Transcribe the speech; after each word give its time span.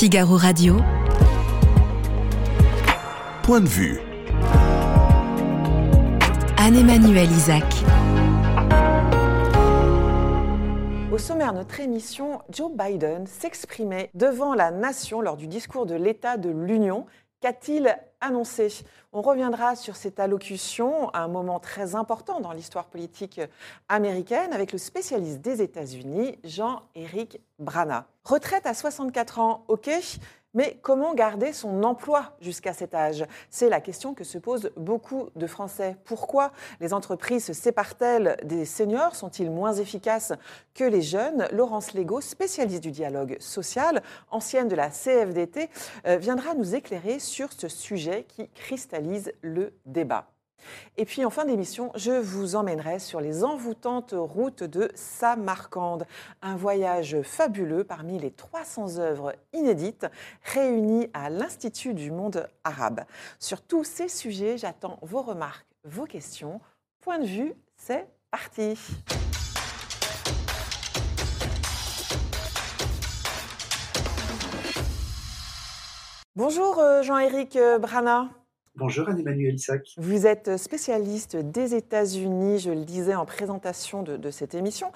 Figaro 0.00 0.38
Radio. 0.38 0.76
Point 3.42 3.60
de 3.60 3.68
vue. 3.68 4.00
Anne-Emmanuel 6.56 7.30
Isaac. 7.30 7.64
Au 11.12 11.18
sommaire 11.18 11.52
de 11.52 11.58
notre 11.58 11.80
émission, 11.80 12.40
Joe 12.48 12.72
Biden 12.72 13.26
s'exprimait 13.26 14.10
devant 14.14 14.54
la 14.54 14.70
nation 14.70 15.20
lors 15.20 15.36
du 15.36 15.46
discours 15.46 15.84
de 15.84 15.96
l'État 15.96 16.38
de 16.38 16.48
l'Union. 16.48 17.04
Qu'a-t-il 17.42 17.94
On 19.12 19.22
reviendra 19.22 19.76
sur 19.76 19.96
cette 19.96 20.20
allocution, 20.20 21.12
un 21.14 21.26
moment 21.26 21.58
très 21.58 21.94
important 21.94 22.40
dans 22.40 22.52
l'histoire 22.52 22.86
politique 22.86 23.40
américaine, 23.88 24.52
avec 24.52 24.72
le 24.72 24.78
spécialiste 24.78 25.40
des 25.40 25.62
États-Unis, 25.62 26.38
Jean-Éric 26.44 27.40
Brana. 27.58 28.06
Retraite 28.24 28.66
à 28.66 28.74
64 28.74 29.38
ans, 29.38 29.64
ok, 29.68 29.90
mais 30.54 30.78
comment 30.82 31.14
garder 31.14 31.52
son 31.52 31.82
emploi 31.82 32.36
jusqu'à 32.40 32.72
cet 32.72 32.94
âge? 32.94 33.24
C'est 33.50 33.68
la 33.68 33.80
question 33.80 34.14
que 34.14 34.24
se 34.24 34.38
posent 34.38 34.70
beaucoup 34.76 35.28
de 35.36 35.46
Français. 35.46 35.96
Pourquoi 36.04 36.52
les 36.80 36.92
entreprises 36.92 37.44
se 37.44 37.52
séparent-elles 37.52 38.36
des 38.44 38.64
seniors? 38.64 39.14
Sont-ils 39.14 39.50
moins 39.50 39.72
efficaces 39.72 40.32
que 40.74 40.84
les 40.84 41.02
jeunes? 41.02 41.46
Laurence 41.52 41.94
Lego, 41.94 42.20
spécialiste 42.20 42.82
du 42.82 42.90
dialogue 42.90 43.36
social, 43.40 44.02
ancienne 44.30 44.68
de 44.68 44.76
la 44.76 44.90
CFDT, 44.90 45.70
euh, 46.06 46.16
viendra 46.16 46.54
nous 46.54 46.74
éclairer 46.74 47.18
sur 47.18 47.52
ce 47.52 47.68
sujet 47.68 48.24
qui 48.28 48.48
cristallise 48.48 49.32
le 49.42 49.74
débat. 49.86 50.26
Et 50.96 51.04
puis 51.04 51.24
en 51.24 51.30
fin 51.30 51.44
d'émission, 51.44 51.92
je 51.94 52.12
vous 52.12 52.56
emmènerai 52.56 52.98
sur 52.98 53.20
les 53.20 53.44
envoûtantes 53.44 54.14
routes 54.16 54.62
de 54.62 54.90
Samarcande, 54.94 56.06
un 56.42 56.56
voyage 56.56 57.22
fabuleux 57.22 57.84
parmi 57.84 58.18
les 58.18 58.30
300 58.30 58.98
œuvres 58.98 59.34
inédites 59.52 60.06
réunies 60.44 61.08
à 61.14 61.30
l'Institut 61.30 61.94
du 61.94 62.10
monde 62.10 62.48
arabe. 62.64 63.04
Sur 63.38 63.62
tous 63.62 63.84
ces 63.84 64.08
sujets, 64.08 64.58
j'attends 64.58 64.98
vos 65.02 65.22
remarques, 65.22 65.66
vos 65.84 66.06
questions. 66.06 66.60
Point 67.00 67.18
de 67.18 67.26
vue, 67.26 67.54
c'est 67.76 68.06
parti. 68.30 68.78
Bonjour 76.36 76.78
euh, 76.78 77.02
Jean-Éric 77.02 77.56
euh, 77.56 77.78
Brana. 77.78 78.28
Bonjour 78.80 79.10
Anne-Emmanuel 79.10 79.56
Isaac. 79.56 79.94
Vous 79.98 80.26
êtes 80.26 80.56
spécialiste 80.56 81.36
des 81.36 81.74
États-Unis, 81.74 82.60
je 82.60 82.70
le 82.70 82.86
disais 82.86 83.14
en 83.14 83.26
présentation 83.26 84.02
de, 84.02 84.30
cette 84.30 84.54
émission. 84.54 84.90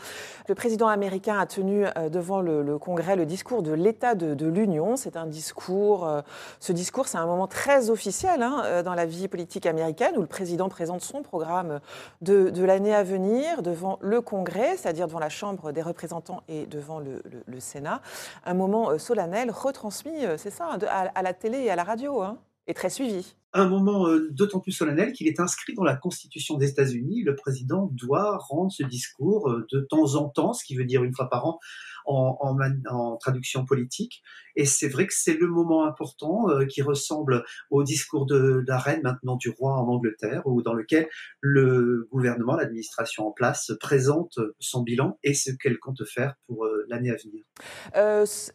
Le 0.49 0.55
président 0.55 0.89
américain 0.89 1.39
a 1.39 1.45
tenu 1.45 1.85
euh, 1.85 2.09
devant 2.09 2.41
le, 2.41 2.79
Congrès 2.79 3.15
le 3.15 3.27
discours 3.27 3.63
de 3.63 3.73
l'État 3.73 4.15
de, 4.15 4.47
l'Union. 4.47 4.97
C'est 4.97 5.19
un 5.19 5.27
discours, 5.27 6.09
euh, 6.09 6.23
ce 6.61 6.73
discours, 6.73 7.09
c'est 7.09 7.19
un 7.19 7.27
moment 7.27 7.47
très 7.47 7.91
officiel 7.91 8.43
hein, 8.43 8.63
euh, 8.65 8.83
dans 8.83 8.95
la 8.95 9.05
vie 9.05 9.29
politique 9.29 9.67
américaine 9.67 10.17
où 10.17 10.23
le 10.23 10.27
président 10.27 10.71
présente 10.71 11.03
son 11.03 11.23
programme 11.23 11.81
de, 12.23 12.65
l'année 12.65 12.95
à 12.95 13.03
venir 13.03 13.61
devant 13.61 13.99
le 14.01 14.23
Congrès, 14.23 14.79
c'est-à-dire 14.79 15.09
devant 15.09 15.19
la 15.19 15.29
Chambre 15.29 15.73
des 15.73 15.83
représentants 15.83 16.43
et 16.49 16.65
devant 16.65 17.01
le, 17.01 17.21
Sénat. 17.59 18.01
Un 18.47 18.55
moment 18.55 18.99
solennel 18.99 19.51
retransmis, 19.51 20.25
c'est 20.39 20.51
ça, 20.51 20.79
à, 20.89 21.23
la 21.23 21.35
télé 21.35 21.59
et 21.59 21.71
à 21.71 21.77
la 21.77 21.85
radio, 21.85 22.23
hein, 22.23 22.39
et 22.67 22.73
très 22.73 22.89
suivi 22.89 23.37
un 23.55 23.69
moment 23.69 24.09
euh, 24.09 24.29
d'autant 24.33 24.61
plus 24.61 24.73
solennel 24.73 25.13
qu'il 25.13 25.29
est 25.29 25.41
inscrit 25.41 25.75
dans 25.75 25.85
la 25.85 25.95
Constitution 25.95 26.57
des 26.57 26.69
États-Unis. 26.71 27.23
Le 27.23 27.37
président 27.37 27.89
doit 27.93 28.37
rendre 28.39 28.73
ce 28.73 28.83
discours 28.83 29.49
euh, 29.49 29.67
de 29.73 29.81
temps 29.81 30.17
en 30.17 30.29
temps, 30.29 30.53
ce 30.53 30.65
qui 30.65 30.75
veut 30.75 30.85
dire 30.85 31.05
une 31.05 31.15
fois 31.15 31.31
par 31.31 31.47
an 31.47 31.61
en, 32.05 33.17
traduction 33.21 33.65
politique. 33.65 34.23
Et 34.57 34.67
c'est 34.67 34.89
vrai 34.89 35.07
que 35.07 35.13
c'est 35.15 35.35
le 35.35 35.49
moment 35.49 35.85
important 35.85 36.49
euh, 36.49 36.65
qui 36.65 36.83
ressemble 36.83 37.45
au 37.71 37.83
discours 37.83 38.27
de, 38.27 38.63
la 38.67 38.79
reine, 38.79 39.01
maintenant 39.03 39.37
du 39.37 39.51
roi 39.51 39.73
en 39.73 39.89
Angleterre, 39.89 40.43
ou 40.45 40.63
dans 40.63 40.75
lequel 40.75 41.09
le 41.41 42.09
gouvernement, 42.13 42.57
l'administration 42.57 43.27
en 43.27 43.33
place, 43.33 43.73
présente 43.81 44.39
son 44.61 44.83
bilan 44.83 45.19
et 45.23 45.35
ce 45.35 45.51
qu'elle 45.51 45.79
compte 45.79 46.05
faire 46.07 46.35
pour 46.47 46.67
l'année 46.89 47.11
à 47.11 47.17
venir. 47.17 47.45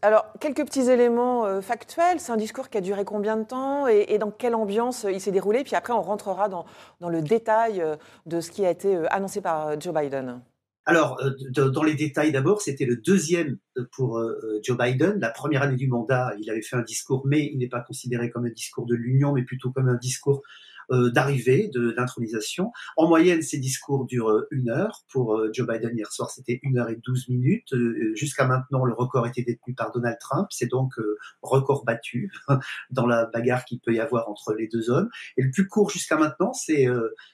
alors, 0.02 0.26
quelques 0.40 0.66
petits 0.66 0.90
éléments 0.90 1.62
factuels. 1.62 2.20
C'est 2.20 2.32
un 2.32 2.38
discours 2.38 2.70
qui 2.70 2.78
a 2.78 2.82
duré 2.82 3.04
combien 3.06 3.38
de 3.38 3.44
temps 3.44 3.88
et 3.88 4.18
dans 4.18 4.32
quelle 4.32 4.56
ambiance 4.56 5.06
euh, 5.06 5.12
il 5.12 5.22
s'est 5.22 5.32
déroulé? 5.32 5.64
Puis 5.64 5.76
après, 5.76 5.94
on 5.94 6.02
rentrera 6.02 6.50
dans, 6.50 6.66
le 7.08 7.22
détail 7.22 7.82
euh, 7.82 7.96
de 8.26 8.42
ce 8.42 8.52
qui 8.52 8.66
a 8.66 8.70
été 8.70 8.96
euh, 8.96 9.06
annoncé 9.12 9.42
par 9.42 9.80
Joe 9.80 9.94
Biden. 9.94 10.42
Alors, 10.90 11.22
dans 11.56 11.84
les 11.84 11.94
détails 11.94 12.32
d'abord, 12.32 12.62
c'était 12.62 12.86
le 12.86 12.98
deuxième 12.98 13.60
pour 13.92 14.20
Joe 14.64 14.76
Biden. 14.76 15.20
La 15.20 15.30
première 15.30 15.62
année 15.62 15.76
du 15.76 15.88
mandat, 15.88 16.34
il 16.42 16.50
avait 16.50 16.64
fait 16.64 16.78
un 16.78 16.82
discours, 16.82 17.28
mais 17.28 17.46
il 17.54 17.60
n'est 17.60 17.70
pas 17.70 17.82
considéré 17.82 18.32
comme 18.32 18.46
un 18.46 18.50
discours 18.50 18.88
de 18.88 18.96
l'Union, 18.96 19.32
mais 19.34 19.44
plutôt 19.44 19.72
comme 19.72 19.88
un 19.88 19.98
discours 19.98 20.42
euh, 20.42 20.69
d'arrivée, 20.92 21.70
de 21.74 21.94
l'intronisation. 21.96 22.72
En 22.98 23.08
moyenne, 23.08 23.42
ces 23.42 23.58
discours 23.58 24.06
durent 24.06 24.32
euh, 24.32 24.48
une 24.52 24.70
heure. 24.70 25.04
Pour 25.12 25.36
euh, 25.36 25.50
Joe 25.54 25.68
Biden, 25.68 25.96
hier 25.96 26.12
soir, 26.12 26.30
c'était 26.30 26.60
une 26.64 26.78
heure 26.80 26.90
et 26.90 26.96
douze 26.96 27.30
minutes. 27.30 27.74
Jusqu'à 28.16 28.46
maintenant, 28.46 28.86
le 28.86 28.94
record 28.94 29.28
était 29.28 29.44
détenu 29.44 29.74
par 29.74 29.92
Donald 29.92 30.18
Trump. 30.20 30.48
C'est 30.52 30.68
donc 30.68 30.94
record 31.42 31.86
battu 31.86 32.32
dans 32.92 33.06
la 33.06 33.26
bagarre 33.26 33.66
qu'il 33.66 33.80
peut 33.80 33.94
y 33.94 34.00
avoir 34.00 34.30
entre 34.30 34.54
les 34.54 34.68
deux 34.68 34.90
hommes. 34.90 35.10
Et 35.38 35.44
le 35.44 35.52
plus 35.52 35.68
court 35.68 35.90
jusqu'à 35.90 36.18
maintenant, 36.18 36.54
c'est 36.54 36.88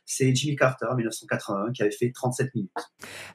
Jimmy 0.05 0.55
Carter 0.55 0.87
en 0.89 0.95
1981 0.95 1.71
qui 1.71 1.81
avait 1.81 1.91
fait 1.91 2.11
37 2.13 2.55
minutes. 2.55 2.71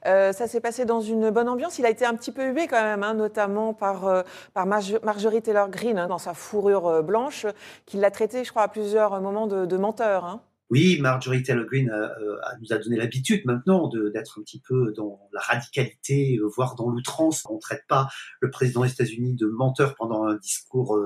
ça 0.03 0.47
s'est 0.47 0.61
passé 0.61 0.85
dans 0.85 1.01
une 1.01 1.29
bonne 1.31 1.49
ambiance. 1.49 1.79
Il 1.79 1.85
a 1.85 1.89
été 1.89 2.05
un 2.05 2.15
petit 2.15 2.31
peu 2.31 2.51
hué 2.51 2.67
quand 2.67 2.81
même, 2.81 3.03
hein, 3.03 3.13
notamment 3.13 3.73
par, 3.73 4.23
par 4.53 4.65
Marjorie 4.65 5.41
Taylor 5.41 5.69
Greene 5.69 5.97
hein, 5.97 6.07
dans 6.07 6.17
sa 6.17 6.33
fourrure 6.33 7.03
blanche, 7.03 7.45
qui 7.85 7.97
l'a 7.97 8.11
traité, 8.11 8.43
je 8.43 8.49
crois, 8.51 8.63
à 8.63 8.67
plusieurs 8.67 9.19
moments 9.21 9.47
de 9.47 9.77
menteur. 9.77 10.10
Hein. 10.19 10.41
Oui, 10.71 10.99
Marjorie 11.01 11.43
Taylor 11.43 11.65
Greene 11.65 11.89
euh, 11.89 12.07
euh, 12.21 12.37
nous 12.61 12.71
a 12.71 12.77
donné 12.77 12.95
l'habitude 12.95 13.45
maintenant 13.45 13.89
d'être 13.89 14.39
un 14.39 14.41
petit 14.41 14.61
peu 14.61 14.93
dans 14.95 15.19
la 15.33 15.41
radicalité, 15.41 16.37
euh, 16.37 16.47
voire 16.47 16.75
dans 16.75 16.89
l'outrance. 16.89 17.43
On 17.49 17.55
ne 17.55 17.59
traite 17.59 17.83
pas 17.89 18.07
le 18.39 18.49
président 18.49 18.83
des 18.83 18.91
États-Unis 18.91 19.35
de 19.35 19.47
menteur 19.47 19.95
pendant 19.95 20.23
un 20.23 20.37
discours 20.37 20.97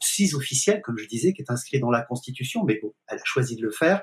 si 0.00 0.32
officiel, 0.36 0.82
comme 0.82 0.98
je 0.98 1.08
disais, 1.08 1.32
qui 1.32 1.42
est 1.42 1.50
inscrit 1.50 1.80
dans 1.80 1.90
la 1.90 2.02
Constitution, 2.02 2.62
mais 2.64 2.78
bon, 2.80 2.94
elle 3.08 3.18
a 3.18 3.24
choisi 3.24 3.56
de 3.56 3.62
le 3.62 3.72
faire 3.72 4.02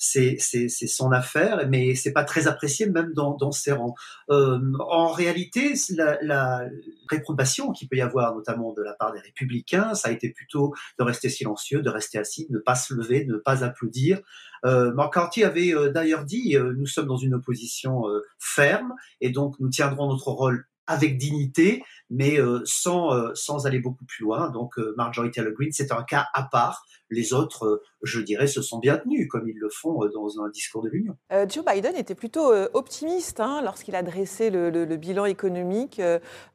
c'est 0.00 0.38
son 0.86 1.12
affaire, 1.12 1.68
mais 1.68 1.94
c'est 1.94 2.12
pas 2.12 2.24
très 2.24 2.48
apprécié 2.48 2.86
même 2.86 3.12
dans, 3.12 3.52
ses 3.52 3.72
rangs. 3.72 3.94
Euh, 4.30 4.58
en 4.80 5.08
réalité, 5.08 5.74
la, 5.90 6.64
réprobation 7.08 7.72
qu'il 7.72 7.88
peut 7.88 7.96
y 7.96 8.00
avoir, 8.00 8.34
notamment 8.34 8.72
de 8.72 8.82
la 8.82 8.94
part 8.94 9.12
des 9.12 9.20
républicains, 9.20 9.94
ça 9.94 10.08
a 10.08 10.12
été 10.12 10.30
plutôt 10.30 10.72
de 10.98 11.04
rester 11.04 11.28
silencieux, 11.28 11.82
de 11.82 11.90
rester 11.90 12.18
assis, 12.18 12.46
de 12.48 12.54
ne 12.54 12.58
pas 12.58 12.76
se 12.76 12.94
lever, 12.94 13.24
de 13.24 13.32
ne 13.32 13.38
pas 13.38 13.64
applaudir. 13.64 14.20
Euh, 14.64 14.92
McCarthy 14.94 15.44
avait 15.44 15.74
euh, 15.74 15.90
d'ailleurs 15.90 16.24
dit 16.24 16.56
euh, 16.56 16.74
nous 16.76 16.86
sommes 16.86 17.06
dans 17.06 17.16
une 17.16 17.34
opposition 17.34 18.04
ferme 18.38 18.94
et 19.20 19.30
donc 19.30 19.58
nous 19.58 19.68
tiendrons 19.68 20.08
notre 20.08 20.28
rôle 20.28 20.66
avec 20.86 21.18
dignité, 21.18 21.84
mais 22.10 22.38
euh, 22.38 22.60
sans, 22.64 23.14
euh, 23.14 23.30
sans 23.34 23.66
aller 23.66 23.78
beaucoup 23.78 24.04
plus 24.04 24.24
loin. 24.24 24.50
Donc 24.50 24.78
euh, 24.78 24.92
Marjorie 24.96 25.30
Taylor 25.30 25.52
Greene, 25.52 25.72
c'est 25.72 25.92
un 25.92 26.02
cas 26.02 26.26
à 26.34 26.42
part. 26.42 26.84
Les 27.08 27.32
autres, 27.32 27.82
je 28.02 28.20
dirais, 28.20 28.46
se 28.46 28.62
sont 28.62 28.78
bien 28.78 28.96
tenus, 28.96 29.26
comme 29.28 29.48
ils 29.48 29.58
le 29.58 29.68
font 29.68 29.98
dans 30.14 30.40
un 30.42 30.48
discours 30.48 30.80
de 30.84 30.90
l'Union. 30.90 31.16
Joe 31.48 31.64
Biden 31.64 31.96
était 31.96 32.14
plutôt 32.14 32.52
optimiste 32.72 33.40
hein, 33.40 33.62
lorsqu'il 33.64 33.96
a 33.96 34.04
dressé 34.04 34.48
le, 34.48 34.96
bilan 34.96 35.24
économique. 35.24 36.00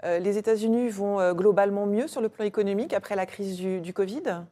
les 0.03 0.37
États-Unis 0.37 0.87
vont 0.87 1.33
globalement 1.33 1.87
mieux 1.87 2.07
sur 2.07 2.21
le 2.21 2.29
plan 2.29 2.45
économique 2.45 2.93
après 2.93 3.17
la 3.17 3.25
crise 3.25 3.57
du 3.57 3.93
Covid? 3.93 4.45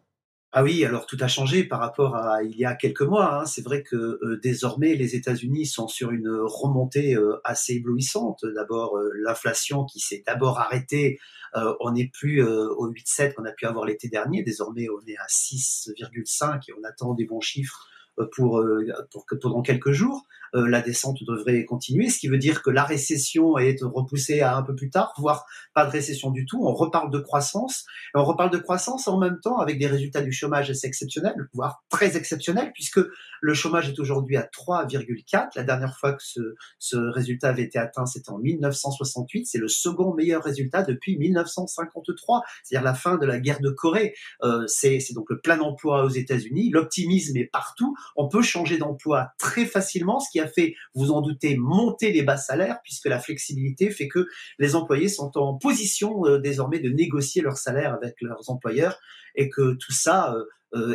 Ah 0.56 0.62
oui, 0.62 0.86
alors 0.86 1.08
tout 1.08 1.18
a 1.20 1.28
changé 1.28 1.64
par 1.64 1.80
rapport 1.80 2.16
à 2.16 2.44
il 2.44 2.56
y 2.56 2.64
a 2.64 2.76
quelques 2.76 3.02
mois. 3.02 3.40
Hein. 3.40 3.46
C'est 3.48 3.64
vrai 3.64 3.82
que 3.82 3.96
euh, 3.96 4.40
désormais 4.44 4.94
les 4.94 5.16
États-Unis 5.16 5.66
sont 5.66 5.88
sur 5.88 6.12
une 6.12 6.30
remontée 6.30 7.16
euh, 7.16 7.42
assez 7.44 7.74
éblouissante. 7.74 8.46
D'abord 8.54 8.96
euh, 8.96 9.10
l'inflation 9.16 9.84
qui 9.84 10.00
s'est 10.00 10.24
d'abord 10.28 10.60
arrêtée. 10.60 11.20
on 11.56 11.92
n'est 11.92 12.08
plus 12.08 12.44
au 12.44 12.88
8,7 12.92 13.34
qu'on 13.34 13.46
a 13.46 13.52
pu 13.52 13.66
avoir 13.66 13.86
l'été 13.86 14.10
dernier. 14.10 14.44
Désormais 14.44 14.88
on 14.90 15.02
est 15.08 15.18
à 15.18 15.26
6,5 15.28 16.70
et 16.70 16.74
on 16.80 16.84
attend 16.84 17.16
des 17.16 17.26
bons 17.26 17.42
chiffres 17.42 17.88
pour, 18.36 18.64
pour, 19.12 19.26
pendant 19.42 19.64
quelques 19.64 19.92
jours. 19.92 20.28
Euh, 20.56 20.68
la 20.68 20.82
descente 20.82 21.24
devrait 21.24 21.66
continuer, 21.66 22.10
ce 22.10 22.20
qui 22.20 22.28
veut 22.28 22.38
dire 22.38 22.62
que 22.62 22.70
la 22.70 22.84
récession 22.84 23.58
est 23.58 23.82
repoussée 23.82 24.42
à 24.42 24.56
un 24.56 24.64
peu 24.64 24.76
plus 24.76 24.90
tard, 24.90 25.14
voire 25.18 25.46
pas 25.74 25.86
de 25.86 25.92
récession 25.92 26.32
du 26.32 26.46
tout. 26.46 26.64
On 26.66 26.74
reparle 26.74 27.12
de 27.12 27.20
croissance, 27.20 27.86
et 28.16 28.20
on 28.20 28.24
reparle 28.24 28.52
de 28.52 28.58
croissance 28.58 29.08
en 29.08 29.18
même 29.18 29.40
temps 29.40 29.58
avec 29.58 29.80
des 29.80 29.88
résultats 29.88 30.22
du 30.22 30.32
chômage 30.32 30.70
assez 30.70 30.88
exceptionnels, 30.88 31.48
voire 31.54 31.84
très 31.90 32.18
exceptionnels, 32.18 32.72
puisque 32.74 33.00
le 33.42 33.54
chômage 33.54 33.90
est 33.90 34.00
aujourd'hui 34.00 34.38
à 34.38 34.44
3,4. 34.44 35.50
La 35.56 35.64
dernière 35.64 35.98
fois 35.98 36.14
que 36.14 36.24
ce, 36.24 36.96
résultat 36.96 37.50
avait 37.50 37.64
été 37.64 37.78
atteint, 37.78 38.06
c'était 38.06 38.30
en 38.30 38.38
1968. 38.38 39.48
C'est 39.48 39.58
le 39.58 39.68
second 39.68 40.14
meilleur 40.14 40.44
résultat 40.44 40.84
depuis 40.84 41.18
1953, 41.18 42.44
c'est-à-dire 42.64 42.86
la 42.86 42.94
fin 42.94 43.18
de 43.18 43.26
la 43.26 43.40
guerre 43.40 43.60
de 43.60 43.70
Corée. 43.70 44.14
Euh, 44.44 44.66
c'est 44.68 45.00
donc 45.14 45.30
le 45.30 45.40
plein 45.40 45.60
emploi 45.60 46.06
aux 46.06 46.10
États-Unis. 46.10 46.70
L'optimisme 46.70 47.36
est 47.38 47.50
partout. 47.52 47.96
On 48.16 48.30
peut 48.30 48.42
changer 48.42 48.78
d'emploi 48.78 49.32
très 49.38 49.66
facilement, 49.66 50.20
ce 50.20 50.30
qui 50.32 50.40
fait, 50.48 50.76
vous 50.94 51.12
en 51.12 51.22
doutez, 51.22 51.56
monter 51.58 52.12
les 52.12 52.24
bas 52.24 52.38
salaires, 52.38 52.80
puisque 52.84 53.06
la 53.06 53.20
flexibilité 53.20 53.90
fait 53.90 54.08
que 54.08 54.28
les 54.60 54.76
employés 54.76 55.10
sont 55.10 55.38
en 55.38 55.56
position 55.56 56.26
euh, 56.26 56.40
désormais 56.40 56.80
de 56.80 56.90
négocier 56.90 57.42
leur 57.42 57.58
salaire 57.58 57.94
avec 57.94 58.16
leurs 58.22 58.50
employeurs 58.50 59.00
et 59.36 59.50
que 59.50 59.74
tout 59.74 59.94
ça 59.94 60.36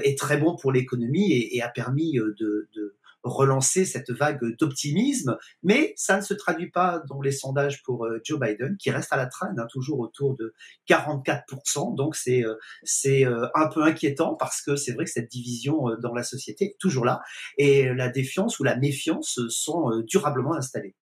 est 0.02 0.18
très 0.18 0.38
bon 0.38 0.56
pour 0.56 0.72
l'économie 0.72 1.32
et, 1.32 1.62
a 1.62 1.68
permis 1.68 2.14
de 2.14 2.68
relancer 3.28 3.84
cette 3.84 4.10
vague 4.10 4.56
d'optimisme, 4.58 5.36
mais 5.62 5.94
ça 5.96 6.16
ne 6.16 6.22
se 6.22 6.34
traduit 6.34 6.70
pas 6.70 7.02
dans 7.08 7.20
les 7.20 7.32
sondages 7.32 7.82
pour 7.82 8.04
euh, 8.04 8.20
Joe 8.24 8.38
Biden, 8.40 8.76
qui 8.78 8.90
reste 8.90 9.12
à 9.12 9.16
la 9.16 9.26
traîne, 9.26 9.58
hein, 9.58 9.66
toujours 9.70 10.00
autour 10.00 10.36
de 10.36 10.54
44%. 10.88 11.94
Donc 11.96 12.16
c'est 12.16 12.44
euh, 12.44 12.54
c'est 12.82 13.24
euh, 13.24 13.46
un 13.54 13.68
peu 13.68 13.82
inquiétant 13.82 14.34
parce 14.34 14.62
que 14.62 14.76
c'est 14.76 14.92
vrai 14.92 15.04
que 15.04 15.10
cette 15.10 15.30
division 15.30 15.86
dans 16.02 16.14
la 16.14 16.22
société 16.22 16.66
est 16.66 16.76
toujours 16.78 17.04
là 17.04 17.20
et 17.56 17.92
la 17.94 18.08
défiance 18.08 18.58
ou 18.58 18.64
la 18.64 18.76
méfiance 18.76 19.40
sont 19.48 20.02
durablement 20.06 20.54
installées. 20.54 20.94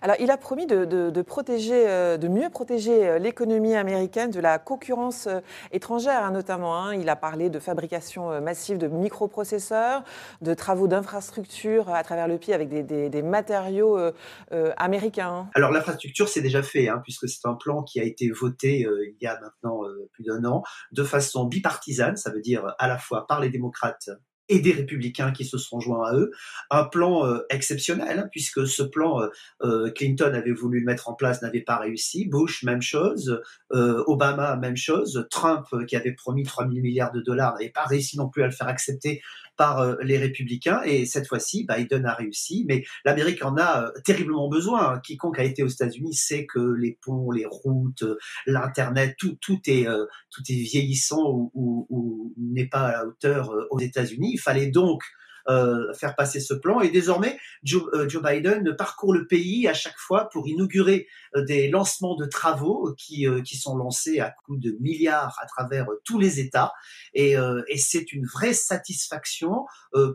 Alors, 0.00 0.16
il 0.18 0.30
a 0.30 0.36
promis 0.36 0.66
de, 0.66 1.22
protéger, 1.22 1.86
de 2.18 2.28
mieux 2.28 2.50
protéger 2.50 3.18
l'économie 3.18 3.74
américaine 3.74 4.30
de 4.30 4.40
la 4.40 4.58
concurrence 4.58 5.28
étrangère, 5.70 6.24
hein, 6.24 6.32
notamment. 6.32 6.76
Hein. 6.76 6.94
Il 6.94 7.08
a 7.08 7.16
parlé 7.16 7.50
de 7.50 7.58
fabrication 7.58 8.40
massive 8.40 8.78
de 8.78 8.88
microprocesseurs, 8.88 10.02
de 10.40 10.54
travaux 10.54 10.88
d'infrastructures 10.88 11.88
à 11.88 12.02
travers 12.02 12.28
le 12.28 12.38
pied 12.38 12.54
avec 12.54 12.68
des, 12.68 13.22
matériaux 13.22 13.98
euh, 13.98 14.12
euh, 14.52 14.72
américains 14.76 15.32
hein. 15.32 15.50
Alors 15.54 15.70
l'infrastructure, 15.70 16.28
c'est 16.28 16.40
déjà 16.40 16.62
fait, 16.62 16.88
puisque 17.02 17.28
c'est 17.28 17.46
un 17.46 17.54
plan 17.54 17.82
qui 17.82 18.00
a 18.00 18.04
été 18.04 18.30
voté 18.30 18.84
euh, 18.84 19.06
il 19.06 19.16
y 19.20 19.26
a 19.26 19.38
maintenant 19.40 19.82
plus 20.12 20.24
d'un 20.24 20.44
an, 20.44 20.62
de 20.92 21.04
façon 21.04 21.44
bipartisane, 21.44 22.16
ça 22.16 22.30
veut 22.30 22.40
dire 22.40 22.74
à 22.78 22.88
la 22.88 22.98
fois 22.98 23.26
par 23.26 23.40
les 23.40 23.48
démocrates 23.48 24.10
et 24.48 24.60
des 24.60 24.72
républicains 24.72 25.32
qui 25.32 25.44
se 25.44 25.58
sont 25.58 25.80
joints 25.80 26.08
à 26.08 26.14
eux. 26.14 26.30
Un 26.70 26.84
plan 26.84 27.26
euh, 27.26 27.38
exceptionnel, 27.50 28.28
puisque 28.30 28.66
ce 28.66 28.82
plan, 28.82 29.22
euh, 29.22 29.28
euh, 29.62 29.90
Clinton 29.90 30.32
avait 30.34 30.52
voulu 30.52 30.80
le 30.80 30.86
mettre 30.86 31.08
en 31.08 31.14
place, 31.14 31.42
n'avait 31.42 31.60
pas 31.60 31.78
réussi. 31.78 32.26
Bush, 32.26 32.62
même 32.62 32.82
chose. 32.82 33.40
Obama, 33.70 34.56
même 34.56 34.76
chose. 34.76 35.26
Trump, 35.30 35.66
qui 35.86 35.96
avait 35.96 36.12
promis 36.12 36.42
3 36.42 36.68
000 36.68 36.80
milliards 36.80 37.12
de 37.12 37.20
dollars, 37.20 37.54
n'avait 37.54 37.70
pas 37.70 37.84
réussi 37.84 38.18
non 38.18 38.28
plus 38.28 38.42
à 38.42 38.46
le 38.46 38.52
faire 38.52 38.68
accepter 38.68 39.22
par 39.56 39.96
les 40.02 40.18
républicains. 40.18 40.82
Et 40.84 41.06
cette 41.06 41.26
fois-ci, 41.26 41.66
Biden 41.66 42.04
a 42.04 42.14
réussi. 42.14 42.64
Mais 42.68 42.84
l'Amérique 43.04 43.44
en 43.44 43.56
a 43.56 43.90
terriblement 44.04 44.48
besoin. 44.48 44.98
Quiconque 45.00 45.38
a 45.38 45.44
été 45.44 45.62
aux 45.62 45.68
États-Unis 45.68 46.14
sait 46.14 46.46
que 46.46 46.58
les 46.58 46.98
ponts, 47.02 47.30
les 47.30 47.46
routes, 47.46 48.04
l'Internet, 48.46 49.14
tout, 49.18 49.38
tout, 49.40 49.60
est, 49.66 49.86
tout 50.30 50.42
est 50.48 50.62
vieillissant 50.62 51.50
ou, 51.54 51.86
ou 51.88 52.34
n'est 52.36 52.68
pas 52.68 52.88
à 52.88 52.92
la 52.92 53.06
hauteur 53.06 53.54
aux 53.70 53.80
États-Unis. 53.80 54.31
Il 54.32 54.38
fallait 54.38 54.66
donc 54.66 55.02
euh, 55.48 55.92
faire 55.94 56.14
passer 56.14 56.40
ce 56.40 56.54
plan. 56.54 56.80
Et 56.80 56.90
désormais, 56.90 57.36
Joe, 57.64 57.82
euh, 57.94 58.08
Joe, 58.08 58.22
Biden 58.22 58.76
parcourt 58.76 59.12
le 59.12 59.26
pays 59.26 59.66
à 59.66 59.74
chaque 59.74 59.98
fois 59.98 60.28
pour 60.30 60.46
inaugurer 60.46 61.08
des 61.36 61.68
lancements 61.68 62.16
de 62.16 62.26
travaux 62.26 62.94
qui, 62.98 63.26
qui 63.44 63.56
sont 63.56 63.76
lancés 63.76 64.20
à 64.20 64.30
coût 64.44 64.56
de 64.56 64.76
milliards 64.80 65.36
à 65.40 65.46
travers 65.46 65.86
tous 66.04 66.18
les 66.18 66.40
États. 66.40 66.72
Et, 67.14 67.34
et 67.68 67.78
c'est 67.78 68.12
une 68.12 68.26
vraie 68.26 68.52
satisfaction 68.52 69.66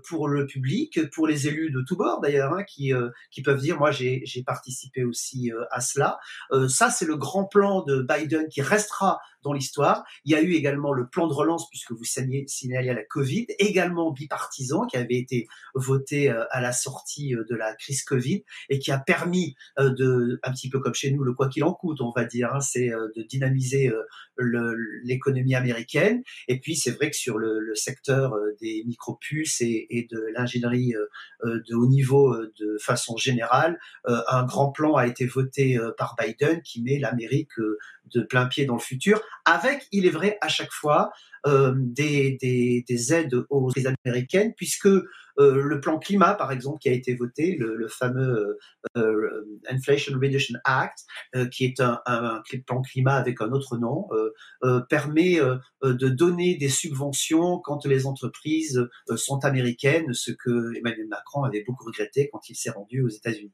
pour 0.07 0.27
le 0.27 0.45
public, 0.45 0.99
pour 1.11 1.27
les 1.27 1.47
élus 1.47 1.71
de 1.71 1.81
tous 1.81 1.95
bords 1.95 2.21
d'ailleurs, 2.21 2.53
hein, 2.53 2.63
qui, 2.63 2.91
qui 3.31 3.41
peuvent 3.41 3.61
dire, 3.61 3.77
moi 3.77 3.91
j'ai 3.91 4.43
participé 4.45 5.03
aussi 5.03 5.51
à 5.71 5.81
cela. 5.81 6.19
ça, 6.67 6.89
c'est 6.89 7.05
le 7.05 7.17
grand 7.17 7.45
plan 7.45 7.83
de 7.83 8.01
Biden 8.01 8.47
qui 8.47 8.61
restera 8.61 9.19
dans 9.43 9.53
l'histoire. 9.53 10.03
Il 10.25 10.31
y 10.31 10.35
a 10.35 10.41
eu 10.41 10.53
également 10.53 10.93
le 10.93 11.07
plan 11.07 11.27
de 11.27 11.33
relance, 11.33 11.69
puisque 11.69 11.91
vous 11.91 12.03
signalez 12.03 12.89
à 12.89 12.93
la 12.93 13.03
Covid, 13.03 13.47
également 13.59 14.11
bipartisan, 14.11 14.85
qui 14.85 14.97
avait 14.97 15.17
été 15.17 15.47
voté 15.73 16.29
euh, 16.29 16.43
à 16.51 16.61
la 16.61 16.71
sortie 16.71 17.35
euh, 17.35 17.43
de 17.49 17.55
la 17.55 17.73
crise 17.75 18.03
Covid 18.03 18.43
et 18.69 18.79
qui 18.79 18.91
a 18.91 18.99
permis 18.99 19.55
euh, 19.79 19.89
de, 19.89 20.39
un 20.43 20.51
petit 20.51 20.69
peu 20.69 20.79
comme 20.79 20.93
chez 20.93 21.06
nous, 21.11 21.23
le 21.23 21.33
quoi 21.33 21.49
qu'il 21.49 21.63
en 21.63 21.73
coûte, 21.73 22.01
on 22.01 22.11
va 22.11 22.25
dire, 22.25 22.53
hein, 22.53 22.59
c'est 22.59 22.89
de 22.89 23.21
dynamiser 23.23 23.91
l'économie 25.03 25.55
américaine. 25.55 26.23
Et 26.47 26.59
puis 26.59 26.75
c'est 26.75 26.91
vrai 26.91 27.09
que 27.09 27.15
sur 27.15 27.37
le, 27.37 27.57
secteur 27.75 28.33
des 28.59 28.83
micropuces 28.87 29.61
et, 29.61 29.87
et 29.89 30.07
de 30.09 30.19
l'ingénierie 30.33 30.93
de 31.43 31.75
haut 31.75 31.87
niveau 31.87 32.35
de 32.35 32.77
façon 32.79 33.17
générale, 33.17 33.79
un 34.05 34.45
grand 34.45 34.71
plan 34.71 34.95
a 34.95 35.07
été 35.07 35.25
voté 35.25 35.79
par 35.97 36.15
Biden 36.19 36.61
qui 36.61 36.81
met 36.81 36.97
l'Amérique 36.99 37.51
de 38.13 38.21
plein 38.21 38.45
pied 38.45 38.65
dans 38.65 38.75
le 38.75 38.81
futur, 38.81 39.21
avec, 39.45 39.87
il 39.91 40.05
est 40.05 40.11
vrai, 40.11 40.37
à 40.41 40.47
chaque 40.47 40.71
fois, 40.71 41.11
euh, 41.45 41.73
des, 41.77 42.37
des, 42.41 43.13
aides 43.13 43.45
aux 43.49 43.71
américaines, 44.05 44.53
puisque 44.55 44.89
euh, 45.39 45.61
le 45.61 45.79
plan 45.79 45.99
climat, 45.99 46.33
par 46.33 46.51
exemple, 46.51 46.79
qui 46.79 46.89
a 46.89 46.93
été 46.93 47.15
voté, 47.15 47.55
le, 47.59 47.87
fameux 47.87 48.57
euh, 48.97 49.59
Inflation 49.69 50.17
Reduction 50.19 50.57
Act, 50.63 50.99
qui 51.51 51.65
est 51.65 51.79
un, 51.79 52.01
plan 52.65 52.81
climat 52.81 53.15
avec 53.15 53.41
un 53.41 53.51
autre 53.51 53.77
nom, 53.77 54.07
permet 54.89 55.39
de 55.83 56.09
donner 56.09 56.55
des 56.55 56.69
subventions 56.69 57.59
quand 57.59 57.85
les 57.85 58.05
entreprises 58.05 58.87
sont 59.15 59.45
américaines, 59.45 60.13
ce 60.13 60.31
que 60.31 60.75
Emmanuel 60.77 61.07
Macron 61.07 61.43
avait 61.43 61.63
beaucoup 61.65 61.85
regretté 61.85 62.29
quand 62.31 62.49
il 62.49 62.55
s'est 62.55 62.71
rendu 62.71 63.01
aux 63.01 63.09
États-Unis. 63.09 63.53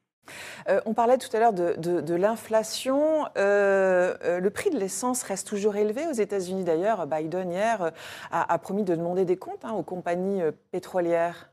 Euh, 0.68 0.80
on 0.86 0.94
parlait 0.94 1.18
tout 1.18 1.34
à 1.36 1.40
l'heure 1.40 1.52
de, 1.52 2.14
l'inflation. 2.14 3.26
Euh, 3.36 4.14
euh, 4.24 4.40
le 4.40 4.50
prix 4.50 4.70
de 4.70 4.78
l'essence 4.78 5.22
reste 5.22 5.46
toujours 5.46 5.76
élevé 5.76 6.06
aux 6.06 6.12
États-Unis. 6.12 6.64
D'ailleurs, 6.64 7.06
Biden 7.06 7.50
hier 7.50 7.92
a, 8.30 8.58
promis 8.58 8.84
de 8.84 8.94
demander 8.94 9.24
des 9.24 9.36
comptes 9.36 9.64
hein, 9.64 9.72
aux 9.72 9.82
compagnies 9.82 10.42
pétrolières. 10.70 11.50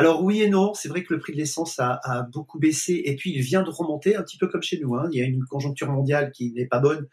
Alors 0.00 0.22
oui 0.22 0.42
et 0.42 0.48
non, 0.48 0.74
c'est 0.74 0.88
vrai 0.88 1.02
que 1.02 1.12
le 1.12 1.18
prix 1.18 1.32
de 1.32 1.38
l'essence 1.38 1.80
a, 1.80 2.00
beaucoup 2.32 2.60
baissé 2.60 3.02
et 3.04 3.16
puis 3.16 3.32
il 3.34 3.42
vient 3.42 3.64
de 3.64 3.70
remonter 3.70 4.14
un 4.14 4.22
petit 4.22 4.38
peu 4.38 4.46
comme 4.46 4.62
chez 4.62 4.78
nous. 4.78 4.94
Hein. 4.94 5.08
Il 5.10 5.18
y 5.18 5.22
a 5.22 5.24
une 5.24 5.44
conjoncture 5.44 5.90
mondiale 5.90 6.30
qui 6.30 6.52
n'est 6.52 6.66
pas 6.66 6.78
bonne 6.78 7.08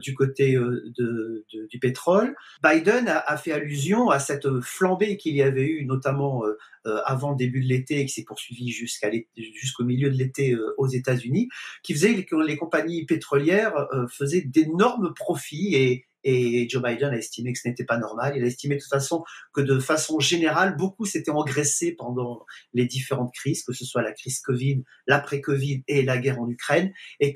du 0.00 0.14
côté 0.14 0.58
du 0.96 1.78
pétrole. 1.78 2.34
Biden 2.62 3.08
a, 3.08 3.36
fait 3.36 3.52
allusion 3.52 4.08
à 4.08 4.18
cette 4.20 4.48
flambée 4.62 5.18
qu'il 5.18 5.36
y 5.36 5.42
avait 5.42 5.66
eu 5.66 5.84
notamment 5.84 6.44
euh, 6.86 7.00
avant 7.06 7.30
le 7.30 7.36
début 7.36 7.62
de 7.62 7.66
l'été 7.66 8.00
et 8.00 8.04
qui 8.04 8.12
s'est 8.12 8.24
poursuivi 8.24 8.70
jusqu'au 8.70 9.84
milieu 9.84 10.10
de 10.10 10.18
l'été 10.18 10.52
euh, 10.52 10.74
aux 10.76 10.86
États-Unis, 10.86 11.48
qui 11.82 11.94
faisait 11.94 12.24
que 12.24 12.36
les 12.36 12.58
compagnies 12.58 13.06
pétrolières 13.06 13.74
euh, 13.94 14.06
faisaient 14.06 14.42
d'énormes 14.42 15.14
profits 15.14 15.74
et, 15.76 16.04
et 16.24 16.68
Joe 16.68 16.82
Biden 16.82 17.10
a 17.10 17.16
estimé 17.16 17.52
que 17.52 17.58
ce 17.58 17.68
n'était 17.68 17.84
pas 17.84 17.98
normal. 17.98 18.34
Il 18.36 18.42
a 18.42 18.46
estimé 18.46 18.76
de 18.76 18.80
toute 18.80 18.90
façon 18.90 19.24
que 19.52 19.60
de 19.60 19.78
façon 19.78 20.18
générale, 20.20 20.76
beaucoup 20.76 21.04
s'étaient 21.04 21.30
engraissés 21.30 21.92
pendant 21.92 22.44
les 22.72 22.86
différentes 22.86 23.32
crises, 23.34 23.62
que 23.62 23.72
ce 23.72 23.84
soit 23.84 24.02
la 24.02 24.12
crise 24.12 24.40
Covid, 24.40 24.82
l'après-Covid 25.06 25.84
et 25.88 26.02
la 26.02 26.18
guerre 26.18 26.40
en 26.40 26.48
Ukraine, 26.48 26.92
et 27.20 27.34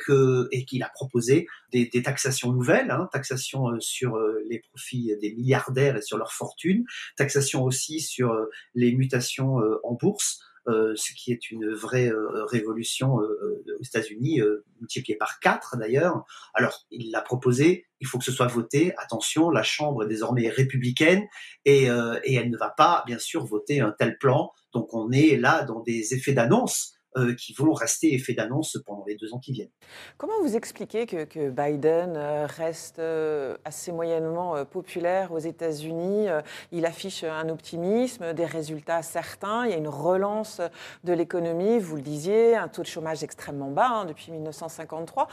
et 0.52 0.64
qu'il 0.64 0.82
a 0.82 0.88
proposé 0.88 1.46
des, 1.72 1.86
des 1.86 2.02
taxations 2.02 2.52
nouvelles, 2.52 2.90
hein, 2.90 3.08
taxation 3.12 3.68
euh, 3.68 3.80
sur 3.80 4.16
euh, 4.16 4.42
les 4.48 4.60
profits 4.60 5.12
des 5.20 5.34
milliardaires 5.34 5.96
et 5.96 6.02
sur 6.02 6.16
leurs 6.16 6.32
fortunes, 6.32 6.84
taxation 7.16 7.64
aussi 7.64 8.00
sur 8.00 8.32
euh, 8.32 8.46
les 8.74 8.94
mutations 8.94 9.56
en 9.82 9.94
bourse. 9.94 10.40
Euh, 10.68 10.92
ce 10.96 11.14
qui 11.14 11.32
est 11.32 11.50
une 11.50 11.72
vraie 11.72 12.08
euh, 12.08 12.44
révolution 12.44 13.20
euh, 13.22 13.64
aux 13.80 13.82
États-Unis, 13.82 14.42
multipliée 14.80 15.16
par 15.16 15.40
quatre 15.40 15.76
d'ailleurs. 15.78 16.24
Alors, 16.52 16.86
il 16.90 17.10
l'a 17.10 17.22
proposé, 17.22 17.86
il 18.00 18.06
faut 18.06 18.18
que 18.18 18.24
ce 18.24 18.32
soit 18.32 18.46
voté. 18.46 18.92
Attention, 18.98 19.50
la 19.50 19.62
Chambre 19.62 20.04
est 20.04 20.08
désormais 20.08 20.48
républicaine 20.48 21.26
et, 21.64 21.84
et 21.84 22.34
elle 22.34 22.50
ne 22.50 22.58
va 22.58 22.70
pas, 22.70 23.02
bien 23.06 23.18
sûr, 23.18 23.44
voter 23.44 23.80
un 23.80 23.92
tel 23.92 24.18
plan. 24.18 24.52
Donc, 24.72 24.92
on 24.94 25.10
est 25.10 25.36
là 25.36 25.64
dans 25.64 25.80
des 25.80 26.14
effets 26.14 26.32
d'annonce 26.32 26.97
euh, 27.18 27.34
qui 27.34 27.52
vont 27.52 27.72
rester 27.72 28.14
effet 28.14 28.34
d'annonce 28.34 28.78
pendant 28.86 29.04
les 29.06 29.16
deux 29.16 29.34
ans 29.34 29.38
qui 29.38 29.52
viennent. 29.52 29.70
Comment 30.16 30.40
vous 30.42 30.56
expliquez 30.56 31.06
que, 31.06 31.48
Biden 31.50 32.14
euh, 32.16 32.46
reste 32.46 32.98
euh, 32.98 33.56
assez 33.64 33.92
moyennement 33.92 34.64
populaire 34.64 35.32
aux 35.32 35.38
États-Unis 35.38 36.26
Il 36.72 36.86
affiche 36.86 37.24
un 37.24 37.48
optimisme, 37.48 38.32
des 38.32 38.44
résultats 38.44 39.02
certains, 39.02 39.66
il 39.66 39.70
y 39.70 39.74
a 39.74 39.76
une 39.76 39.88
relance 39.88 40.60
de 41.04 41.12
l'économie, 41.12 41.78
vous 41.78 41.96
le 41.96 42.02
disiez, 42.02 42.56
un 42.56 42.68
taux 42.68 42.82
de 42.82 42.86
chômage 42.86 43.22
extrêmement 43.22 43.70
bas 43.70 43.88
hein, 43.88 44.04
depuis 44.04 44.32
1953. 44.32 45.28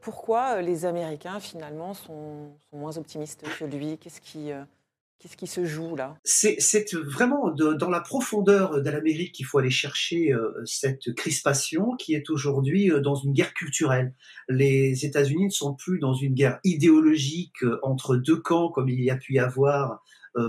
pourquoi 0.00 0.60
les 0.62 0.84
Américains 0.84 1.40
finalement 1.40 1.94
sont, 1.94 2.50
moins 2.72 2.96
optimistes 2.96 3.44
que 3.58 3.64
lui? 3.64 3.98
Qu'est-ce 3.98 4.20
qui... 4.20 4.52
Qu'est-ce 5.20 5.36
qui 5.36 5.48
se 5.48 5.64
joue 5.64 5.96
là? 5.96 6.16
C'est 6.22 6.94
vraiment 6.94 7.50
dans 7.50 7.90
la 7.90 8.00
profondeur 8.00 8.80
de 8.80 8.88
l'Amérique 8.88 9.32
qu'il 9.32 9.46
faut 9.46 9.58
aller 9.58 9.70
chercher 9.70 10.32
euh, 10.32 10.52
cette 10.64 11.12
crispation 11.14 11.96
qui 11.96 12.14
est 12.14 12.30
aujourd'hui 12.30 12.92
euh, 12.92 13.00
dans 13.00 13.16
une 13.16 13.32
guerre 13.32 13.52
culturelle. 13.52 14.14
Les 14.48 15.04
États-Unis 15.04 15.46
ne 15.46 15.50
sont 15.50 15.74
plus 15.74 15.98
dans 15.98 16.14
une 16.14 16.34
guerre 16.34 16.60
idéologique 16.62 17.64
euh, 17.64 17.80
entre 17.82 18.14
deux 18.14 18.40
camps 18.40 18.68
comme 18.68 18.88
il 18.88 19.02
y 19.02 19.10
a 19.10 19.16
pu 19.16 19.34
y 19.34 19.38
avoir 19.40 20.04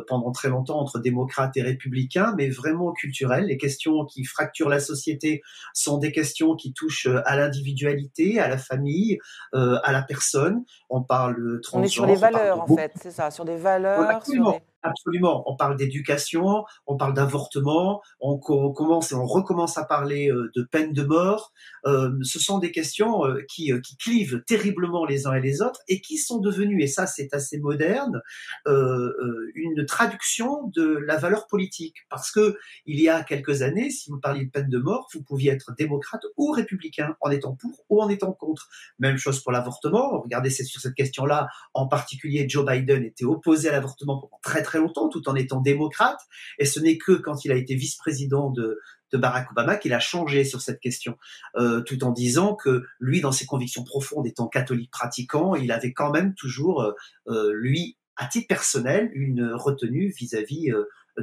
pendant 0.08 0.31
très 0.31 0.50
longtemps 0.50 0.79
entre 0.79 1.00
démocrates 1.00 1.55
et 1.58 1.62
républicains, 1.62 2.34
mais 2.38 2.50
vraiment 2.50 2.91
culturelles. 2.91 3.46
Les 3.46 3.58
questions 3.58 4.05
qui 4.05 4.24
fracturent 4.24 4.69
la 4.69 4.79
société 4.79 5.41
sont 5.74 5.98
des 5.98 6.12
questions 6.12 6.55
qui 6.55 6.74
touchent 6.74 7.08
euh, 7.08 7.22
à 7.25 7.36
l'individualité, 7.36 8.39
à 8.39 8.48
la 8.48 8.58
famille, 8.58 9.19
euh, 9.53 9.77
à 9.84 9.91
la 9.91 10.01
personne. 10.01 10.63
On 10.89 11.03
parle 11.03 11.62
On 11.74 11.84
est 11.84 11.88
sur 11.88 12.05
les 12.05 12.15
valeurs, 12.15 12.62
en 12.62 12.75
fait, 12.75 12.91
c'est 12.96 13.12
ça, 13.12 13.31
sur 13.31 13.46
des 13.46 13.58
valeurs. 13.58 14.01
Absolument. 14.01 14.60
Absolument. 14.81 15.43
On 15.45 15.57
parle 15.57 15.75
d'éducation, 15.75 16.63
on 16.88 16.95
parle 16.95 17.13
d'avortement, 17.13 18.01
on, 18.21 18.38
commence 18.38 19.12
et 19.12 19.15
on 19.15 19.25
recommence 19.25 19.77
à 19.77 19.83
parler 19.83 20.31
euh, 20.31 20.50
de 20.55 20.63
peine 20.63 20.93
de 20.93 21.03
mort. 21.03 21.51
Euh, 21.86 22.12
ce 22.21 22.39
sont 22.39 22.59
des 22.59 22.71
questions 22.71 23.25
euh, 23.25 23.41
qui, 23.50 23.74
qui, 23.81 23.98
clivent 23.98 24.41
terriblement 24.48 25.05
les 25.05 25.27
uns 25.27 25.33
et 25.33 25.41
les 25.41 25.62
autres 25.62 25.81
et 25.89 26.00
qui 26.00 26.17
sont 26.17 26.39
devenues, 26.39 26.81
et 26.81 26.88
ça 26.88 27.07
c'est 27.07 27.33
assez 27.33 27.59
moderne, 27.59 28.21
une 28.65 29.86
traduction 29.86 30.67
de 30.74 30.86
la 31.05 31.17
valeur 31.17 31.48
politique. 31.48 31.95
Parce 32.09 32.31
que 32.31 32.57
il 32.86 33.01
y 33.01 33.09
a 33.09 33.24
quelques 33.24 33.62
années, 33.62 33.89
si 33.89 34.09
vous 34.09 34.19
parliez 34.19 34.45
de 34.45 34.50
peine 34.51 34.69
de 34.69 34.77
mort, 34.77 35.09
vous 35.13 35.24
pouviez 35.24 35.51
être 35.51 35.74
démocrate 35.77 36.21
ou 36.38 36.51
républicain, 36.51 37.15
en 37.19 37.31
étant 37.31 37.55
pour 37.55 37.86
ou 37.89 38.01
en 38.01 38.07
étant 38.07 38.31
contre. 38.31 38.69
Même 39.00 39.17
chose 39.17 39.41
pour 39.41 39.51
l'avortement. 39.51 40.21
Regardez 40.21 40.50
sur 40.50 40.79
cette 40.79 40.95
question-là, 40.95 41.48
en 41.74 41.88
particulier 41.88 42.48
Joe 42.48 42.65
Biden 42.65 43.03
était 43.03 43.25
opposé 43.25 43.67
à 43.67 43.74
l'avortement 43.74 44.19
pendant 44.19 44.39
très 44.41 44.63
très 44.63 44.69
longtemps, 44.78 45.10
tout 45.10 45.28
en 45.28 45.36
étant 45.36 45.62
démocrate. 45.62 46.20
Et 46.60 46.66
ce 46.66 46.80
n'est 46.80 46.98
que 46.98 47.14
quand 47.14 47.46
il 47.46 47.52
a 47.52 47.56
été 47.56 47.76
vice-président 47.76 48.52
de, 48.52 48.80
Barack 49.12 49.50
Obama 49.50 49.76
qu'il 49.76 49.94
a 49.94 50.00
changé 50.00 50.44
sur 50.44 50.62
cette 50.62 50.80
question, 50.80 51.18
euh, 51.58 51.82
tout 51.82 52.04
en 52.04 52.12
disant 52.12 52.54
que 52.54 52.84
lui, 53.00 53.22
dans 53.22 53.32
ses 53.32 53.48
convictions 53.48 53.84
profondes, 53.84 54.28
étant 54.28 54.48
catholique 54.48 54.92
pratiquant, 54.92 55.56
il 55.56 55.72
avait 55.72 55.94
quand 55.94 56.12
même 56.12 56.36
toujours, 56.36 56.84
euh, 56.84 56.92
euh, 57.28 57.52
lui, 57.54 57.98
à 58.18 58.28
titre 58.28 58.48
personnel, 58.48 59.10
une 59.14 59.52
retenue 59.54 60.14
vis-à-vis 60.16 60.72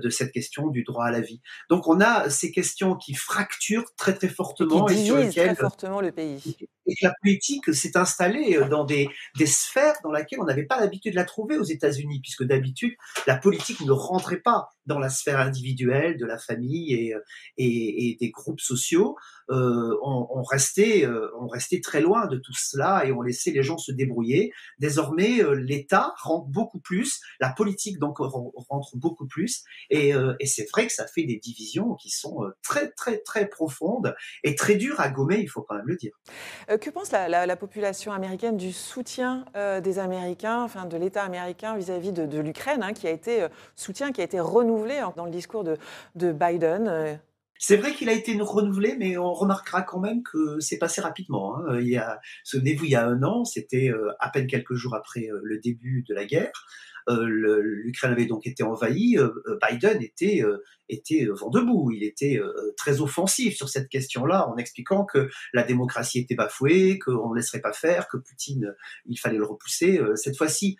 de 0.02 0.10
cette 0.10 0.32
question 0.32 0.68
du 0.68 0.82
droit 0.84 1.06
à 1.06 1.10
la 1.10 1.20
vie. 1.20 1.40
Donc 1.70 1.88
on 1.88 2.00
a 2.00 2.30
ces 2.30 2.52
questions 2.52 2.96
qui 2.96 3.14
fracturent 3.14 3.94
très 3.96 4.14
très 4.14 4.28
fortement 4.28 4.88
et, 4.88 5.04
sur 5.04 5.16
lesquelles 5.16 5.54
très 5.54 5.56
fortement 5.56 6.00
le 6.00 6.12
pays. 6.12 6.56
Et 6.88 6.94
que 6.94 7.04
la 7.04 7.14
politique 7.20 7.74
s'est 7.74 7.96
installée 7.96 8.60
dans 8.70 8.84
des, 8.84 9.08
des 9.36 9.46
sphères 9.46 9.96
dans 10.04 10.12
lesquelles 10.12 10.40
on 10.40 10.44
n'avait 10.44 10.66
pas 10.66 10.78
l'habitude 10.78 11.12
de 11.12 11.16
la 11.16 11.24
trouver 11.24 11.58
aux 11.58 11.64
États-Unis, 11.64 12.20
puisque 12.20 12.44
d'habitude 12.44 12.94
la 13.26 13.36
politique 13.36 13.80
ne 13.80 13.90
rentrait 13.92 14.40
pas 14.40 14.68
dans 14.86 15.00
la 15.00 15.08
sphère 15.08 15.40
individuelle 15.40 16.16
de 16.16 16.24
la 16.24 16.38
famille 16.38 16.94
et, 16.94 17.14
et, 17.56 18.10
et 18.10 18.16
des 18.20 18.30
groupes 18.30 18.60
sociaux. 18.60 19.16
Euh, 19.50 19.96
on, 20.02 20.26
on, 20.30 20.42
restait, 20.42 21.04
euh, 21.04 21.28
on 21.38 21.46
restait 21.46 21.80
très 21.80 22.00
loin 22.00 22.26
de 22.26 22.36
tout 22.36 22.54
cela 22.54 23.04
et 23.04 23.12
on 23.12 23.22
laissait 23.22 23.52
les 23.52 23.62
gens 23.62 23.78
se 23.78 23.92
débrouiller. 23.92 24.52
Désormais, 24.78 25.42
euh, 25.42 25.54
l'État 25.54 26.14
rentre 26.22 26.48
beaucoup 26.48 26.80
plus, 26.80 27.20
la 27.40 27.50
politique 27.50 27.98
donc 27.98 28.18
rentre 28.18 28.96
beaucoup 28.96 29.26
plus, 29.26 29.64
et, 29.90 30.12
et 30.40 30.46
c'est 30.46 30.68
vrai 30.70 30.86
que 30.86 30.92
ça 30.92 31.06
fait 31.06 31.24
des 31.24 31.36
divisions 31.36 31.94
qui 31.94 32.10
sont 32.10 32.38
très 32.62 32.90
très 32.92 33.18
très 33.18 33.46
profondes 33.46 34.14
et 34.44 34.54
très 34.54 34.76
dures 34.76 35.00
à 35.00 35.08
gommer, 35.08 35.38
il 35.38 35.48
faut 35.48 35.62
quand 35.62 35.76
même 35.76 35.86
le 35.86 35.96
dire. 35.96 36.12
que 36.68 36.90
pense 36.90 37.12
la, 37.12 37.28
la, 37.28 37.46
la, 37.46 37.56
population 37.56 38.12
américaine 38.12 38.56
du 38.56 38.72
soutien 38.72 39.44
des 39.82 39.98
Américains, 39.98 40.62
enfin 40.62 40.86
de 40.86 40.96
l'État 40.96 41.22
américain 41.22 41.76
vis-à-vis 41.76 42.12
de, 42.12 42.26
de 42.26 42.38
l'Ukraine, 42.38 42.82
hein, 42.82 42.92
qui 42.92 43.06
a 43.06 43.10
été 43.10 43.46
soutien 43.74 44.12
qui 44.12 44.20
a 44.20 44.24
été 44.24 44.40
renouvelé 44.40 45.02
dans 45.16 45.24
le 45.24 45.30
discours 45.30 45.64
de, 45.64 45.76
de 46.14 46.32
Biden 46.32 47.18
c'est 47.58 47.76
vrai 47.76 47.94
qu'il 47.94 48.08
a 48.08 48.12
été 48.12 48.36
renouvelé, 48.40 48.96
mais 48.98 49.16
on 49.16 49.32
remarquera 49.32 49.82
quand 49.82 50.00
même 50.00 50.22
que 50.22 50.60
c'est 50.60 50.78
passé 50.78 51.00
rapidement. 51.00 51.56
Hein. 51.56 51.80
Il 51.80 51.88
y 51.88 51.96
a, 51.96 52.20
souvenez-vous, 52.44 52.84
il 52.84 52.90
y 52.90 52.96
a 52.96 53.06
un 53.06 53.22
an, 53.22 53.44
c'était 53.44 53.88
euh, 53.88 54.10
à 54.20 54.30
peine 54.30 54.46
quelques 54.46 54.74
jours 54.74 54.94
après 54.94 55.28
euh, 55.30 55.40
le 55.42 55.58
début 55.58 56.04
de 56.08 56.14
la 56.14 56.26
guerre. 56.26 56.52
Euh, 57.08 57.60
L'Ukraine 57.62 58.12
avait 58.12 58.26
donc 58.26 58.46
été 58.46 58.62
envahie. 58.62 59.16
Biden 59.68 60.02
était 60.02 60.42
était 60.88 61.26
vent 61.26 61.50
debout. 61.50 61.90
Il 61.90 62.04
était 62.04 62.40
très 62.76 63.00
offensif 63.00 63.56
sur 63.56 63.68
cette 63.68 63.88
question-là, 63.88 64.48
en 64.48 64.56
expliquant 64.56 65.04
que 65.04 65.28
la 65.52 65.64
démocratie 65.64 66.20
était 66.20 66.36
bafouée, 66.36 66.98
qu'on 66.98 67.30
ne 67.30 67.36
laisserait 67.36 67.60
pas 67.60 67.72
faire, 67.72 68.06
que 68.08 68.16
Poutine, 68.16 68.74
il 69.06 69.16
fallait 69.18 69.38
le 69.38 69.44
repousser. 69.44 70.00
Cette 70.14 70.36
fois-ci, 70.36 70.76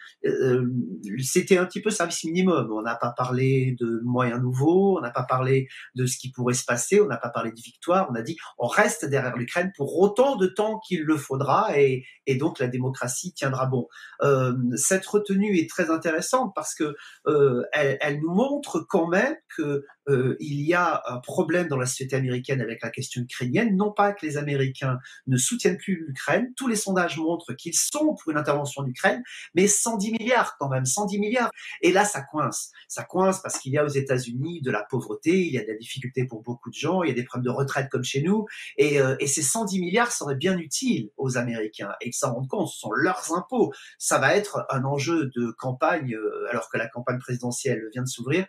c'était 1.23 1.59
un 1.59 1.67
petit 1.67 1.81
peu 1.81 1.91
service 1.91 2.25
minimum. 2.25 2.71
On 2.73 2.83
n'a 2.83 2.95
pas 2.95 3.13
parlé 3.17 3.77
de 3.81 4.01
moyens 4.05 4.41
nouveaux, 4.41 4.99
on 4.99 5.01
n'a 5.01 5.11
pas 5.11 5.25
parlé 5.25 5.69
de 5.95 6.07
ce 6.07 6.19
qui 6.19 6.31
pourrait 6.31 6.55
se 6.55 6.65
passer, 6.65 7.01
on 7.01 7.07
n'a 7.07 7.17
pas 7.17 7.31
parlé 7.31 7.51
de 7.51 7.61
victoire. 7.61 8.09
On 8.11 8.15
a 8.15 8.23
dit 8.23 8.37
on 8.59 8.67
reste 8.67 9.05
derrière 9.05 9.37
l'Ukraine 9.37 9.73
pour 9.77 9.99
autant 9.99 10.37
de 10.37 10.47
temps 10.47 10.79
qu'il 10.87 11.03
le 11.03 11.17
faudra 11.17 11.79
et, 11.79 12.05
donc 12.39 12.59
la 12.59 12.69
démocratie 12.69 13.33
tiendra 13.33 13.67
bon. 13.67 13.89
Euh, 14.23 14.53
cette 14.77 15.07
retenue 15.07 15.59
est 15.59 15.71
très 15.71 15.91
intéressante 15.91 16.16
parce 16.55 16.75
que 16.75 16.95
euh, 17.27 17.63
elle, 17.73 17.99
elle, 18.01 18.21
nous 18.21 18.33
montre 18.33 18.81
quand 18.81 19.07
même 19.07 19.37
que 19.57 19.85
euh, 20.09 20.37
il 20.41 20.61
y 20.61 20.75
a 20.75 21.03
un 21.07 21.19
problème 21.19 21.69
dans 21.69 21.77
la 21.77 21.87
société 21.87 22.17
américaine 22.17 22.61
avec 22.61 22.83
la 22.83 22.91
question 22.91 23.23
ukrainienne. 23.23 23.77
Non 23.77 23.93
pas 23.93 24.13
que 24.13 24.25
les 24.25 24.37
Américains 24.37 24.99
ne 25.27 25.37
soutiennent 25.37 25.77
plus 25.77 26.05
l'Ukraine, 26.07 26.53
tous 26.57 26.69
les 26.69 26.77
sondages 26.77 27.19
montrent 27.19 27.53
qu'ils 27.55 27.75
sont 27.75 28.15
pour 28.15 28.31
une 28.31 28.39
intervention 28.39 28.83
en 28.83 28.87
Ukraine, 28.87 29.23
mais 29.55 29.67
110 29.67 30.13
milliards 30.13 30.57
quand 30.59 30.69
même, 30.69 30.85
110 30.85 31.19
milliards. 31.19 31.51
Et 31.83 31.93
là, 31.93 32.05
ça 32.05 32.23
coince. 32.23 32.71
Ça 32.89 33.03
coince 33.03 33.41
parce 33.43 33.59
qu'il 33.59 33.73
y 33.73 33.79
a 33.79 33.85
aux 33.85 33.89
États-Unis 33.89 34.63
de 34.63 34.71
la 34.71 34.85
pauvreté, 34.85 35.47
il 35.47 35.53
y 35.53 35.59
a 35.59 35.63
de 35.63 35.69
la 35.69 35.77
difficulté 35.77 36.25
pour 36.25 36.43
beaucoup 36.43 36.71
de 36.71 36.75
gens, 36.75 37.03
il 37.03 37.09
y 37.09 37.13
a 37.13 37.15
des 37.15 37.25
problèmes 37.25 37.53
de 37.53 37.57
retraite 37.57 37.89
comme 37.91 38.05
chez 38.05 38.23
nous, 38.23 38.47
et, 38.77 39.01
euh, 39.01 39.17
ces 39.27 39.43
110 39.43 39.81
milliards 39.81 40.13
seraient 40.13 40.37
bien 40.37 40.57
utiles 40.57 41.11
aux 41.17 41.37
Américains 41.37 41.93
et 42.01 42.11
que 42.11 42.17
s'en 42.17 42.33
rendent 42.33 42.49
compte, 42.49 42.69
ce 42.69 42.79
sont 42.79 42.93
leurs 42.93 43.35
impôts. 43.35 43.73
Ça 43.99 44.19
va 44.19 44.37
être 44.37 44.65
un 44.71 44.85
enjeu 44.85 45.31
de 45.35 45.51
campagne, 45.59 46.15
euh, 46.15 46.47
alors 46.51 46.71
que 46.71 46.79
la 46.79 46.87
campagne 46.87 47.19
présidentielle 47.19 47.83
vient 47.93 48.03
de 48.03 48.09
s'ouvrir, 48.09 48.47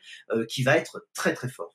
qui 0.48 0.64
va 0.64 0.78
être 0.78 1.08
très 1.14 1.34
très 1.34 1.47
fort. 1.48 1.74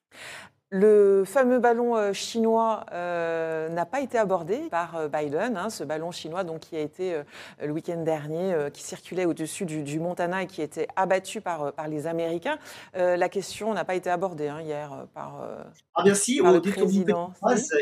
Le 0.74 1.24
fameux 1.26 1.58
ballon 1.58 1.96
euh, 1.98 2.14
chinois 2.14 2.86
euh, 2.92 3.68
n'a 3.68 3.84
pas 3.84 4.00
été 4.00 4.16
abordé 4.16 4.56
par 4.70 4.96
euh, 4.96 5.06
Biden, 5.06 5.58
hein, 5.58 5.68
ce 5.68 5.84
ballon 5.84 6.12
chinois 6.12 6.44
donc, 6.44 6.60
qui 6.60 6.76
a 6.76 6.80
été 6.80 7.20
le 7.62 7.70
week-end 7.70 8.02
dernier, 8.02 8.56
qui 8.72 8.82
circulait 8.82 9.26
au-dessus 9.26 9.66
du, 9.66 10.00
Montana 10.00 10.44
et 10.44 10.46
qui 10.46 10.62
était 10.62 10.88
abattu 10.96 11.42
par, 11.42 11.74
par 11.74 11.88
les 11.88 12.06
Américains. 12.06 12.58
la 12.94 13.28
question 13.28 13.74
n'a 13.74 13.84
pas 13.84 13.94
été 13.94 14.08
abordée 14.08 14.48
hein, 14.48 14.62
hier 14.62 15.06
par, 15.12 15.46
ah 15.94 16.02
bien 16.02 16.14
si, 16.14 16.40
au 16.40 16.50
le 16.50 16.60
président. 16.60 17.34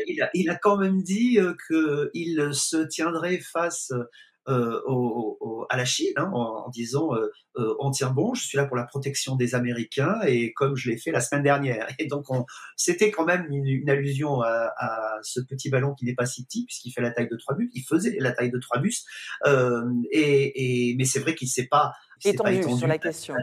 il, 0.08 0.22
a, 0.22 0.30
il, 0.34 0.50
a, 0.50 0.56
quand 0.56 0.76
même 0.76 1.00
dit 1.02 1.38
qu'il 1.68 2.50
se 2.52 2.78
tiendrait 2.78 3.38
face 3.38 3.92
euh, 4.48 4.80
au, 4.86 5.66
à 5.68 5.76
la 5.76 5.84
Chine 5.84 6.14
hein, 6.16 6.30
en, 6.32 6.68
disant 6.70 7.14
euh, 7.14 7.30
euh, 7.56 7.74
on 7.78 7.90
tient 7.90 8.10
bon, 8.10 8.34
je 8.34 8.42
suis 8.42 8.56
là 8.56 8.64
pour 8.64 8.76
la 8.76 8.84
protection 8.84 9.36
des 9.36 9.54
Américains 9.54 10.18
et 10.26 10.52
comme 10.54 10.76
je 10.76 10.90
l'ai 10.90 10.96
fait 10.96 11.12
la 11.12 11.20
semaine 11.20 11.42
dernière. 11.42 11.86
Et 11.98 12.06
donc 12.06 12.24
c'était 12.76 13.10
quand 13.10 13.24
même 13.24 13.46
une, 13.50 13.88
allusion 13.90 14.40
à, 14.40 14.72
à, 14.76 15.18
ce 15.22 15.40
petit 15.40 15.68
ballon 15.68 15.94
qui 15.94 16.06
n'est 16.06 16.14
pas 16.14 16.26
si 16.26 16.44
petit 16.44 16.64
puisqu'il 16.64 16.90
fait 16.90 17.02
la 17.02 17.10
taille 17.10 17.28
de 17.28 17.36
trois 17.36 17.54
bus. 17.54 17.70
Il 17.74 17.82
faisait 17.82 18.16
la 18.18 18.32
taille 18.32 18.50
de 18.50 18.58
trois 18.58 18.78
bus. 18.78 19.04
Et, 20.10 20.90
et, 20.90 20.94
mais 20.96 21.04
c'est 21.04 21.20
vrai 21.20 21.34
qu'il 21.34 21.46
ne 21.46 21.50
s'est 21.50 21.68
pas 21.68 21.92
étendu, 22.24 22.62
sur 22.76 22.86
la 22.86 22.98
question. 22.98 23.34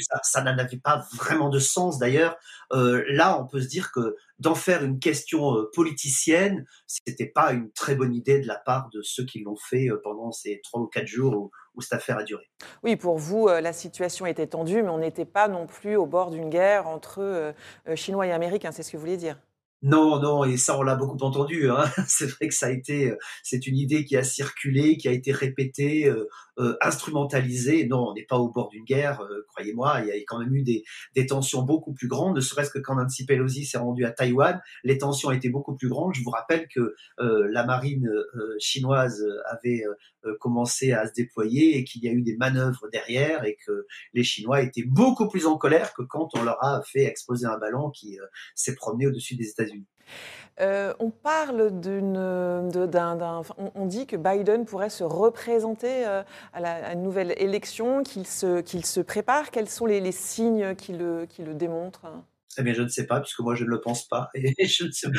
Ça, 0.00 0.20
ça 0.22 0.42
n'avait 0.42 0.76
pas 0.78 1.04
vraiment 1.16 1.48
de 1.48 1.58
sens 1.58 1.98
d'ailleurs. 1.98 2.36
Euh, 2.72 3.04
là, 3.08 3.40
on 3.40 3.46
peut 3.46 3.60
se 3.60 3.68
dire 3.68 3.90
que 3.92 4.16
d'en 4.40 4.54
faire 4.54 4.82
une 4.82 4.98
question 4.98 5.54
euh, 5.56 5.70
politicienne, 5.74 6.64
c'était 6.86 7.26
pas 7.26 7.52
une 7.52 7.70
très 7.72 7.94
bonne 7.94 8.14
idée 8.14 8.40
de 8.40 8.46
la 8.46 8.56
part 8.56 8.88
de 8.92 9.02
ceux 9.02 9.24
qui 9.24 9.40
l'ont 9.40 9.56
fait 9.56 9.88
euh, 9.90 10.00
pendant 10.02 10.32
ces 10.32 10.60
trois 10.64 10.80
ou 10.80 10.86
quatre 10.86 11.06
jours 11.06 11.34
où, 11.34 11.50
où, 11.74 11.82
cette 11.82 11.92
affaire 11.92 12.16
a 12.16 12.24
duré. 12.24 12.50
Oui, 12.82 12.96
pour 12.96 13.18
vous, 13.18 13.48
euh, 13.48 13.60
la 13.60 13.72
situation 13.72 14.26
était 14.26 14.46
tendue, 14.46 14.82
mais 14.82 14.88
on 14.88 14.98
n'était 14.98 15.26
pas 15.26 15.46
non 15.46 15.66
plus 15.66 15.96
au 15.96 16.06
bord 16.06 16.30
d'une 16.30 16.48
guerre 16.48 16.88
entre 16.88 17.54
Chinois 17.94 18.26
et 18.26 18.32
Américains, 18.32 18.72
c'est 18.72 18.82
ce 18.82 18.92
que 18.92 18.96
vous 18.96 19.02
voulez 19.02 19.16
dire? 19.16 19.36
Non, 19.82 20.20
non, 20.20 20.44
et 20.44 20.58
ça 20.58 20.78
on 20.78 20.82
l'a 20.82 20.94
beaucoup 20.94 21.16
entendu. 21.22 21.70
Hein. 21.70 21.84
C'est 22.06 22.26
vrai 22.26 22.48
que 22.48 22.54
ça 22.54 22.66
a 22.66 22.70
été, 22.70 23.14
c'est 23.42 23.66
une 23.66 23.78
idée 23.78 24.04
qui 24.04 24.16
a 24.16 24.22
circulé, 24.22 24.98
qui 24.98 25.08
a 25.08 25.12
été 25.12 25.32
répétée, 25.32 26.06
euh, 26.06 26.28
euh, 26.58 26.76
instrumentalisée. 26.82 27.86
Non, 27.86 28.08
on 28.08 28.14
n'est 28.14 28.26
pas 28.26 28.36
au 28.36 28.50
bord 28.50 28.68
d'une 28.68 28.84
guerre, 28.84 29.22
euh, 29.22 29.46
croyez-moi. 29.48 30.00
Il 30.02 30.08
y 30.08 30.10
a 30.10 30.16
quand 30.26 30.38
même 30.38 30.54
eu 30.54 30.62
des, 30.62 30.84
des 31.14 31.24
tensions 31.26 31.62
beaucoup 31.62 31.94
plus 31.94 32.08
grandes. 32.08 32.36
Ne 32.36 32.40
serait-ce 32.42 32.70
que 32.70 32.78
quand 32.78 32.96
Nancy 32.96 33.24
Pelosi 33.24 33.64
s'est 33.64 33.78
rendue 33.78 34.04
à 34.04 34.10
Taïwan, 34.10 34.60
les 34.84 34.98
tensions 34.98 35.30
étaient 35.30 35.48
beaucoup 35.48 35.74
plus 35.74 35.88
grandes. 35.88 36.14
Je 36.14 36.22
vous 36.22 36.30
rappelle 36.30 36.68
que 36.68 36.94
la 37.18 37.64
marine 37.64 38.10
chinoise 38.58 39.24
avait 39.46 39.84
commencé 40.38 40.92
à 40.92 41.06
se 41.06 41.12
déployer 41.14 41.78
et 41.78 41.84
qu'il 41.84 42.02
y 42.04 42.08
a 42.08 42.12
eu 42.12 42.22
des 42.22 42.36
manœuvres 42.36 42.88
derrière 42.92 43.44
et 43.44 43.56
que 43.66 43.86
les 44.12 44.24
Chinois 44.24 44.62
étaient 44.62 44.84
beaucoup 44.84 45.28
plus 45.28 45.46
en 45.46 45.56
colère 45.56 45.94
que 45.94 46.02
quand 46.02 46.28
on 46.34 46.42
leur 46.42 46.62
a 46.62 46.82
fait 46.82 47.04
exploser 47.04 47.46
un 47.46 47.58
ballon 47.58 47.90
qui 47.90 48.18
s'est 48.54 48.74
promené 48.74 49.06
au-dessus 49.06 49.36
des 49.36 49.48
États-Unis. 49.48 49.69
Euh, 50.60 50.92
on 50.98 51.10
parle 51.10 51.80
d'une, 51.80 52.12
d'un, 52.70 53.42
on, 53.74 53.86
dit 53.86 54.06
que 54.06 54.16
Biden 54.16 54.66
pourrait 54.66 54.90
se 54.90 55.04
représenter 55.04 56.06
euh, 56.06 56.22
à, 56.52 56.60
la, 56.60 56.92
une 56.92 57.02
nouvelle 57.02 57.34
élection, 57.38 58.02
qu'il 58.02 58.26
se, 58.26 58.60
qu'il 58.60 58.84
se 58.84 59.00
prépare. 59.00 59.50
Quels 59.50 59.70
sont 59.70 59.86
les, 59.86 60.12
signes 60.12 60.74
qui 60.74 60.92
le, 60.92 61.26
qui 61.26 61.42
le 61.42 61.54
démontrent? 61.54 62.06
Eh 62.58 62.62
bien, 62.62 62.74
je 62.74 62.82
ne 62.82 62.88
sais 62.88 63.06
pas, 63.06 63.20
puisque 63.20 63.40
moi, 63.40 63.54
je 63.54 63.64
ne 63.64 63.70
le 63.70 63.80
pense 63.80 64.06
pas. 64.06 64.28
Et 64.34 64.52
je, 64.66 64.84
ne 64.84 64.90
sais, 64.90 65.08
me 65.08 65.14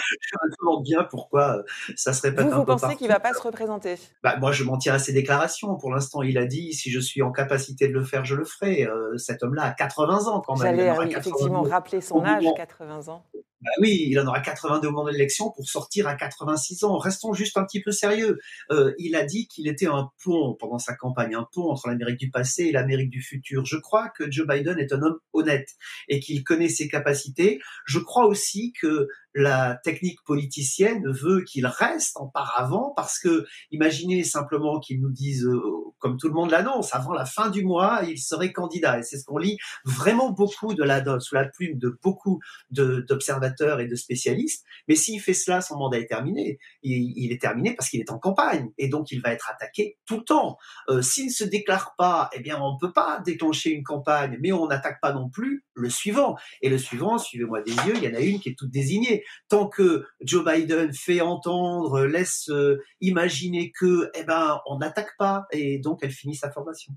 demande 0.59 0.83
bien 0.83 1.05
pourquoi 1.05 1.57
euh, 1.57 1.63
ça 1.95 2.13
serait 2.13 2.35
pas 2.35 2.43
Vous, 2.43 2.51
vous 2.51 2.65
pensez 2.65 2.95
qu'il 2.95 3.07
ne 3.07 3.13
va 3.13 3.19
pas 3.19 3.33
se 3.33 3.41
représenter? 3.41 3.95
Bah, 4.21 4.35
Moi, 4.37 4.51
je 4.51 4.63
m'en 4.63 4.77
tiens 4.77 4.93
à 4.93 4.99
ses 4.99 5.13
déclarations. 5.13 5.75
Pour 5.75 5.91
l'instant, 5.91 6.21
il 6.21 6.37
a 6.37 6.45
dit 6.45 6.73
si 6.73 6.91
je 6.91 6.99
suis 6.99 7.23
en 7.23 7.31
capacité 7.31 7.87
de 7.87 7.93
le 7.93 8.03
faire, 8.03 8.25
je 8.25 8.35
le 8.35 8.43
ferai. 8.45 8.87
cet 9.17 9.41
homme-là 9.41 9.63
a 9.63 9.71
80 9.71 10.27
ans 10.27 10.41
quand 10.41 10.59
même. 10.59 10.77
J'allais 10.77 11.09
effectivement 11.09 11.63
rappeler 11.63 12.01
son 12.01 12.23
âge, 12.23 12.45
80 12.55 13.07
ans 13.07 13.25
Bah 13.61 13.69
oui, 13.79 14.07
il 14.09 14.19
en 14.19 14.25
aura 14.25 14.39
82 14.39 14.87
au 14.87 14.91
moment 14.91 15.05
de 15.05 15.11
l'élection 15.11 15.51
pour 15.51 15.69
sortir 15.69 16.07
à 16.07 16.15
86 16.15 16.83
ans. 16.83 16.97
Restons 16.97 17.33
juste 17.33 17.57
un 17.57 17.63
petit 17.63 17.81
peu 17.81 17.91
sérieux. 17.91 18.39
Euh, 18.71 18.93
il 18.97 19.15
a 19.15 19.23
dit 19.23 19.47
qu'il 19.47 19.67
était 19.67 19.85
un 19.85 20.09
pont 20.23 20.55
pendant 20.59 20.79
sa 20.79 20.95
campagne, 20.95 21.35
un 21.35 21.47
pont 21.53 21.69
entre 21.69 21.87
l'Amérique 21.87 22.17
du 22.17 22.31
passé 22.31 22.63
et 22.63 22.71
l'Amérique 22.71 23.11
du 23.11 23.21
futur. 23.21 23.63
Je 23.65 23.77
crois 23.77 24.09
que 24.09 24.31
Joe 24.31 24.47
Biden 24.47 24.79
est 24.79 24.91
un 24.93 25.01
homme 25.03 25.19
honnête 25.33 25.69
et 26.07 26.19
qu'il 26.19 26.43
connaît 26.43 26.69
ses 26.69 26.87
capacités. 26.87 27.59
Je 27.85 27.99
crois 27.99 28.25
aussi 28.25 28.73
que 28.73 29.07
la 29.33 29.79
technique 29.83 30.21
politicienne 30.23 31.07
veut 31.07 31.43
qu'il 31.43 31.65
reste 31.65 32.17
en 32.17 32.27
paravent 32.27 32.93
parce 32.95 33.19
que 33.19 33.45
imaginez 33.71 34.23
simplement 34.23 34.79
qu'il 34.79 35.01
nous 35.01 35.11
dise, 35.11 35.45
euh, 35.45 35.61
comme 35.99 36.17
tout 36.17 36.27
le 36.27 36.33
monde 36.33 36.51
l'annonce, 36.51 36.93
avant 36.93 37.13
la 37.13 37.25
fin 37.25 37.49
du 37.49 37.63
mois, 37.63 38.01
il 38.07 38.17
serait 38.19 38.51
candidat. 38.51 38.99
Et 38.99 39.03
c'est 39.03 39.17
ce 39.17 39.25
qu'on 39.25 39.37
lit 39.37 39.57
vraiment 39.85 40.31
beaucoup 40.31 40.73
de 40.73 40.83
la, 40.83 41.03
sous 41.19 41.35
la 41.35 41.45
plume 41.45 41.77
de 41.77 41.97
beaucoup 42.01 42.39
d'observateurs 42.71 43.79
et 43.79 43.87
de 43.87 43.95
spécialistes. 43.95 44.65
Mais 44.87 44.95
s'il 44.95 45.21
fait 45.21 45.33
cela, 45.33 45.61
son 45.61 45.77
mandat 45.77 45.99
est 45.99 46.07
terminé. 46.07 46.59
Il, 46.83 47.13
il 47.15 47.31
est 47.31 47.41
terminé 47.41 47.73
parce 47.75 47.89
qu'il 47.89 48.01
est 48.01 48.11
en 48.11 48.19
campagne 48.19 48.69
et 48.77 48.89
donc 48.89 49.11
il 49.11 49.21
va 49.21 49.31
être 49.31 49.49
attaqué 49.49 49.97
tout 50.05 50.17
le 50.17 50.23
temps. 50.23 50.57
Euh, 50.89 51.01
s'il 51.01 51.27
ne 51.27 51.31
se 51.31 51.43
déclare 51.43 51.93
pas, 51.97 52.29
eh 52.33 52.39
bien 52.39 52.59
on 52.61 52.73
ne 52.73 52.79
peut 52.79 52.93
pas 52.93 53.21
déclencher 53.25 53.71
une 53.71 53.83
campagne, 53.83 54.37
mais 54.41 54.51
on 54.51 54.67
n'attaque 54.67 54.99
pas 55.01 55.13
non 55.13 55.29
plus 55.29 55.65
le 55.73 55.89
suivant. 55.89 56.35
Et 56.61 56.69
le 56.69 56.77
suivant, 56.77 57.17
suivez-moi 57.17 57.61
des 57.61 57.71
yeux, 57.71 57.93
il 57.95 58.03
y 58.03 58.07
en 58.07 58.15
a 58.15 58.19
une 58.19 58.39
qui 58.39 58.49
est 58.49 58.57
toute 58.57 58.71
désignée 58.71 59.20
tant 59.49 59.67
que 59.67 60.05
Joe 60.21 60.45
Biden 60.45 60.93
fait 60.93 61.21
entendre, 61.21 62.05
laisse 62.05 62.49
euh, 62.49 62.81
imaginer 62.99 63.71
que, 63.71 64.09
eh 64.15 64.23
ben, 64.23 64.59
on 64.65 64.79
n'attaque 64.79 65.15
pas, 65.17 65.45
et 65.51 65.79
donc 65.79 65.99
elle 66.01 66.11
finit 66.11 66.35
sa 66.35 66.51
formation. 66.51 66.93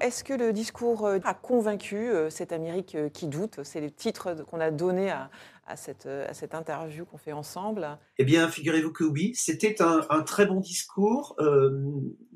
Est-ce 0.00 0.24
que 0.24 0.32
le 0.32 0.52
discours 0.52 1.06
euh, 1.06 1.18
a 1.24 1.34
convaincu 1.34 1.96
euh, 1.96 2.30
cette 2.30 2.52
Amérique 2.52 2.96
qui 3.12 3.26
doute? 3.26 3.60
C'est 3.64 3.80
les 3.80 3.90
titres 3.90 4.34
qu'on 4.44 4.60
a 4.60 4.70
donnés 4.70 5.10
à, 5.10 5.30
cette, 5.76 6.06
à 6.06 6.34
cette, 6.34 6.54
interview 6.54 7.04
qu'on 7.04 7.18
fait 7.18 7.32
ensemble 7.32 7.98
Eh 8.18 8.24
bien, 8.24 8.48
figurez-vous 8.48 8.92
que 8.92 9.04
oui, 9.04 9.32
c'était 9.34 9.76
un, 9.80 10.22
très 10.22 10.46
bon 10.46 10.60
discours. 10.60 11.36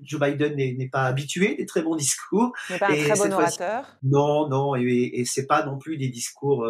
Joe 0.03 0.21
Biden 0.21 0.57
n'est 0.57 0.89
pas 0.89 1.05
habitué 1.05 1.55
des 1.55 1.67
très 1.67 1.83
bons 1.83 1.97
discours. 1.97 2.53
N'est 2.71 2.79
pas 2.79 2.91
un 2.91 2.97
très 2.97 3.17
bon 3.17 3.33
orateur 3.33 3.97
Non, 4.03 4.49
non, 4.49 4.77
et, 4.77 5.11
et 5.15 5.25
c'est 5.25 5.47
pas 5.47 5.65
non 5.65 5.79
plus 5.79 5.97
des 5.97 6.09
discours 6.09 6.67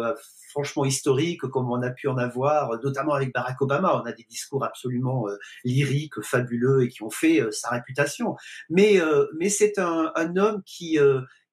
franchement 0.57 0.85
historique 0.85 1.41
comme 1.41 1.71
on 1.71 1.81
a 1.83 1.91
pu 1.91 2.07
en 2.07 2.17
avoir, 2.17 2.79
notamment 2.83 3.13
avec 3.13 3.31
Barack 3.31 3.61
Obama. 3.61 4.01
On 4.01 4.05
a 4.07 4.11
des 4.11 4.23
discours 4.23 4.63
absolument 4.63 5.27
euh, 5.27 5.37
lyriques, 5.63 6.19
fabuleux 6.21 6.83
et 6.83 6.87
qui 6.89 7.03
ont 7.03 7.11
fait 7.11 7.41
euh, 7.41 7.51
sa 7.51 7.69
réputation. 7.69 8.35
Mais, 8.69 8.99
euh, 8.99 9.27
mais 9.37 9.49
c'est 9.49 9.77
un, 9.77 10.11
homme 10.35 10.63
qui, 10.65 10.97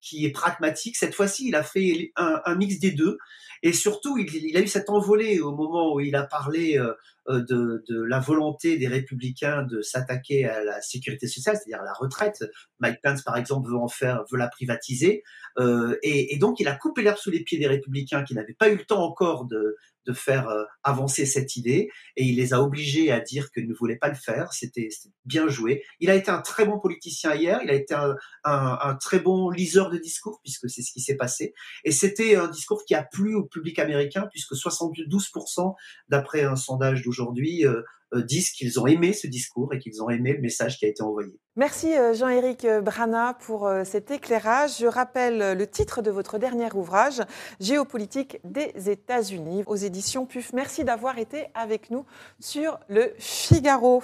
qui 0.01 0.25
est 0.25 0.31
pragmatique. 0.31 0.97
Cette 0.97 1.15
fois-ci, 1.15 1.49
il 1.49 1.55
a 1.55 1.63
fait 1.63 2.13
un, 2.17 2.55
mix 2.57 2.79
des 2.79 2.91
deux. 2.93 3.19
Et 3.65 3.73
surtout, 3.73 4.17
il, 4.19 4.57
a 4.57 4.61
eu 4.61 4.69
cette 4.69 4.91
envolée 4.91 5.41
au 5.41 5.53
moment 5.57 5.95
où 5.95 6.01
il 6.01 6.15
a 6.15 6.23
parlé 6.23 6.79
de, 7.27 8.05
la 8.07 8.21
volonté 8.21 8.77
des 8.77 8.89
républicains 8.89 9.63
de 9.63 9.81
s'attaquer 9.81 10.45
à 10.45 10.63
la 10.63 10.81
sécurité 10.83 11.27
sociale, 11.27 11.57
c'est-à-dire 11.57 11.83
la 11.83 11.95
retraite. 11.95 12.45
Mike 12.81 12.99
Pence, 13.03 13.23
par 13.23 13.39
exemple, 13.39 13.71
veut 13.71 13.79
en 13.79 13.89
faire, 13.89 14.23
veut 14.31 14.39
la 14.39 14.49
privatiser. 14.49 15.23
et, 15.59 16.35
et, 16.35 16.39
donc, 16.39 16.61
il 16.61 16.69
a 16.69 16.75
coupé 16.77 17.01
l'herbe 17.01 17.17
sous 17.17 17.31
les 17.31 17.43
pieds 17.43 17.59
des 17.59 17.67
républicains 17.67 18.23
qui 18.23 18.35
n'avaient 18.35 18.53
pas 18.53 18.69
eu 18.69 18.77
le 18.77 18.85
temps 18.85 19.03
encore 19.03 19.47
de, 19.47 19.77
de 20.07 20.13
faire 20.13 20.49
euh, 20.49 20.65
avancer 20.83 21.27
cette 21.27 21.57
idée 21.57 21.89
et 22.17 22.25
il 22.25 22.37
les 22.37 22.53
a 22.53 22.61
obligés 22.61 23.11
à 23.11 23.21
dire 23.21 23.51
qu'ils 23.51 23.69
ne 23.69 23.75
voulaient 23.75 23.97
pas 23.97 24.09
le 24.09 24.15
faire. 24.15 24.53
C'était 24.53 24.89
bien 25.25 25.49
joué. 25.49 25.83
Il 26.01 26.11
a 26.11 26.15
été 26.15 26.31
un 26.31 26.41
très 26.41 26.65
bon 26.65 26.79
politicien 26.79 27.35
hier, 27.35 27.61
il 27.63 27.71
a 27.71 27.75
été 27.75 27.95
un, 27.95 28.15
un, 28.45 28.95
très 28.97 29.19
bon 29.19 29.51
liseur 29.51 29.91
de 29.91 29.99
discours 29.99 30.41
puisque 30.43 30.69
c'est 30.69 30.83
ce 30.83 30.93
qui 30.93 31.01
s'est 31.01 31.17
passé. 31.17 31.55
Et 31.85 31.93
c'était 31.93 32.37
un 32.37 32.49
discours 32.49 32.85
qui 32.85 32.95
a 32.95 33.03
plu 33.03 33.35
au 33.35 33.45
public 33.45 33.79
américain 33.79 34.29
puisque 34.31 34.55
72% 34.55 35.75
d'après 36.09 36.43
un 36.43 36.57
sondage 36.57 37.03
d'aujourd'hui 37.03 37.67
euh, 37.67 37.83
disent 38.23 38.51
qu'ils 38.51 38.79
ont 38.81 38.87
aimé 38.87 39.13
ce 39.13 39.27
discours 39.27 39.73
et 39.75 39.79
qu'ils 39.79 40.03
ont 40.03 40.11
aimé 40.11 40.33
le 40.33 40.41
message 40.41 40.79
qui 40.79 40.87
a 40.87 40.89
été 40.89 41.03
envoyé. 41.03 41.39
Merci 41.57 41.97
euh, 41.97 42.15
Jean-Éric 42.15 42.67
Brana 42.83 43.37
pour 43.41 43.67
euh, 43.67 43.85
cet 43.85 44.11
éclairage. 44.11 44.79
Je 44.81 44.87
rappelle 44.87 45.57
le 45.57 45.67
titre 45.67 46.03
de 46.03 46.11
votre 46.11 46.39
dernier 46.39 46.73
ouvrage, 46.75 47.23
Géopolitique 47.61 48.41
des 48.45 48.91
États-Unis, 48.91 49.63
aux 49.67 49.77
éditions 49.77 50.27
PUF. 50.27 50.53
Merci 50.53 50.85
d'avoir 50.85 51.19
été 51.19 51.47
avec 51.55 51.91
nous 51.91 52.05
sur 52.41 52.81
le 52.89 53.13
Figaro. 53.19 54.03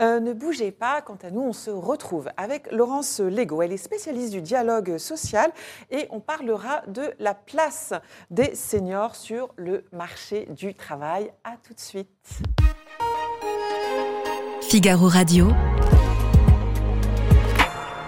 ne 0.00 0.32
bougez 0.32 0.70
pas, 0.70 1.02
quant 1.02 1.18
à 1.22 1.30
nous, 1.30 1.42
on 1.42 1.52
se 1.52 1.70
retrouve 1.70 2.30
avec 2.36 2.72
Laurence 2.72 3.20
Lego. 3.20 3.60
Elle 3.60 3.72
est 3.72 3.76
spécialiste 3.76 4.32
du 4.32 4.40
dialogue 4.40 4.98
social 4.98 5.52
et 5.90 6.06
on 6.10 6.20
parlera 6.20 6.82
de 6.86 7.12
la 7.18 7.34
place 7.34 7.92
des 8.30 8.54
seniors 8.54 9.16
sur 9.16 9.52
le 9.56 9.84
marché 9.92 10.46
du 10.56 10.74
travail. 10.74 11.30
À 11.44 11.56
tout 11.56 11.74
de 11.74 11.80
suite. 11.80 12.40
Figaro 14.68 15.08
Radio. 15.08 15.52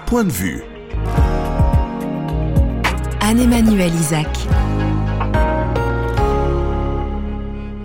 Point 0.07 0.25
de 0.25 0.31
vue. 0.31 0.63
Anne-Emmanuel 3.21 3.95
Isaac. 3.95 4.27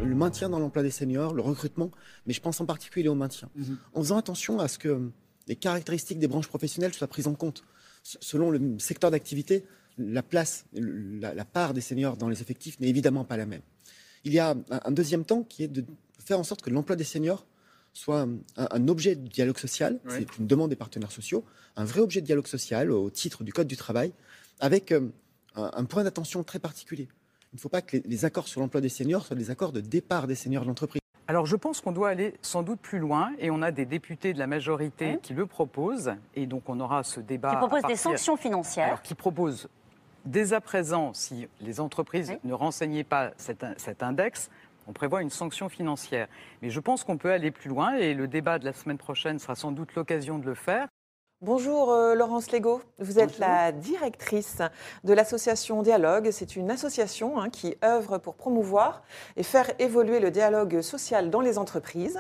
Le 0.04 0.16
maintien 0.16 0.50
dans 0.50 0.60
l'emploi 0.60 0.84
des 0.84 0.92
seniors, 0.92 1.34
le 1.34 1.42
recrutement, 1.42 1.92
mais 2.26 2.34
je 2.34 2.42
pense 2.42 2.60
en 2.62 2.66
particulier 2.66 3.10
au 3.10 3.16
maintien. 3.16 3.50
Mhm. 3.56 3.78
En 3.94 4.02
faisant 4.02 4.18
attention 4.18 4.60
à 4.60 4.68
ce 4.68 4.78
que 4.78 5.12
les 5.48 5.56
caractéristiques 5.56 6.20
des 6.20 6.28
branches 6.28 6.48
professionnelles 6.48 6.94
soient 6.94 7.08
prises 7.08 7.28
en 7.28 7.36
compte. 7.36 7.64
Selon 8.04 8.52
le 8.52 8.80
secteur 8.80 9.12
d'activité, 9.12 9.66
la 9.98 10.24
place, 10.24 10.66
la, 10.74 11.46
part 11.46 11.74
des 11.74 11.82
seniors 11.82 12.18
dans 12.18 12.28
les 12.28 12.42
effectifs 12.42 12.80
n'est 12.80 12.90
évidemment 12.90 13.24
pas 13.24 13.38
la 13.38 13.46
même. 13.46 13.62
Il 14.24 14.34
y 14.34 14.40
a 14.40 14.56
un 14.70 14.92
deuxième 14.92 15.26
temps 15.26 15.44
qui 15.44 15.64
est 15.64 15.68
de 15.68 15.86
faire 16.26 16.40
en 16.40 16.44
sorte 16.44 16.62
que 16.62 16.70
l'emploi 16.70 16.96
des 16.96 17.04
seniors 17.04 17.46
soit 17.94 18.28
un, 18.58 18.88
objet 18.88 19.16
de 19.16 19.28
dialogue 19.28 19.58
social, 19.58 20.00
c'est 20.08 20.38
une 20.40 20.48
demande 20.48 20.72
des 20.72 20.76
partenaires 20.76 21.12
sociaux, 21.12 21.46
un 21.76 21.86
vrai 21.86 22.00
objet 22.00 22.22
de 22.22 22.26
dialogue 22.26 22.48
social 22.48 22.92
au 22.92 23.10
titre 23.12 23.44
du 23.44 23.54
Code 23.54 23.68
du 23.68 23.78
travail, 23.78 24.14
avec 24.60 24.92
euh, 24.92 25.10
un, 25.56 25.86
point 25.86 26.04
d'attention 26.04 26.44
très 26.44 26.58
particulier. 26.58 27.08
Il 27.52 27.58
ne 27.58 27.60
faut 27.60 27.70
pas 27.70 27.84
que 27.84 27.98
les, 28.04 28.26
accords 28.26 28.48
sur 28.48 28.62
l'emploi 28.62 28.82
des 28.82 28.90
seniors 28.90 29.26
soient 29.26 29.36
des 29.36 29.52
accords 29.52 29.72
de 29.72 29.82
départ 29.82 30.26
des 30.26 30.34
seniors 30.34 30.64
de 30.64 30.70
l'entreprise. 30.70 31.02
Alors 31.28 31.46
je 31.46 31.56
pense 31.56 31.82
qu'on 31.82 31.92
doit 31.92 32.10
aller 32.10 32.34
sans 32.42 32.64
doute 32.64 32.80
plus 32.80 33.00
loin 33.00 33.32
et 33.38 33.52
on 33.52 33.62
a 33.62 33.72
des 33.72 33.86
députés 33.86 34.34
de 34.34 34.40
la 34.40 34.48
majorité 34.48 35.20
qui 35.22 35.34
le 35.34 35.46
proposent 35.46 36.14
et 36.36 36.48
donc 36.48 36.68
on 36.68 36.80
aura 36.80 37.04
ce 37.04 37.20
débat. 37.20 37.52
Qui 37.52 37.58
proposent 37.58 37.88
des 37.88 37.96
sanctions 37.96 38.36
financières. 38.36 38.88
Alors, 38.88 39.02
qui 39.04 39.14
proposent 39.14 39.70
dès 40.26 40.54
à 40.54 40.62
présent, 40.62 41.14
si 41.14 41.48
les 41.62 41.80
entreprises 41.80 42.34
ne 42.44 42.54
renseignaient 42.54 43.04
pas 43.04 43.32
cet 43.38 44.04
index, 44.04 44.50
on 44.88 44.94
prévoit 44.94 45.22
une 45.22 45.30
sanction 45.30 45.70
financière. 45.70 46.28
Mais 46.62 46.70
je 46.70 46.80
pense 46.80 47.04
qu'on 47.04 47.18
peut 47.18 47.32
aller 47.32 47.52
plus 47.52 47.70
loin 47.70 47.96
et 47.96 48.14
le 48.14 48.28
débat 48.28 48.60
de 48.60 48.66
la 48.66 48.74
semaine 48.74 48.98
prochaine 48.98 49.40
sera 49.40 49.56
sans 49.56 49.72
doute 49.72 49.96
l'occasion 49.96 50.40
de 50.40 50.46
le 50.46 50.56
faire. 50.56 50.88
Bonjour 51.44 51.92
euh, 51.92 52.16
Laurence 52.16 52.54
Lego, 52.54 52.82
vous 53.00 53.20
êtes 53.20 53.38
la 53.38 53.74
directrice 53.74 54.62
de 55.04 55.12
l'association 55.12 55.82
Dialogue. 55.82 56.30
C'est 56.32 56.56
une 56.56 56.72
association 56.72 57.38
hein, 57.38 57.50
qui 57.50 57.76
œuvre 57.84 58.18
pour 58.18 58.36
promouvoir 58.36 59.04
et 59.36 59.44
faire 59.44 59.70
évoluer 59.78 60.22
le 60.22 60.32
dialogue 60.32 60.80
social 60.80 61.30
dans 61.30 61.42
les 61.42 61.58
entreprises. 61.58 62.18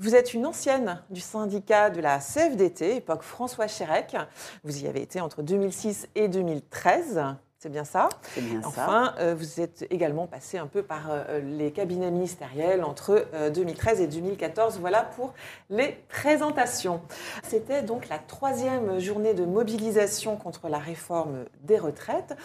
Vous 0.00 0.16
êtes 0.16 0.34
une 0.34 0.44
ancienne 0.44 1.00
du 1.08 1.20
syndicat 1.20 1.90
de 1.90 2.00
la 2.00 2.18
CFDT, 2.18 2.96
époque 2.96 3.22
François 3.22 3.68
Chérec. 3.68 4.16
Vous 4.64 4.82
y 4.82 4.88
avez 4.88 5.02
été 5.02 5.20
entre 5.20 5.42
2006 5.42 6.08
et 6.16 6.26
2013. 6.26 7.36
C'est 7.60 7.70
bien 7.70 7.84
ça 7.84 8.08
bien 8.36 8.60
enfin, 8.64 9.14
ça. 9.16 9.20
Euh, 9.20 9.34
vous 9.34 9.60
êtes 9.60 9.84
également 9.90 10.28
passé 10.28 10.58
un 10.58 10.68
peu 10.68 10.84
par 10.84 11.10
euh, 11.10 11.40
les 11.40 11.72
cabinets 11.72 12.12
ministériels 12.12 12.84
entre 12.84 13.26
2013 13.52 14.00
euh, 14.00 14.04
et 14.04 14.06
2014. 14.06 14.78
Voilà 14.78 15.02
pour 15.02 15.34
les 15.68 15.98
présentations. 16.08 17.00
C'était 17.42 17.82
donc 17.82 18.08
la 18.08 18.20
troisième 18.20 19.00
journée 19.00 19.34
de 19.34 19.44
mobilisation 19.44 20.36
contre 20.36 20.68
la 20.68 20.78
réforme 20.78 21.46
des 21.62 21.80
retraites. 21.80 22.36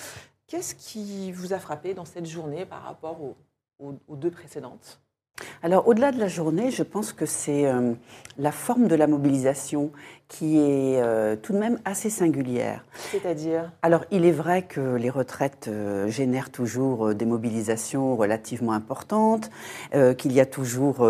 Qu'est-ce 0.47 0.73
qui 0.73 1.31
vous 1.31 1.53
a 1.53 1.59
frappé 1.59 1.93
dans 1.93 2.05
cette 2.05 2.25
journée 2.25 2.65
par 2.65 2.81
rapport 2.81 3.19
aux 3.79 4.15
deux 4.15 4.31
précédentes? 4.31 5.03
Alors, 5.61 5.87
au-delà 5.87 6.11
de 6.11 6.19
la 6.19 6.27
journée, 6.27 6.71
je 6.71 6.83
pense 6.83 7.13
que 7.13 7.25
c'est 7.25 7.65
euh, 7.65 7.93
la 8.37 8.51
forme 8.51 8.87
de 8.87 8.95
la 8.95 9.07
mobilisation 9.07 9.91
qui 10.27 10.57
est 10.57 11.01
euh, 11.01 11.35
tout 11.35 11.53
de 11.53 11.59
même 11.59 11.79
assez 11.85 12.09
singulière. 12.09 12.83
C'est-à-dire? 13.11 13.71
Alors, 13.81 14.05
il 14.11 14.25
est 14.25 14.31
vrai 14.31 14.63
que 14.63 14.95
les 14.95 15.09
retraites 15.09 15.67
euh, 15.67 16.07
génèrent 16.07 16.49
toujours 16.49 17.13
des 17.13 17.25
mobilisations 17.25 18.15
relativement 18.15 18.73
importantes, 18.73 19.49
qu'il 20.17 20.31
y 20.31 20.39
a 20.39 20.45
toujours 20.45 21.07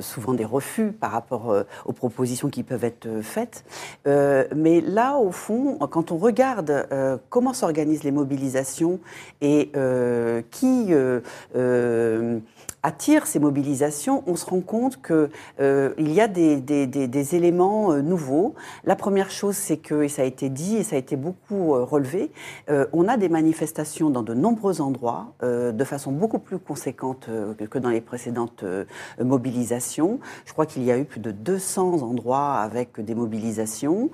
souvent 0.00 0.34
des 0.34 0.44
refus 0.44 0.92
par 0.92 1.12
rapport 1.12 1.64
aux 1.84 1.92
propositions 1.92 2.48
qui 2.48 2.62
peuvent 2.62 2.84
être 2.84 3.08
faites. 3.22 3.64
mais 4.06 4.80
là, 4.80 5.16
au 5.16 5.32
fond, 5.32 5.78
quand 5.90 6.12
on 6.12 6.16
regarde 6.16 6.86
comment 7.30 7.52
s'organisent 7.52 8.04
les 8.04 8.10
mobilisations 8.10 9.00
et 9.40 9.70
qui 10.50 10.94
attire 12.82 13.26
ces 13.26 13.38
mobilisations, 13.38 14.22
on 14.26 14.36
se 14.36 14.44
rend 14.46 14.60
compte 14.60 15.00
qu'il 15.02 15.30
il 15.58 16.12
y 16.12 16.20
a 16.20 16.28
des, 16.28 16.60
des, 16.60 17.34
éléments 17.34 17.83
nouveaux. 17.92 18.54
La 18.84 18.96
première 18.96 19.30
chose, 19.30 19.56
c'est 19.56 19.76
que, 19.76 20.02
et 20.02 20.08
ça 20.08 20.22
a 20.22 20.24
été 20.24 20.48
dit 20.48 20.76
et 20.76 20.82
ça 20.82 20.96
a 20.96 20.98
été 20.98 21.16
beaucoup 21.16 21.72
relevé, 21.72 22.30
on 22.92 23.08
a 23.08 23.16
des 23.16 23.28
manifestations 23.28 24.10
dans 24.10 24.22
de 24.22 24.34
nombreux 24.34 24.80
endroits 24.80 25.32
de 25.42 25.84
façon 25.84 26.12
beaucoup 26.12 26.38
plus 26.38 26.58
conséquente 26.58 27.28
que 27.70 27.78
dans 27.78 27.90
les 27.90 28.00
précédentes 28.00 28.64
mobilisations. 29.18 30.20
Je 30.44 30.52
crois 30.52 30.66
qu'il 30.66 30.82
y 30.84 30.90
a 30.90 30.98
eu 30.98 31.04
plus 31.04 31.20
de 31.20 31.30
200 31.30 32.02
endroits 32.02 32.54
avec 32.54 33.00
des 33.00 33.14
mobilisations 33.14 34.10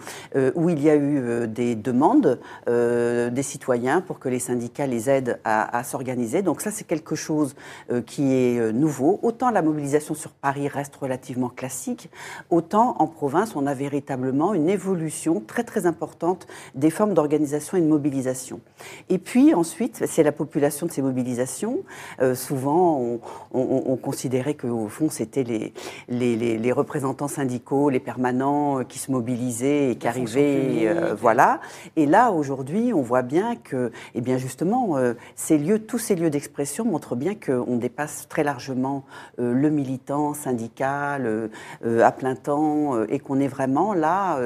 où 0.54 0.70
il 0.70 0.80
y 0.82 0.90
a 0.90 0.96
eu 0.96 1.48
des 1.48 1.74
demandes 1.74 2.38
des 2.66 3.42
citoyens 3.42 4.00
pour 4.00 4.18
que 4.18 4.28
les 4.28 4.38
syndicats 4.38 4.86
les 4.86 5.10
aident 5.10 5.40
à, 5.44 5.82
s'organiser. 5.84 6.42
Donc 6.42 6.60
ça, 6.60 6.70
c'est 6.70 6.86
quelque 6.86 7.14
chose 7.14 7.54
euh, 7.90 8.02
qui 8.02 8.32
est 8.32 8.58
euh, 8.58 8.72
nouveau. 8.72 9.18
Autant 9.22 9.50
la 9.50 9.62
mobilisation 9.62 10.14
sur 10.14 10.30
Paris 10.30 10.68
reste 10.68 10.96
relativement 10.96 11.48
classique, 11.48 12.10
autant 12.50 12.96
en 12.98 13.06
province, 13.06 13.56
on 13.56 13.59
a 13.66 13.74
véritablement 13.74 14.54
une 14.54 14.68
évolution 14.68 15.42
très 15.46 15.64
très 15.64 15.86
importante 15.86 16.46
des 16.74 16.90
formes 16.90 17.14
d'organisation 17.14 17.76
et 17.76 17.80
de 17.80 17.86
mobilisation. 17.86 18.60
Et 19.08 19.18
puis 19.18 19.54
ensuite, 19.54 20.04
c'est 20.06 20.22
la 20.22 20.32
population 20.32 20.86
de 20.86 20.92
ces 20.92 21.02
mobilisations. 21.02 21.80
Euh, 22.20 22.34
souvent, 22.34 23.00
on, 23.00 23.20
on, 23.52 23.96
considérait 23.96 24.54
qu'au 24.54 24.88
fond, 24.88 25.10
c'était 25.10 25.42
les, 25.42 25.72
les, 26.08 26.36
les, 26.36 26.72
représentants 26.72 27.28
syndicaux, 27.28 27.90
les 27.90 28.00
permanents 28.00 28.84
qui 28.84 28.98
se 28.98 29.10
mobilisaient 29.10 29.90
et 29.90 29.96
qui 29.96 30.08
arrivaient. 30.08 31.14
voilà. 31.20 31.60
Et 31.96 32.06
là, 32.06 32.30
aujourd'hui, 32.30 32.92
on 32.94 33.02
voit 33.02 33.22
bien 33.22 33.56
que, 33.56 33.92
eh 34.14 34.20
bien 34.20 34.38
justement, 34.38 34.96
ces 35.34 35.58
lieux, 35.58 35.80
tous 35.80 35.98
ces 35.98 36.14
lieux 36.14 36.30
d'expression 36.30 36.84
montrent 36.84 37.16
bien 37.16 37.34
qu'on 37.34 37.76
dépasse 37.76 38.26
très 38.28 38.44
largement 38.44 39.04
euh, 39.38 39.52
le 39.52 39.70
militant 39.70 40.34
syndical 40.34 41.26
euh, 41.26 42.02
à 42.02 42.12
plein 42.12 42.34
temps 42.34 42.94
euh, 42.94 43.06
et 43.08 43.18
qu'on 43.18 43.40
est 43.40 43.48
vraiment 43.50 43.92
là 43.92 44.38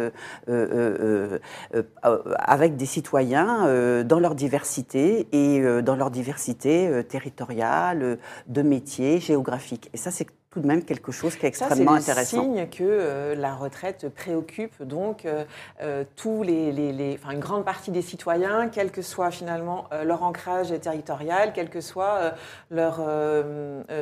avec 2.39 2.77
des 2.77 2.87
citoyens 2.87 4.03
dans 4.05 4.19
leur 4.19 4.35
diversité 4.35 5.29
et 5.33 5.83
dans 5.83 5.95
leur 5.95 6.11
diversité 6.11 7.05
territoriale, 7.09 8.19
de 8.49 8.63
métiers, 8.63 9.21
géographiques. 9.21 9.91
Et 9.93 9.97
ça, 9.97 10.11
c'est 10.11 10.27
tout 10.55 10.61
de 10.61 10.67
même 10.69 10.85
quelque 10.85 11.11
chose 11.11 11.35
qui 11.35 11.47
est 11.47 11.49
extrêmement 11.49 11.93
Ça, 11.93 12.13
intéressant. 12.13 12.37
C'est 12.37 12.43
signe 12.43 12.69
que 12.69 12.85
euh, 12.85 13.35
la 13.35 13.55
retraite 13.55 14.09
préoccupe 14.09 14.83
donc 14.85 15.27
euh, 15.27 15.45
euh, 15.83 16.05
tous 16.15 16.45
les, 16.45 16.71
les, 16.71 17.19
une 17.29 17.41
grande 17.41 17.65
partie 17.65 17.91
des 17.91 18.03
citoyens, 18.03 18.69
quel 18.69 18.93
que 18.93 19.03
soit 19.03 19.33
finalement 19.33 19.87
leur 20.05 20.23
ancrage 20.23 20.73
territorial, 20.81 21.53
quelle 21.53 21.71
que 21.71 21.81
soit 21.81 22.35
leur 22.71 23.01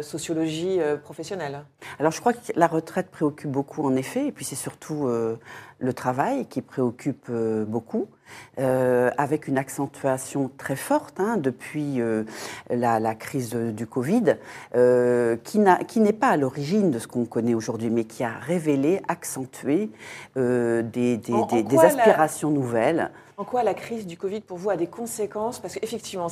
sociologie 0.03 0.79
professionnelle. 1.03 1.65
Alors 1.99 2.12
je 2.12 2.21
crois 2.21 2.35
que 2.35 2.38
la 2.55 2.67
retraite 2.67 3.11
préoccupe 3.11 3.51
beaucoup 3.51 3.87
en 3.87 3.97
effet, 3.97 4.27
et 4.27 4.33
puis 4.33 4.45
c'est 4.45 4.57
surtout 4.57 5.09
le 5.83 5.92
travail 5.92 6.47
qui 6.47 6.62
préoccupe 6.62 7.31
beaucoup. 7.31 8.09
Euh, 8.59 9.11
avec 9.16 9.49
une 9.49 9.57
accentuation 9.57 10.51
très 10.59 10.77
forte 10.77 11.18
hein, 11.18 11.37
depuis 11.38 12.01
euh, 12.01 12.25
la, 12.71 13.14
crise 13.14 13.55
du 13.55 13.87
Covid, 13.87 14.37
euh, 14.75 15.37
qui 15.42 16.01
n'est 16.01 16.12
pas 16.12 16.29
à 16.29 16.37
l'origine 16.37 16.90
de 16.90 16.99
ce 16.99 17.07
qu'on 17.07 17.25
connaît 17.25 17.55
aujourd'hui, 17.55 17.88
mais 17.88 18.05
qui 18.05 18.25
a 18.25 18.33
révélé, 18.33 19.01
accentué 19.09 19.90
des, 20.37 21.21
aspirations 21.83 22.51
nouvelles. 22.51 23.11
En 23.42 23.44
quoi 23.44 23.64
la 23.64 23.74
crise 23.74 24.07
du 24.07 24.16
Covid, 24.16 24.42
pour 24.42 24.57
vous, 24.57 24.70
a 24.70 24.76
des 24.76 24.87
conséquences? 24.87 25.59
Parce 25.59 25.74
qu'effectivement, 25.74 26.28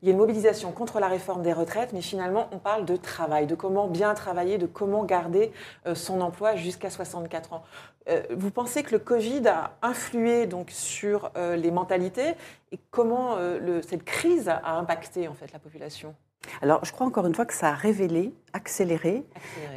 il 0.00 0.08
y 0.08 0.10
a 0.10 0.12
une 0.12 0.16
mobilisation 0.16 0.72
contre 0.72 1.00
la 1.00 1.06
réforme 1.08 1.42
des 1.42 1.52
retraites, 1.52 1.92
mais 1.92 2.00
finalement, 2.00 2.48
on 2.50 2.56
parle 2.56 2.86
de 2.86 2.96
travail, 2.96 3.46
de 3.46 3.54
comment 3.54 3.88
bien 3.88 4.14
travailler, 4.14 4.56
de 4.56 4.64
comment 4.64 5.04
garder 5.04 5.52
son 5.92 6.22
emploi 6.22 6.56
jusqu'à 6.56 6.88
64 6.88 7.52
ans. 7.52 7.62
Euh, 8.08 8.22
vous 8.34 8.50
pensez 8.50 8.84
que 8.84 8.92
le 8.92 8.98
Covid 8.98 9.46
a 9.48 9.76
influé 9.82 10.46
donc 10.46 10.70
sur 10.70 11.30
euh, 11.36 11.56
les 11.56 11.70
mentalités? 11.70 12.32
Et 12.72 12.78
comment 12.90 13.36
euh, 13.36 13.82
cette 13.86 14.04
crise 14.04 14.48
a 14.48 14.78
impacté 14.78 15.28
en 15.28 15.34
fait 15.34 15.52
la 15.52 15.58
population? 15.58 16.14
Alors, 16.62 16.82
je 16.86 16.92
crois 16.92 17.06
encore 17.06 17.26
une 17.26 17.34
fois 17.34 17.44
que 17.44 17.52
ça 17.52 17.68
a 17.68 17.74
révélé, 17.74 18.32
accéléré, 18.54 19.26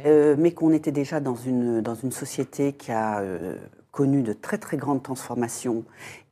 mais 0.06 0.52
qu'on 0.52 0.72
était 0.72 0.92
déjà 0.92 1.20
dans 1.20 1.34
une, 1.34 1.82
dans 1.82 1.96
une 1.96 2.12
société 2.12 2.72
qui 2.72 2.90
a 2.90 3.22
connu 3.90 4.22
de 4.22 4.32
très 4.32 4.58
très 4.58 4.76
grandes 4.76 5.02
transformations 5.02 5.84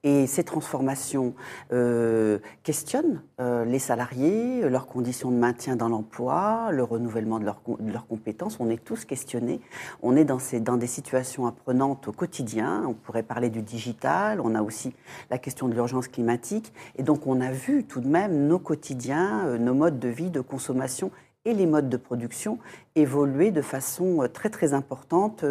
et 0.08 0.26
ces 0.26 0.42
transformations 0.42 1.34
euh, 1.72 2.38
questionnent 2.62 3.20
euh, 3.40 3.66
les 3.66 3.78
salariés, 3.78 4.66
leurs 4.68 4.86
conditions 4.86 5.30
de 5.30 5.36
maintien 5.36 5.76
dans 5.76 5.88
l'emploi, 5.88 6.70
le 6.72 6.82
renouvellement 6.82 7.38
de, 7.38 7.44
leurs 7.44 8.06
compétences. 8.06 8.56
On 8.58 8.70
est 8.70 8.82
tous 8.82 9.04
questionnés. 9.04 9.60
On 10.02 10.16
est 10.16 10.24
dans, 10.24 10.76
des 10.76 10.86
situations 10.86 11.46
apprenantes 11.46 12.08
au 12.08 12.12
quotidien. 12.12 12.84
On 12.86 12.94
pourrait 12.94 13.22
parler 13.22 13.50
du 13.50 13.60
digital. 13.60 14.40
On 14.40 14.54
a 14.54 14.62
aussi 14.62 14.94
la 15.30 15.36
question 15.36 15.68
de 15.68 15.74
l'urgence 15.74 16.08
climatique. 16.08 16.72
Et 16.96 17.02
donc 17.02 17.26
on 17.26 17.40
a 17.42 17.50
vu 17.50 17.84
tout 17.84 18.00
de 18.00 18.08
même 18.08 18.46
nos 18.46 18.58
quotidiens, 18.58 19.46
euh, 19.46 19.58
nos 19.58 19.74
modes 19.74 19.98
de 19.98 20.08
vie, 20.08 20.30
de 20.30 20.40
consommation 20.40 21.10
et 21.44 21.52
les 21.52 21.66
modes 21.66 21.88
de 21.88 21.96
production 21.96 22.58
évoluer 22.94 23.50
de 23.50 23.62
façon 23.62 24.28
très 24.32 24.50
très 24.50 24.74
importante 24.74 25.44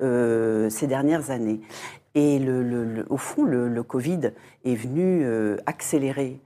ces 0.00 0.86
dernières 0.88 1.30
années. 1.30 1.60
Et 2.14 2.38
le, 2.38 3.04
au 3.10 3.16
fond, 3.16 3.44
le, 3.44 3.82
Covid 3.82 4.32
est 4.64 4.74
venu 4.74 5.24
euh, 5.24 5.56
accélérer 5.66 6.40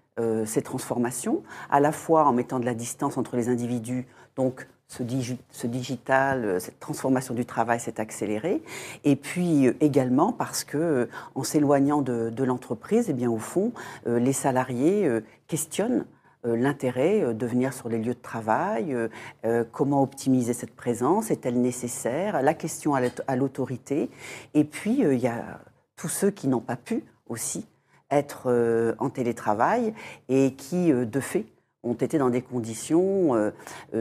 ces 0.46 0.62
transformations, 0.62 1.44
à 1.70 1.78
la 1.78 1.92
fois 1.92 2.26
en 2.26 2.33
mettant 2.33 2.59
de 2.59 2.64
la 2.64 2.74
distance 2.74 3.16
entre 3.18 3.37
les 3.37 3.48
individus, 3.48 4.04
donc 4.35 4.66
ce, 4.88 5.04
ce, 5.52 5.66
digital, 5.68 6.61
cette 6.61 6.81
transformation 6.81 7.35
du 7.35 7.46
travail 7.46 7.78
s'est 7.78 8.00
accélérée, 8.00 8.61
et 9.04 9.14
puis 9.14 9.68
également 9.81 10.33
parce 10.33 10.64
que, 10.64 11.09
en 11.37 11.44
s'éloignant 11.44 12.02
de, 12.02 12.31
de 12.31 12.42
l'entreprise, 12.42 13.07
eh 13.09 13.12
bien 13.12 13.31
au 13.31 13.38
fond, 13.38 13.70
les 14.07 14.33
salariés 14.33 15.09
questionnent 15.46 16.00
euh, 16.00 16.17
l'intérêt 16.54 17.22
euh, 17.22 17.32
de 17.32 17.46
venir 17.46 17.72
sur 17.72 17.88
les 17.88 17.98
lieux 17.98 18.14
de 18.14 18.20
travail, 18.20 18.96
euh, 19.44 19.64
comment 19.72 20.02
optimiser 20.02 20.52
cette 20.52 20.74
présence, 20.74 21.30
est-elle 21.30 21.61
nécessaire, 21.61 22.42
la 22.42 22.54
question 22.54 22.94
à 22.94 23.37
l'autorité, 23.37 24.11
et 24.54 24.64
puis 24.64 25.00
il 25.00 25.18
y 25.18 25.26
a 25.26 25.61
tous 25.96 26.08
ceux 26.08 26.30
qui 26.30 26.48
n'ont 26.48 26.61
pas 26.61 26.76
pu 26.76 27.04
aussi 27.26 27.66
être 28.11 28.94
en 28.98 29.11
télétravail 29.11 29.92
et 30.28 30.54
qui, 30.54 30.90
de 30.92 31.20
fait, 31.20 31.46
ont 31.82 31.94
été 31.94 32.18
dans 32.18 32.30
des 32.30 32.42
conditions 32.42 33.52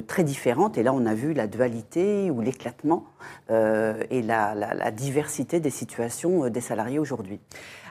très 0.07 0.23
différentes. 0.23 0.77
Et 0.77 0.83
là, 0.83 0.93
on 0.93 1.05
a 1.05 1.13
vu 1.13 1.33
la 1.33 1.47
dualité 1.47 2.31
ou 2.31 2.41
l'éclatement 2.41 3.05
et 3.49 4.21
la, 4.21 4.91
diversité 4.91 5.59
des 5.59 5.69
situations 5.69 6.49
des 6.49 6.61
salariés 6.61 6.99
aujourd'hui. 6.99 7.39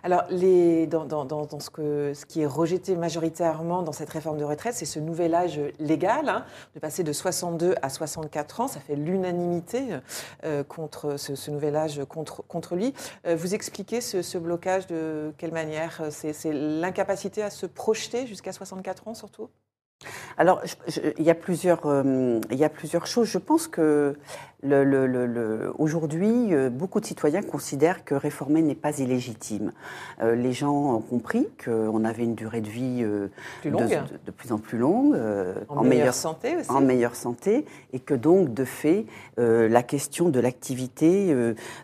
Alors, 0.06 0.22
ce, 0.30 2.24
qui 2.26 2.40
est 2.40 2.46
rejeté 2.46 2.94
majoritairement 2.94 3.82
dans 3.82 3.90
cette 3.90 4.10
réforme 4.10 4.38
de 4.38 4.44
retraite, 4.44 4.74
c'est 4.74 4.84
ce 4.84 5.00
nouvel 5.00 5.34
âge 5.34 5.60
légal, 5.80 6.28
hein, 6.28 6.44
de 6.76 6.78
passer 6.78 7.02
de 7.02 7.12
62 7.12 7.74
à 7.82 7.88
64 7.88 8.60
ans. 8.60 8.68
Ça 8.68 8.78
fait 8.78 8.94
l'unanimité 8.94 9.82
euh, 10.44 10.62
contre 10.62 11.16
ce, 11.16 11.50
nouvel 11.50 11.74
âge 11.74 12.00
contre, 12.08 12.42
contre 12.46 12.76
lui. 12.76 12.94
Euh, 13.26 13.34
vous 13.34 13.56
expliquez 13.56 14.00
ce, 14.00 14.38
blocage 14.38 14.86
de 14.86 15.32
quelle 15.38 15.50
manière? 15.50 16.00
C'est 16.10 16.52
l'incapacité 16.52 17.42
à 17.42 17.50
se 17.50 17.66
projeter 17.66 18.28
jusqu'à 18.28 18.52
64 18.52 19.08
ans 19.08 19.14
surtout? 19.14 19.48
Alors, 20.38 20.62
il, 21.18 21.24
y 21.24 21.30
a 21.30 21.34
plusieurs, 21.34 21.86
euh, 21.86 22.40
il 22.50 22.58
y 22.58 22.64
a 22.64 22.68
plusieurs 22.68 23.06
choses. 23.06 23.28
Je 23.28 23.38
pense 23.38 23.66
que 23.68 24.14
le, 24.62 25.72
aujourd'hui, 25.78 26.52
euh, 26.52 26.68
beaucoup 26.68 27.00
de 27.00 27.06
citoyens 27.06 27.42
considèrent 27.42 28.04
que 28.04 28.14
réformer 28.14 28.60
n'est 28.60 28.74
pas 28.74 28.98
illégitime. 28.98 29.72
Euh, 30.20 30.34
les 30.34 30.52
gens 30.52 30.96
ont 30.96 31.00
compris 31.00 31.48
qu'on 31.64 32.04
avait 32.04 32.24
une 32.24 32.34
durée 32.34 32.60
de 32.60 32.68
vie 32.68 33.06
plus 33.62 33.70
longue. 33.70 33.88
De, 34.26 34.30
plus 34.30 34.52
en 34.52 34.58
plus 34.58 34.76
longue, 34.76 35.16
en, 35.68 35.84
meilleure, 35.84 36.12
santé 36.12 36.56
aussi. 36.56 36.70
En 36.70 36.80
meilleure 36.80 37.16
santé, 37.16 37.64
et 37.92 38.00
que 38.00 38.14
donc, 38.14 38.52
de 38.52 38.64
fait, 38.64 39.06
la 39.38 39.82
question 39.82 40.28
de 40.28 40.40
l'activité 40.40 41.34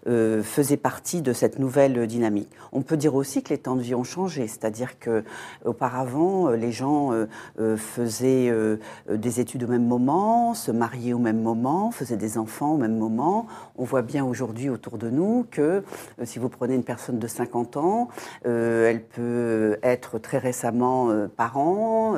faisait 0.05 0.77
partie 0.77 1.23
de 1.23 1.33
cette 1.33 1.59
nouvelle 1.59 2.07
dynamique. 2.07 2.51
On 2.73 2.83
peut 2.83 2.97
dire 2.97 3.15
aussi 3.15 3.43
que 3.43 3.51
les 3.51 3.59
temps 3.59 3.77
de 3.77 3.83
vie 3.83 3.95
ont 3.95 4.05
changé, 4.05 4.47
c'est-à-dire 4.47 4.99
que 4.99 5.25
auparavant, 5.65 6.51
les 6.51 6.73
gens 6.73 7.13
faisaient 7.57 8.02
faisaient 8.05 8.49
euh, 8.51 8.77
euh, 9.11 9.17
des 9.17 9.41
études 9.41 9.65
au 9.65 9.67
même 9.67 9.87
moment, 9.87 10.55
se 10.55 10.71
mariaient 10.71 11.13
au 11.13 11.19
même 11.19 11.41
moment, 11.41 11.91
faisaient 11.91 12.17
des 12.17 12.39
enfants 12.39 12.75
au 12.75 12.77
même 12.77 12.97
moment. 12.97 13.47
On 13.77 13.85
voit 13.85 14.03
bien 14.03 14.25
aujourd'hui 14.25 14.69
autour 14.69 14.99
de 14.99 15.11
nous 15.11 15.47
que 15.51 15.61
euh, 15.61 15.83
si 16.25 16.39
vous 16.39 16.49
prenez 16.49 16.75
une 16.75 16.85
personne 16.85 17.19
de 17.19 17.27
50 17.27 17.77
ans, 17.77 18.09
elle 18.45 19.03
peut 19.03 19.79
être 19.83 20.19
très 20.19 20.39
récemment 20.39 21.11
parent, 21.37 22.15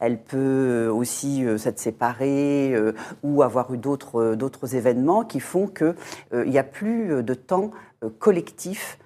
elle 0.00 0.18
peut 0.18 0.88
aussi 0.92 1.44
s'être 1.58 1.78
séparée 1.78 2.74
ou 3.22 3.42
avoir 3.42 3.72
eu 3.72 3.78
d'autres 3.78 4.34
d'autres 4.34 4.74
événements 4.74 5.24
qui 5.24 5.40
font 5.40 5.66
qu'il 5.66 5.94
n'y 6.32 6.58
a 6.58 6.64
plus 6.64 7.22
de 7.22 7.34
temps 7.34 7.70
collectif 8.18 8.98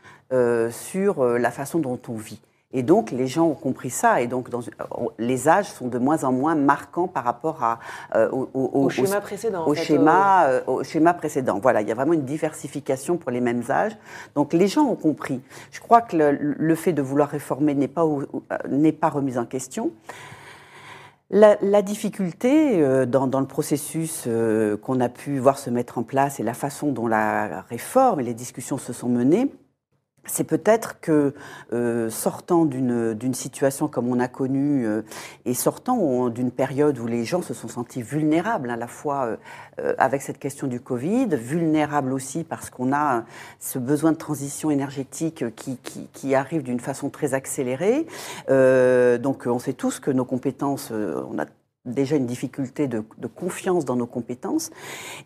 sur 0.70 1.24
la 1.24 1.50
façon 1.50 1.78
dont 1.78 2.00
on 2.08 2.16
vit. 2.16 2.40
Et 2.72 2.82
donc, 2.82 3.10
les 3.10 3.26
gens 3.26 3.46
ont 3.46 3.54
compris 3.54 3.90
ça. 3.90 4.20
Et 4.20 4.26
donc, 4.26 4.50
dans, 4.50 4.60
les 5.18 5.48
âges 5.48 5.66
sont 5.66 5.88
de 5.88 5.98
moins 5.98 6.24
en 6.24 6.32
moins 6.32 6.54
marquants 6.54 7.08
par 7.08 7.24
rapport 7.24 7.62
à, 7.62 7.78
au, 8.30 8.88
schéma 8.88 9.20
précédent. 9.20 9.66
Au, 9.66 9.74
schéma, 9.74 10.48
au 10.66 10.82
schéma 10.82 11.14
précédent. 11.14 11.58
Voilà, 11.60 11.82
il 11.82 11.88
y 11.88 11.92
a 11.92 11.94
vraiment 11.94 12.14
une 12.14 12.24
diversification 12.24 13.16
pour 13.16 13.30
les 13.30 13.40
mêmes 13.40 13.62
âges. 13.68 13.96
Donc, 14.34 14.52
les 14.52 14.68
gens 14.68 14.84
ont 14.84 14.96
compris. 14.96 15.40
Je 15.70 15.80
crois 15.80 16.02
que 16.02 16.16
le, 16.16 16.32
le 16.32 16.74
fait 16.74 16.92
de 16.92 17.02
vouloir 17.02 17.28
réformer 17.28 17.74
n'est 17.74 17.88
pas, 17.88 18.06
n'est 18.68 18.92
pas 18.92 19.08
remis 19.08 19.38
en 19.38 19.44
question. 19.44 19.92
La, 21.34 21.80
difficulté 21.80 22.82
euh, 22.82 23.06
dans, 23.06 23.40
le 23.40 23.46
processus 23.46 24.24
euh, 24.26 24.76
qu'on 24.76 25.00
a 25.00 25.08
pu 25.08 25.38
voir 25.38 25.58
se 25.58 25.70
mettre 25.70 25.96
en 25.96 26.02
place 26.02 26.40
et 26.40 26.42
la 26.42 26.52
façon 26.52 26.92
dont 26.92 27.06
la 27.06 27.62
réforme 27.62 28.20
et 28.20 28.22
les 28.22 28.34
discussions 28.34 28.76
se 28.76 28.92
sont 28.92 29.08
menées, 29.08 29.50
c'est 30.24 30.44
peut-être 30.44 31.00
que 31.00 31.34
euh, 31.72 32.08
sortant 32.08 32.64
d'une 32.64 33.34
situation 33.34 33.88
comme 33.88 34.08
on 34.08 34.20
a 34.20 34.28
connu 34.28 34.86
euh, 34.86 35.02
et 35.44 35.54
sortant 35.54 36.28
d'une 36.28 36.52
période 36.52 36.98
où 36.98 37.06
les 37.06 37.24
gens 37.24 37.42
se 37.42 37.54
sont 37.54 37.68
sentis 37.68 38.02
vulnérables 38.02 38.70
à 38.70 38.76
la 38.76 38.86
fois 38.86 39.36
euh, 39.80 39.94
avec 39.98 40.22
cette 40.22 40.38
question 40.38 40.68
du 40.68 40.80
Covid, 40.80 41.26
vulnérables 41.32 42.12
aussi 42.12 42.44
parce 42.44 42.70
qu'on 42.70 42.92
a 42.92 43.24
ce 43.58 43.78
besoin 43.78 44.12
de 44.12 44.16
transition 44.16 44.70
énergétique 44.70 45.44
qui, 45.56 45.76
qui, 45.78 46.08
qui 46.12 46.34
arrive 46.34 46.62
d'une 46.62 46.80
façon 46.80 47.10
très 47.10 47.34
accélérée. 47.34 48.06
donc 48.48 49.46
on 49.46 49.58
sait 49.58 49.72
tous 49.72 49.98
que 49.98 50.10
nos 50.10 50.24
compétences, 50.24 50.92
on 50.92 51.38
a 51.38 51.46
déjà 51.84 52.16
une 52.16 52.26
difficulté 52.26 52.86
de, 52.86 53.02
confiance 53.34 53.84
dans 53.84 53.96
nos 53.96 54.06
compétences. 54.06 54.70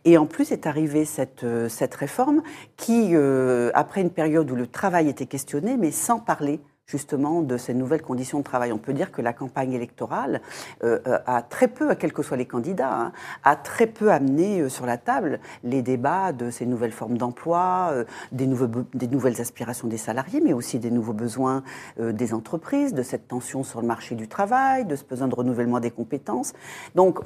Et 0.04 0.16
en 0.18 0.26
plus 0.26 0.52
est 0.52 0.66
arrivée 0.66 1.04
cette, 1.04 1.44
euh, 1.44 1.68
cette 1.68 1.94
réforme 1.94 2.42
qui, 2.76 3.10
euh, 3.14 3.70
après 3.74 4.00
une 4.00 4.10
période 4.10 4.50
où 4.50 4.56
le 4.56 4.66
travail 4.66 5.08
était 5.08 5.26
questionné, 5.26 5.76
mais 5.76 5.90
sans 5.90 6.18
parler 6.18 6.60
justement 6.86 7.42
de 7.42 7.56
ces 7.56 7.74
nouvelles 7.74 8.02
conditions 8.02 8.38
de 8.38 8.44
travail. 8.44 8.72
On 8.72 8.78
peut 8.78 8.92
dire 8.92 9.10
que 9.10 9.20
la 9.20 9.32
campagne 9.32 9.72
électorale 9.72 10.40
euh, 10.84 11.00
euh, 11.06 11.18
a 11.26 11.42
très 11.42 11.68
peu, 11.68 11.94
quels 11.96 12.12
que 12.12 12.22
soient 12.22 12.36
les 12.36 12.46
candidats, 12.46 12.94
hein, 12.94 13.12
a 13.42 13.56
très 13.56 13.88
peu 13.88 14.12
amené 14.12 14.60
euh, 14.60 14.68
sur 14.68 14.86
la 14.86 14.96
table 14.96 15.40
les 15.64 15.82
débats 15.82 16.32
de 16.32 16.50
ces 16.50 16.64
nouvelles 16.64 16.92
formes 16.92 17.18
d'emploi, 17.18 17.92
des, 18.30 18.46
nouvelles 18.46 19.40
aspirations 19.40 19.88
des 19.88 19.96
salariés, 19.96 20.40
mais 20.40 20.52
aussi 20.52 20.78
des 20.78 20.90
nouveaux 20.90 21.12
besoins 21.12 21.62
des 21.98 22.34
entreprises, 22.34 22.94
de 22.94 23.02
cette 23.02 23.28
tension 23.28 23.64
sur 23.64 23.80
le 23.80 23.86
marché 23.86 24.14
du 24.14 24.28
travail, 24.28 24.84
de 24.84 24.96
ce 24.96 25.04
besoin 25.04 25.28
de 25.28 25.34
renouvellement 25.34 25.80
des 25.80 25.90
compétences. 25.90 26.52
Donc, 26.94 27.18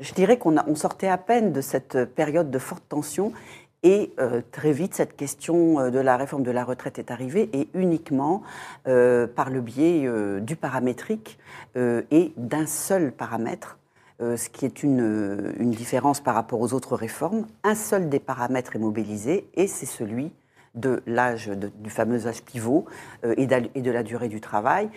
je 0.00 0.12
dirais 0.12 0.38
qu'on 0.38 0.56
on 0.66 0.74
sortait 0.74 1.08
à 1.08 1.18
peine 1.18 1.52
de 1.52 1.60
cette 1.60 2.04
période 2.14 2.50
de 2.50 2.58
forte 2.58 2.84
tension 2.88 3.32
et 3.82 4.12
euh, 4.18 4.42
très 4.50 4.72
vite, 4.72 4.94
cette 4.94 5.16
question 5.16 5.78
euh, 5.78 5.90
de 5.90 6.00
la 6.00 6.16
réforme 6.16 6.42
de 6.42 6.50
la 6.50 6.64
retraite 6.64 6.98
est 6.98 7.10
arrivée, 7.10 7.48
et 7.52 7.68
uniquement 7.74 8.42
euh, 8.88 9.26
par 9.26 9.50
le 9.50 9.60
biais 9.60 10.08
du 10.40 10.56
paramétrique 10.56 11.38
et 11.76 12.32
d'un 12.36 12.66
seul 12.66 13.12
paramètre, 13.12 13.78
ce 14.20 14.48
qui 14.48 14.64
est 14.64 14.82
une, 14.82 15.54
une, 15.58 15.70
différence 15.70 16.20
par 16.20 16.34
rapport 16.34 16.60
aux 16.60 16.72
autres 16.72 16.96
réformes. 16.96 17.46
Un 17.62 17.74
seul 17.74 18.08
des 18.08 18.18
paramètres 18.18 18.74
est 18.74 18.80
mobilisé, 18.80 19.48
et 19.54 19.66
c'est 19.66 19.86
celui 19.86 20.32
de 20.74 21.02
l'âge, 21.06 21.48
du 21.48 21.90
fameux 21.90 22.26
âge 22.26 22.42
pivot 22.42 22.84
et 23.36 23.46
de 23.46 23.90
la 23.90 24.02
durée 24.02 24.28
du 24.28 24.40
travail 24.40 24.90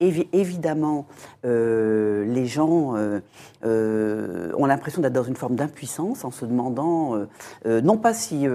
évidemment, 0.00 1.06
euh, 1.44 2.24
les 2.24 2.46
gens 2.46 2.96
euh, 2.96 3.20
euh, 3.64 4.52
ont 4.56 4.66
l'impression 4.66 5.02
d'être 5.02 5.12
dans 5.12 5.24
une 5.24 5.36
forme 5.36 5.56
d'impuissance 5.56 6.24
en 6.24 6.30
se 6.30 6.44
demandant, 6.44 7.26
non 7.64 7.98
pas 7.98 8.14
si, 8.14 8.46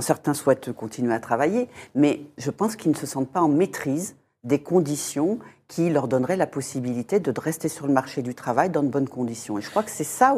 certains 0.00 0.34
souhaitent 0.34 0.72
continuer 0.72 1.14
à 1.14 1.20
travailler, 1.20 1.68
mais 1.94 2.22
je 2.38 2.50
pense 2.50 2.76
qu'ils 2.76 2.90
ne 2.90 2.96
se 2.96 3.06
sentent 3.06 3.30
pas 3.30 3.40
en 3.40 3.48
maîtrise 3.48 4.16
des 4.44 4.60
conditions 4.60 5.38
qui 5.72 5.88
leur 5.88 6.06
donnerait 6.06 6.36
la 6.36 6.46
possibilité 6.46 7.18
de 7.18 7.32
rester 7.40 7.70
sur 7.70 7.86
le 7.86 7.94
marché 7.94 8.20
du 8.20 8.34
travail 8.34 8.68
dans 8.68 8.82
de 8.82 8.88
bonnes 8.88 9.08
conditions. 9.08 9.56
Et 9.56 9.62
je 9.62 9.70
crois 9.70 9.82
que 9.82 9.90
c'est 9.90 10.04
ça, 10.04 10.34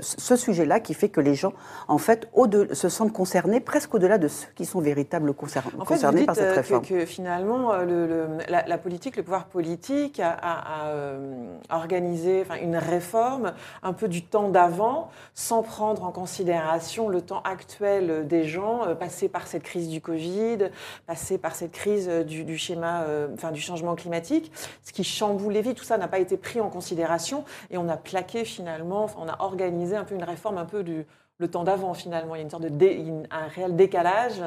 ce 0.00 0.34
sujet-là, 0.34 0.80
qui 0.80 0.94
fait 0.94 1.10
que 1.10 1.20
les 1.20 1.34
gens, 1.34 1.52
en 1.88 1.98
fait, 1.98 2.26
se 2.72 2.88
sentent 2.88 3.12
concernés 3.12 3.60
presque 3.60 3.94
au-delà 3.94 4.16
de 4.16 4.28
ceux 4.28 4.46
qui 4.54 4.64
sont 4.64 4.80
véritablement 4.80 5.34
concernés, 5.34 5.74
en 5.78 5.84
fait, 5.84 5.96
vous 5.96 6.10
dites 6.12 6.24
par 6.24 6.36
cette 6.36 6.44
euh, 6.44 6.54
réforme. 6.54 6.86
Que, 6.86 7.04
finalement, 7.04 7.70
euh, 7.74 7.84
le, 7.84 8.38
la, 8.48 8.78
politique, 8.78 9.16
le 9.16 9.22
pouvoir 9.22 9.44
politique 9.44 10.20
a, 10.20 10.86
euh, 10.86 11.58
organisé 11.68 12.40
enfin, 12.40 12.58
une 12.58 12.78
réforme 12.78 13.52
un 13.82 13.92
peu 13.92 14.08
du 14.08 14.22
temps 14.22 14.48
d'avant, 14.48 15.10
sans 15.34 15.62
prendre 15.62 16.02
en 16.02 16.12
considération 16.12 17.10
le 17.10 17.20
temps 17.20 17.42
actuel 17.42 18.26
des 18.26 18.44
gens, 18.44 18.86
passés 18.98 19.28
par 19.28 19.48
cette 19.48 19.64
crise 19.64 19.90
du 19.90 20.00
Covid, 20.00 20.70
passés 21.06 21.36
par 21.36 21.54
cette 21.54 21.72
crise 21.72 22.08
du, 22.08 22.44
du 22.44 22.56
schéma, 22.56 23.04
enfin, 23.34 23.52
du 23.52 23.60
changement 23.60 23.94
climatique 23.96 24.45
ce 24.82 24.92
qui 24.92 25.04
chamboule 25.04 25.52
les 25.52 25.62
vies, 25.62 25.74
tout 25.74 25.84
ça 25.84 25.98
n'a 25.98 26.08
pas 26.08 26.18
été 26.18 26.36
pris 26.36 26.60
en 26.60 26.70
considération 26.70 27.44
et 27.70 27.78
on 27.78 27.88
a 27.88 27.96
plaqué 27.96 28.44
finalement, 28.44 29.06
on 29.18 29.28
a 29.28 29.36
organisé 29.40 29.96
un 29.96 30.04
peu 30.04 30.14
une 30.14 30.24
réforme 30.24 30.58
un 30.58 30.64
peu 30.64 30.82
du, 30.82 31.06
le 31.38 31.48
temps 31.48 31.64
d'avant 31.64 31.94
finalement. 31.94 32.34
Il 32.34 32.38
y 32.38 32.40
a 32.40 32.44
une 32.44 32.50
sorte 32.50 32.64
de 32.64 33.24
un 33.30 33.46
réel 33.48 33.76
décalage 33.76 34.42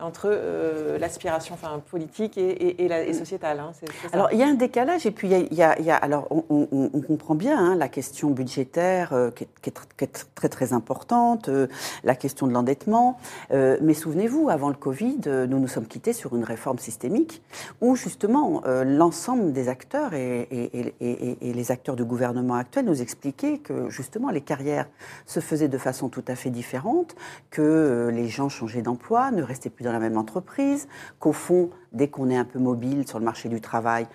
entre 0.00 0.26
euh, 0.26 0.98
l'aspiration 0.98 1.56
politique 1.88 2.36
et, 2.36 3.12
sociétale. 3.12 3.60
Hein, 3.60 3.70
alors 4.12 4.28
il 4.32 4.38
y 4.40 4.42
a 4.42 4.46
un 4.46 4.54
décalage 4.54 5.06
et 5.06 5.12
puis 5.12 5.30
il 5.30 5.54
y 5.54 5.62
a, 5.62 5.96
alors 5.96 6.26
on, 6.50 7.00
comprend 7.06 7.36
bien 7.36 7.56
hein, 7.58 7.76
la 7.76 7.88
question 7.88 8.30
budgétaire 8.30 9.12
euh, 9.12 9.30
qui, 9.30 9.44
est, 9.44 9.48
qui, 9.62 10.04
est, 10.04 10.26
très 10.34 10.48
très 10.48 10.72
importante, 10.72 11.48
euh, 11.48 11.68
la 12.02 12.16
question 12.16 12.48
de 12.48 12.52
l'endettement. 12.52 13.18
mais 13.50 13.94
souvenez-vous, 13.94 14.50
avant 14.50 14.68
le 14.68 14.74
Covid, 14.74 15.20
nous 15.48 15.60
nous 15.60 15.68
sommes 15.68 15.86
quittés 15.86 16.12
sur 16.12 16.34
une 16.34 16.44
réforme 16.44 16.78
systémique 16.78 17.42
où 17.80 17.94
justement 17.94 18.62
l'ensemble 18.84 19.52
des 19.52 19.68
acteurs 19.68 20.12
et, 20.14 20.92
les 21.40 21.70
acteurs 21.70 21.96
du 21.96 22.04
gouvernement 22.04 22.54
actuel 22.54 22.84
nous 22.84 23.00
expliquaient 23.00 23.58
que 23.58 23.88
justement 23.90 24.30
les 24.30 24.40
carrières 24.40 24.88
se 25.26 25.40
faisaient 25.40 25.68
de 25.68 25.78
façon 25.78 26.08
tout 26.08 26.24
à 26.26 26.34
fait 26.34 26.50
différente, 26.50 27.14
que 27.50 28.10
les 28.12 28.28
gens 28.28 28.48
changeaient 28.48 28.82
d'emploi, 28.82 29.30
ne 29.30 29.42
restaient 29.42 29.70
plus 29.70 29.83
dans 29.84 29.92
la 29.92 30.00
même 30.00 30.18
entreprise, 30.18 30.88
qu'au 31.18 31.32
fond, 31.32 31.70
dès 31.92 32.08
qu'on 32.08 32.30
est 32.30 32.36
un 32.36 32.44
peu 32.44 32.58
mobile 32.58 33.06
sur 33.06 33.18
le 33.18 33.24
marché 33.24 33.48
du 33.48 33.60
travail, 33.60 34.06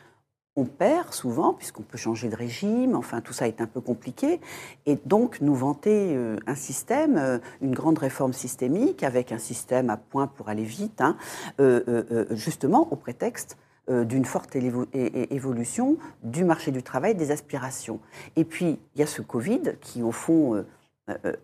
on 0.60 0.66
perd 0.66 1.14
souvent, 1.14 1.54
puisqu'on 1.54 1.84
peut 1.84 1.98
changer 1.98 2.28
de 2.28 2.36
régime, 2.36 2.96
enfin 2.96 3.22
tout 3.22 3.34
ça 3.34 3.48
est 3.48 3.62
un 3.62 3.66
peu 3.66 3.82
compliqué. 3.82 4.42
Et 4.86 4.98
donc 5.06 5.40
nous 5.42 5.56
vanter 5.56 6.16
euh, 6.16 6.38
un 6.48 6.56
système, 6.56 7.18
euh, 7.18 7.40
une 7.62 7.74
grande 7.74 7.98
réforme 7.98 8.34
systémique, 8.34 9.04
avec 9.04 9.32
un 9.32 9.38
système 9.38 9.90
à 9.90 9.98
point 9.98 10.28
pour 10.28 10.50
aller 10.50 10.64
vite, 10.64 11.02
hein, 11.02 11.16
euh, 11.60 12.26
justement 12.32 12.92
au 12.92 12.96
prétexte 12.96 13.58
d'une 13.88 14.26
forte 14.26 14.56
évolution 14.56 15.98
du 16.22 16.44
marché 16.44 16.70
du 16.70 16.84
travail, 16.84 17.16
des 17.16 17.32
aspirations. 17.32 18.00
Et 18.36 18.44
puis 18.44 18.78
il 18.94 19.00
y 19.00 19.04
a 19.04 19.08
ce 19.08 19.24
Covid 19.24 19.62
qui 19.82 20.04
au 20.04 20.12
fond 20.12 20.64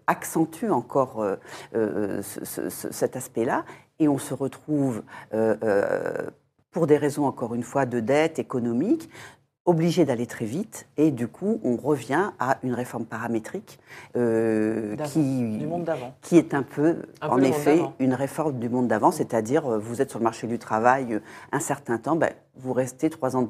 accentue 0.06 0.70
encore 0.70 1.26
cet 2.22 3.16
aspect-là 3.16 3.66
et 3.99 4.08
on 4.08 4.17
se 4.17 4.34
retrouve, 4.34 5.03
euh, 5.34 5.55
euh, 5.63 6.29
pour 6.71 6.88
des 6.88 6.97
raisons 6.97 7.25
encore 7.25 7.55
une 7.55 7.63
fois 7.63 7.86
de 7.86 7.99
dette 7.99 8.39
économique, 8.39 9.10
obligé 9.65 10.05
d'aller 10.05 10.27
très 10.27 10.45
vite. 10.45 10.88
Et 10.97 11.12
du 11.12 11.27
coup 11.27 11.60
on 11.63 11.75
revient 11.75 12.31
à 12.39 12.60
une 12.63 12.73
réforme 12.73 13.05
paramétrique 13.05 13.79
euh, 14.15 14.95
qui, 14.97 15.65
qui 16.21 16.38
est 16.38 16.53
un 16.53 16.63
peu, 16.63 17.03
en 17.21 17.41
effet 17.41 17.81
une 17.99 18.13
réforme 18.13 18.60
du 18.60 18.69
monde 18.69 18.88
d'avant, 18.88 19.12
c'est-à-dire 19.12 19.79
vous 19.79 20.01
êtes 20.01 20.10
sur 20.10 20.19
le 20.19 20.23
marché 20.23 20.47
du 20.47 20.60
travail 20.60 21.19
un 21.51 21.60
certain 21.60 21.97
temps, 21.97 22.15
ben, 22.15 22.31
vous 22.55 22.73
restez 22.73 23.10
trois 23.10 23.36
ans 23.36 23.49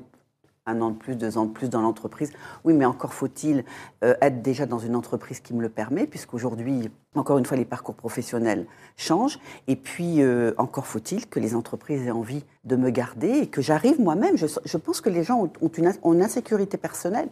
un 0.67 0.82
an 0.82 0.89
de 0.89 0.95
plus, 0.95 1.15
deux 1.15 1.38
ans 1.38 1.45
de 1.45 1.51
plus 1.51 1.69
dans 1.69 1.82
l'entreprise. 1.82 2.32
Oui, 2.63 2.73
mais 2.73 2.86
encore 2.86 3.13
faut-il 3.13 3.63
euh, 4.04 4.15
être 4.21 4.41
déjà 4.41 4.65
dans 4.65 4.80
une 4.80 4.95
entreprise 4.95 5.39
qui 5.39 5.54
me 5.54 5.62
le 5.62 5.69
permet, 5.69 6.08
puisqu'aujourd'hui, 6.08 6.89
encore 7.13 7.38
une 7.38 7.45
fois, 7.45 7.56
les 7.56 7.65
parcours 7.65 7.95
professionnels 7.95 8.65
changent. 8.97 9.39
Et 9.67 9.75
puis, 9.75 10.21
euh, 10.21 10.54
encore 10.58 10.88
faut-il 10.88 11.28
que 11.28 11.39
les 11.39 11.56
entreprises 11.56 12.01
aient 12.08 12.12
envie 12.12 12.43
de 12.63 12.75
me 12.75 12.89
garder 12.89 13.30
et 13.30 13.47
que 13.47 13.62
j'arrive 13.62 14.01
moi-même. 14.01 14.38
Je, 14.38 14.78
pense 14.78 15.01
que 15.01 15.10
les 15.10 15.23
gens 15.23 15.49
ont, 15.62 15.67
une, 15.67 16.21
insécurité 16.23 16.78
personnelle. 16.78 17.30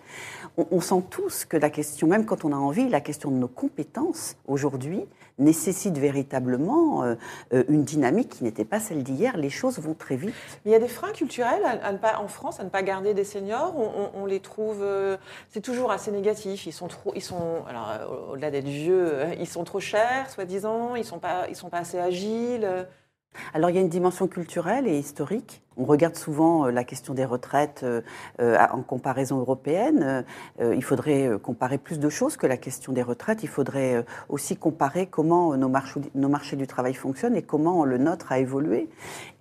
On, 0.56 0.82
sent 0.82 1.04
tous 1.10 1.46
que 1.46 1.58
la 1.58 1.72
question, 1.72 2.08
même 2.08 2.26
quand 2.26 2.46
on 2.46 2.52
a 2.52 2.56
envie, 2.56 2.88
la 2.88 3.02
question 3.02 3.32
de 3.32 3.36
nos 3.36 3.48
compétences 3.48 4.36
aujourd'hui, 4.48 5.06
nécessite 5.40 5.98
véritablement 5.98 7.04
euh, 7.04 7.16
euh, 7.54 7.64
une 7.70 7.84
dynamique 7.84 8.30
qui 8.30 8.44
n'était 8.44 8.66
pas 8.66 8.80
celle 8.80 9.02
d'hier. 9.02 9.36
Les 9.36 9.50
choses 9.50 9.80
vont 9.80 9.96
très 9.96 10.16
vite. 10.16 10.36
Il 10.66 10.72
y 10.72 10.76
a 10.76 10.80
des 10.80 10.88
freins 10.88 11.12
culturels 11.12 11.64
à, 11.66 11.92
ne 11.92 11.98
pas, 11.98 12.20
en 12.20 12.28
France 12.28 12.60
à 12.60 12.64
ne 12.64 12.70
pas 12.70 12.84
garder 12.84 13.16
des 13.16 13.24
seniors. 13.24 13.74
On, 14.16 14.26
les 14.28 14.40
trouve, 14.40 14.82
euh, 14.82 15.18
c'est 15.50 15.62
toujours 15.62 15.92
assez 15.92 16.12
négatif. 16.12 16.68
Ils 16.68 16.72
sont 16.72 16.88
trop, 16.88 17.14
ils 17.16 17.24
sont, 17.24 17.64
alors 17.68 18.30
au-delà 18.32 18.52
d'être 18.52 18.68
vieux, 18.68 19.24
ils 19.40 19.48
sont 19.48 19.64
trop 19.64 19.80
chers, 19.80 20.30
soi-disant. 20.30 20.96
Ils 20.96 21.06
sont 21.06 21.20
pas, 21.20 21.48
ils 21.50 21.56
sont 21.56 21.70
pas 21.70 21.80
assez 21.80 21.98
agiles. 21.98 22.86
Alors 23.54 23.70
il 23.70 23.76
y 23.76 23.80
a 23.80 23.82
une 23.82 23.90
dimension 23.90 24.28
culturelle 24.28 24.88
et 24.88 24.98
historique. 24.98 25.64
On 25.78 25.86
regarde 25.86 26.16
souvent 26.16 26.66
euh, 26.68 26.72
la 26.72 26.84
question 26.84 27.14
des 27.14 27.26
retraites 27.26 27.82
euh, 27.84 28.02
euh, 28.40 28.58
en 28.72 28.82
comparaison 28.82 29.40
européenne. 29.40 30.24
Il 30.60 30.84
faudrait 30.84 31.32
comparer 31.42 31.78
plus 31.78 32.00
de 32.00 32.10
choses 32.10 32.38
que 32.38 32.48
la 32.48 32.58
question 32.58 32.94
des 32.94 33.02
retraites. 33.02 33.44
Il 33.44 33.50
faudrait 33.50 34.06
aussi 34.30 34.56
comparer 34.56 35.08
comment 35.08 35.56
nos 35.56 35.70
marchés, 35.70 36.56
du 36.56 36.68
travail 36.68 36.94
fonctionnent 36.94 37.36
et 37.36 37.42
comment 37.42 37.86
le 37.86 37.98
nôtre 37.98 38.32
a 38.32 38.40
évolué. 38.40 38.90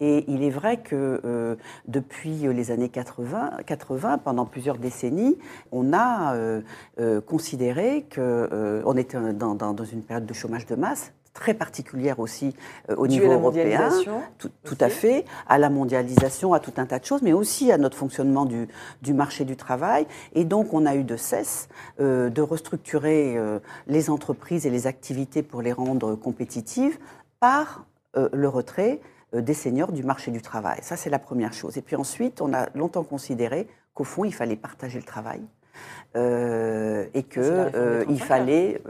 Et 0.00 0.24
il 0.28 0.42
est 0.42 0.50
vrai 0.50 0.78
que 0.78 1.56
depuis 1.86 2.38
les 2.52 2.70
années 2.70 2.88
80, 2.88 3.58
80, 3.66 4.18
pendant 4.18 4.46
plusieurs 4.46 4.78
décennies, 4.78 5.38
on 5.70 5.92
a 5.92 6.34
considéré 7.26 8.06
qu'on 8.14 8.96
était 8.96 9.18
dans 9.34 9.84
une 9.84 10.02
période 10.02 10.26
de 10.26 10.34
chômage 10.34 10.66
de 10.66 10.74
masse 10.74 11.12
très 11.32 11.54
particulière 11.54 12.20
aussi 12.20 12.54
euh, 12.90 12.96
au 12.96 13.06
niveau 13.06 13.32
européen. 13.32 13.90
Tout, 14.38 14.50
tout 14.64 14.76
à 14.80 14.88
fait, 14.88 15.24
à 15.48 15.58
la 15.58 15.70
mondialisation, 15.70 16.54
à 16.54 16.60
tout 16.60 16.72
un 16.76 16.86
tas 16.86 16.98
de 16.98 17.04
choses, 17.04 17.22
mais 17.22 17.32
aussi 17.32 17.72
à 17.72 17.78
notre 17.78 17.96
fonctionnement 17.96 18.44
du, 18.44 18.68
du 19.02 19.14
marché 19.14 19.44
du 19.44 19.56
travail. 19.56 20.06
Et 20.34 20.44
donc, 20.44 20.74
on 20.74 20.86
a 20.86 20.94
eu 20.94 21.04
de 21.04 21.16
cesse 21.16 21.68
euh, 22.00 22.30
de 22.30 22.42
restructurer 22.42 23.36
euh, 23.36 23.58
les 23.86 24.10
entreprises 24.10 24.66
et 24.66 24.70
les 24.70 24.86
activités 24.86 25.42
pour 25.42 25.62
les 25.62 25.72
rendre 25.72 26.14
compétitives 26.14 26.98
par 27.40 27.86
le 28.14 28.46
retrait 28.46 29.00
des 29.32 29.54
seniors 29.54 29.90
du 29.90 30.04
marché 30.04 30.30
du 30.30 30.42
travail. 30.42 30.78
Ça, 30.82 30.96
c'est 30.96 31.08
la 31.08 31.18
première 31.18 31.54
chose. 31.54 31.78
Et 31.78 31.82
puis 31.82 31.96
ensuite, 31.96 32.42
on 32.42 32.52
a 32.52 32.68
longtemps 32.74 33.04
considéré 33.04 33.66
qu'au 33.94 34.04
fond, 34.04 34.24
il 34.24 34.34
fallait 34.34 34.54
partager 34.54 34.98
le 34.98 35.04
travail 35.04 35.40
et 36.14 37.22
qu'il 37.22 38.20
fallait 38.20 38.82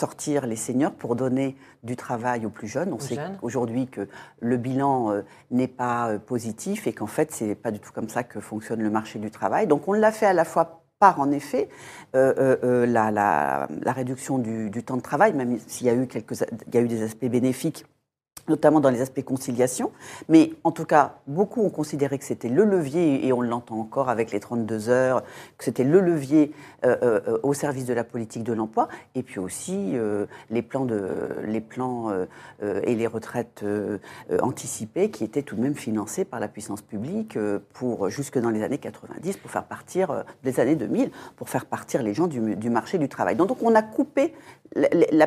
sortir 0.00 0.46
les 0.46 0.56
seniors 0.56 0.92
pour 0.92 1.14
donner 1.14 1.56
du 1.82 1.94
travail 1.94 2.46
aux 2.46 2.50
plus 2.50 2.68
jeunes. 2.68 2.92
On 2.92 2.98
sait 2.98 3.18
aujourd'hui 3.42 3.86
que 3.86 4.08
le 4.40 4.56
bilan 4.56 5.12
euh, 5.12 5.22
n'est 5.50 5.68
pas 5.68 6.08
euh, 6.08 6.18
positif 6.18 6.86
et 6.86 6.94
qu'en 6.94 7.06
fait, 7.06 7.32
ce 7.32 7.44
n'est 7.44 7.54
pas 7.54 7.70
du 7.70 7.80
tout 7.80 7.92
comme 7.92 8.08
ça 8.08 8.22
que 8.22 8.40
fonctionne 8.40 8.80
le 8.80 8.90
marché 8.90 9.18
du 9.18 9.30
travail. 9.30 9.66
Donc 9.66 9.88
on 9.88 9.92
l'a 9.92 10.10
fait 10.10 10.26
à 10.26 10.32
la 10.32 10.46
fois 10.46 10.84
par, 10.98 11.20
en 11.20 11.30
effet, 11.30 11.68
euh, 12.14 12.86
la, 12.86 13.68
réduction 13.86 14.38
du, 14.38 14.70
du, 14.70 14.82
temps 14.82 14.96
de 14.96 15.02
travail, 15.02 15.32
même 15.34 15.58
s'il 15.66 15.86
y 15.86 15.90
a 15.90 15.94
eu, 15.94 16.06
quelques, 16.06 16.40
il 16.66 16.74
y 16.74 16.78
a 16.78 16.80
eu 16.80 16.88
des 16.88 17.02
aspects 17.02 17.26
bénéfiques 17.26 17.84
notamment 18.48 18.80
dans 18.80 18.90
les 18.90 19.00
aspects 19.00 19.22
conciliation. 19.22 19.92
Mais 20.28 20.52
en 20.64 20.72
tout 20.72 20.84
cas, 20.84 21.14
beaucoup 21.26 21.62
ont 21.62 21.70
considéré 21.70 22.18
que 22.18 22.24
c'était 22.24 22.48
le 22.48 22.64
levier, 22.64 23.26
et 23.26 23.32
on 23.32 23.40
l'entend 23.40 23.78
encore 23.78 24.08
avec 24.08 24.32
les 24.32 24.40
32 24.40 24.88
heures, 24.88 25.22
que 25.58 25.64
c'était 25.64 25.84
le 25.84 26.00
levier 26.00 26.52
euh, 26.84 26.96
euh, 27.02 27.38
au 27.42 27.54
service 27.54 27.84
de 27.84 27.94
la 27.94 28.04
politique 28.04 28.44
de 28.44 28.52
l'emploi, 28.52 28.88
et 29.14 29.22
puis 29.22 29.38
aussi 29.38 29.92
euh, 29.94 30.26
les 30.50 30.62
plans, 30.62 30.84
de, 30.84 31.08
les 31.44 31.60
plans 31.60 32.10
et 32.62 32.94
les 32.94 33.06
retraites 33.06 33.64
anticipées 34.40 35.10
qui 35.10 35.24
étaient 35.24 35.42
tout 35.42 35.56
de 35.56 35.60
même 35.60 35.74
financés 35.74 36.24
par 36.24 36.40
la 36.40 36.48
puissance 36.48 36.82
publique 36.82 37.38
pour, 37.72 38.08
jusque 38.08 38.38
dans 38.38 38.50
les 38.50 38.62
années 38.62 38.78
90 38.78 39.36
pour 39.38 39.50
faire 39.50 39.64
partir, 39.64 40.24
des 40.42 40.60
années 40.60 40.76
2000, 40.76 41.10
pour 41.36 41.48
faire 41.48 41.66
partir 41.66 42.02
les 42.02 42.14
gens 42.14 42.26
du, 42.26 42.70
marché 42.70 42.98
du 42.98 43.08
travail. 43.08 43.36
Donc, 43.36 43.62
on 43.62 43.74
a 43.74 43.82
coupé 43.82 44.34
la, 44.74 45.26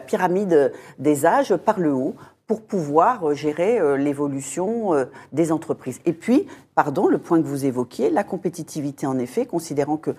pyramide 0.00 0.72
des 0.98 1.26
âges 1.26 1.56
par 1.60 1.78
le 1.78 1.92
haut 1.92 2.14
pour 2.50 2.62
pouvoir 2.62 3.28
euh, 3.30 3.34
gérer 3.34 3.78
euh, 3.78 3.96
l'évolution 3.96 4.92
euh, 4.92 5.04
des 5.32 5.52
entreprises. 5.52 6.00
Et 6.04 6.12
puis, 6.12 6.46
pardon, 6.74 7.06
le 7.06 7.18
point 7.18 7.40
que 7.40 7.46
vous 7.46 7.64
évoquiez, 7.64 8.10
la 8.10 8.24
compétitivité 8.24 9.06
en 9.06 9.18
effet, 9.20 9.46
considérant 9.46 9.96
que 9.96 10.10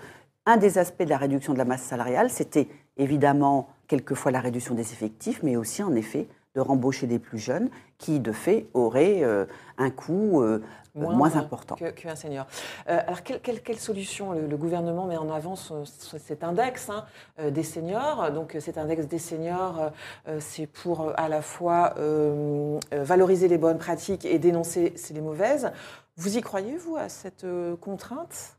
un 0.45 0.56
des 0.56 0.77
aspects 0.77 1.04
de 1.04 1.10
la 1.10 1.17
réduction 1.17 1.51
de 1.51 1.58
la 1.58 1.65
masse 1.65 1.84
salariale, 1.84 2.30
c'était 2.30 2.69
évidemment 2.95 3.67
quelquefois 3.88 4.32
la 4.32 4.39
réduction 4.39 4.75
des 4.75 4.93
effectifs, 4.93 5.43
mais 5.43 5.58
aussi 5.58 5.84
en 5.84 5.93
effet 5.93 6.27
de 6.55 6.61
rembaucher 6.61 7.07
des 7.07 7.19
plus 7.19 7.39
jeunes 7.39 7.69
qui, 7.97 8.19
de 8.19 8.31
fait, 8.31 8.67
auraient 8.73 9.23
un 9.77 9.89
coût 9.89 10.43
moins, 10.95 11.35
important 11.35 11.75
qu'un 11.75 12.15
senior. 12.15 12.45
Euh, 12.89 12.99
alors, 13.05 13.23
quelle, 13.23 13.61
quelle, 13.61 13.77
solution 13.77 14.33
le, 14.33 14.57
gouvernement 14.57 15.05
met 15.05 15.17
en 15.17 15.29
avant 15.29 15.55
cet 15.55 16.43
index 16.43 16.89
hein, 16.89 17.05
euh, 17.39 17.49
des 17.49 17.63
seniors? 17.63 18.31
Donc, 18.31 18.57
cet 18.59 18.77
index 18.77 19.07
des 19.07 19.19
seniors, 19.19 19.91
euh, 20.27 20.37
c'est 20.39 20.67
pour 20.67 21.13
à 21.17 21.29
la 21.29 21.41
fois 21.41 21.95
valoriser 22.91 23.47
les 23.47 23.57
bonnes 23.57 23.77
pratiques 23.77 24.25
et 24.25 24.39
dénoncer 24.39 24.93
les 25.13 25.21
mauvaises. 25.21 25.71
Vous 26.17 26.37
y 26.37 26.41
croyez, 26.41 26.75
vous, 26.77 26.97
à 26.97 27.09
cette 27.09 27.45
contrainte? 27.79 28.57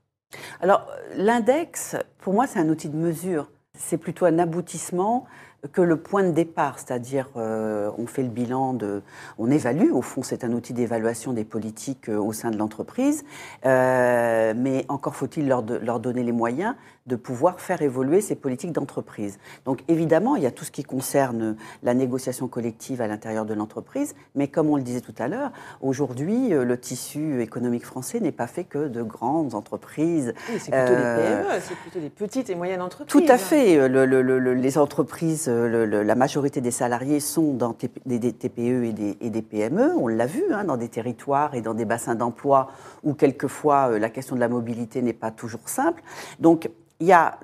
Alors, 0.60 0.86
l'index, 1.16 1.96
pour 2.18 2.32
moi, 2.32 2.46
c'est 2.46 2.58
un 2.58 2.68
outil 2.68 2.88
de 2.88 2.96
mesure. 2.96 3.50
C'est 3.76 3.98
plutôt 3.98 4.26
un 4.26 4.38
aboutissement 4.38 5.26
que 5.70 5.80
le 5.80 5.96
point 5.96 6.24
de 6.24 6.32
départ, 6.32 6.78
c'est-à-dire 6.78 7.28
euh, 7.36 7.90
on 7.96 8.06
fait 8.06 8.22
le 8.22 8.28
bilan 8.28 8.72
de, 8.72 9.02
on 9.38 9.50
évalue, 9.50 9.92
au 9.92 10.02
fond 10.02 10.22
c'est 10.22 10.42
un 10.42 10.52
outil 10.52 10.72
d'évaluation 10.72 11.32
des 11.32 11.44
politiques 11.44 12.08
euh, 12.08 12.18
au 12.18 12.32
sein 12.32 12.50
de 12.50 12.56
l'entreprise, 12.56 13.24
euh, 13.64 14.54
mais 14.56 14.84
encore 14.88 15.14
faut-il 15.14 15.46
leur, 15.46 15.62
leur, 15.62 16.00
donner 16.00 16.24
les 16.24 16.32
moyens 16.32 16.74
de 17.06 17.16
pouvoir 17.16 17.60
faire 17.60 17.82
évoluer 17.82 18.20
ces 18.20 18.34
politiques 18.34 18.72
d'entreprise. 18.72 19.38
Donc 19.64 19.80
évidemment, 19.88 20.36
il 20.36 20.42
y 20.42 20.46
a 20.46 20.50
tout 20.50 20.64
ce 20.64 20.70
qui 20.70 20.84
concerne 20.84 21.56
la 21.82 21.94
négociation 21.94 22.48
collective 22.48 23.00
à 23.00 23.06
l'intérieur 23.06 23.44
de 23.44 23.54
l'entreprise, 23.54 24.14
mais 24.34 24.48
comme 24.48 24.68
on 24.68 24.76
le 24.76 24.82
disait 24.82 25.00
tout 25.00 25.14
à 25.18 25.28
l'heure, 25.28 25.52
aujourd'hui, 25.80 26.50
le 26.50 26.78
tissu 26.78 27.42
économique 27.42 27.84
français 27.84 28.20
n'est 28.20 28.32
pas 28.32 28.46
fait 28.46 28.64
que 28.64 28.88
de 28.88 29.02
grandes 29.02 29.54
entreprises. 29.54 30.34
c'est 30.58 30.70
plutôt 30.70 30.94
des 30.94 31.02
PME, 31.02 31.60
c'est 31.60 31.76
plutôt 31.76 32.00
des 32.00 32.10
petites 32.10 32.50
et 32.50 32.54
moyennes 32.54 32.82
entreprises. 32.82 33.08
Tout 33.10 33.32
à 33.32 33.38
fait. 33.38 33.88
Le, 33.88 34.52
les 34.54 34.78
entreprises 34.78 35.48
la 35.48 36.14
majorité 36.14 36.60
des 36.60 36.70
salariés 36.70 37.20
sont 37.20 37.54
dans 37.54 37.76
des, 38.06 38.32
TPE 38.32 38.84
et 39.20 39.30
des, 39.30 39.42
PME. 39.42 39.94
On 39.96 40.08
l'a 40.08 40.26
vu 40.26 40.44
hein, 40.52 40.64
dans 40.64 40.76
des 40.76 40.88
territoires 40.88 41.54
et 41.54 41.60
dans 41.60 41.74
des 41.74 41.84
bassins 41.84 42.14
d'emploi 42.14 42.68
où 43.02 43.14
quelquefois 43.14 43.90
euh, 43.90 43.98
la 43.98 44.10
question 44.10 44.36
de 44.36 44.40
la 44.40 44.48
mobilité 44.48 45.02
n'est 45.02 45.12
pas 45.12 45.30
toujours 45.30 45.68
simple. 45.68 46.02
Donc 46.40 46.70
il 47.02 47.08
y 47.08 47.12
a 47.12 47.36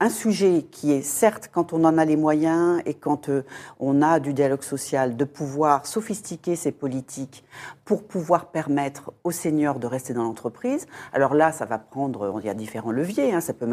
un 0.00 0.08
sujet 0.08 0.62
qui 0.70 0.92
est 0.92 1.02
certes, 1.02 1.50
quand 1.52 1.74
on 1.74 1.84
en 1.84 1.98
a 1.98 2.06
les 2.06 2.16
moyens 2.16 2.80
et 2.86 2.94
quand 2.94 3.28
euh, 3.28 3.44
on 3.78 4.00
a 4.00 4.18
du 4.18 4.32
dialogue 4.32 4.62
social, 4.62 5.14
de 5.14 5.24
pouvoir 5.24 5.84
sophistiquer 5.84 6.56
ces 6.56 6.72
politiques 6.72 7.44
pour 7.84 8.04
pouvoir 8.04 8.46
permettre 8.46 9.12
aux 9.22 9.30
seniors 9.30 9.78
de 9.78 9.86
rester 9.86 10.14
dans 10.14 10.22
l'entreprise. 10.22 10.86
Alors 11.12 11.34
là, 11.34 11.52
ça 11.52 11.66
va 11.66 11.76
prendre, 11.78 12.40
il 12.40 12.46
y 12.46 12.48
a 12.48 12.54
différents 12.54 12.92
leviers, 12.92 13.34
hein. 13.34 13.42
ça, 13.42 13.52
peut 13.52 13.68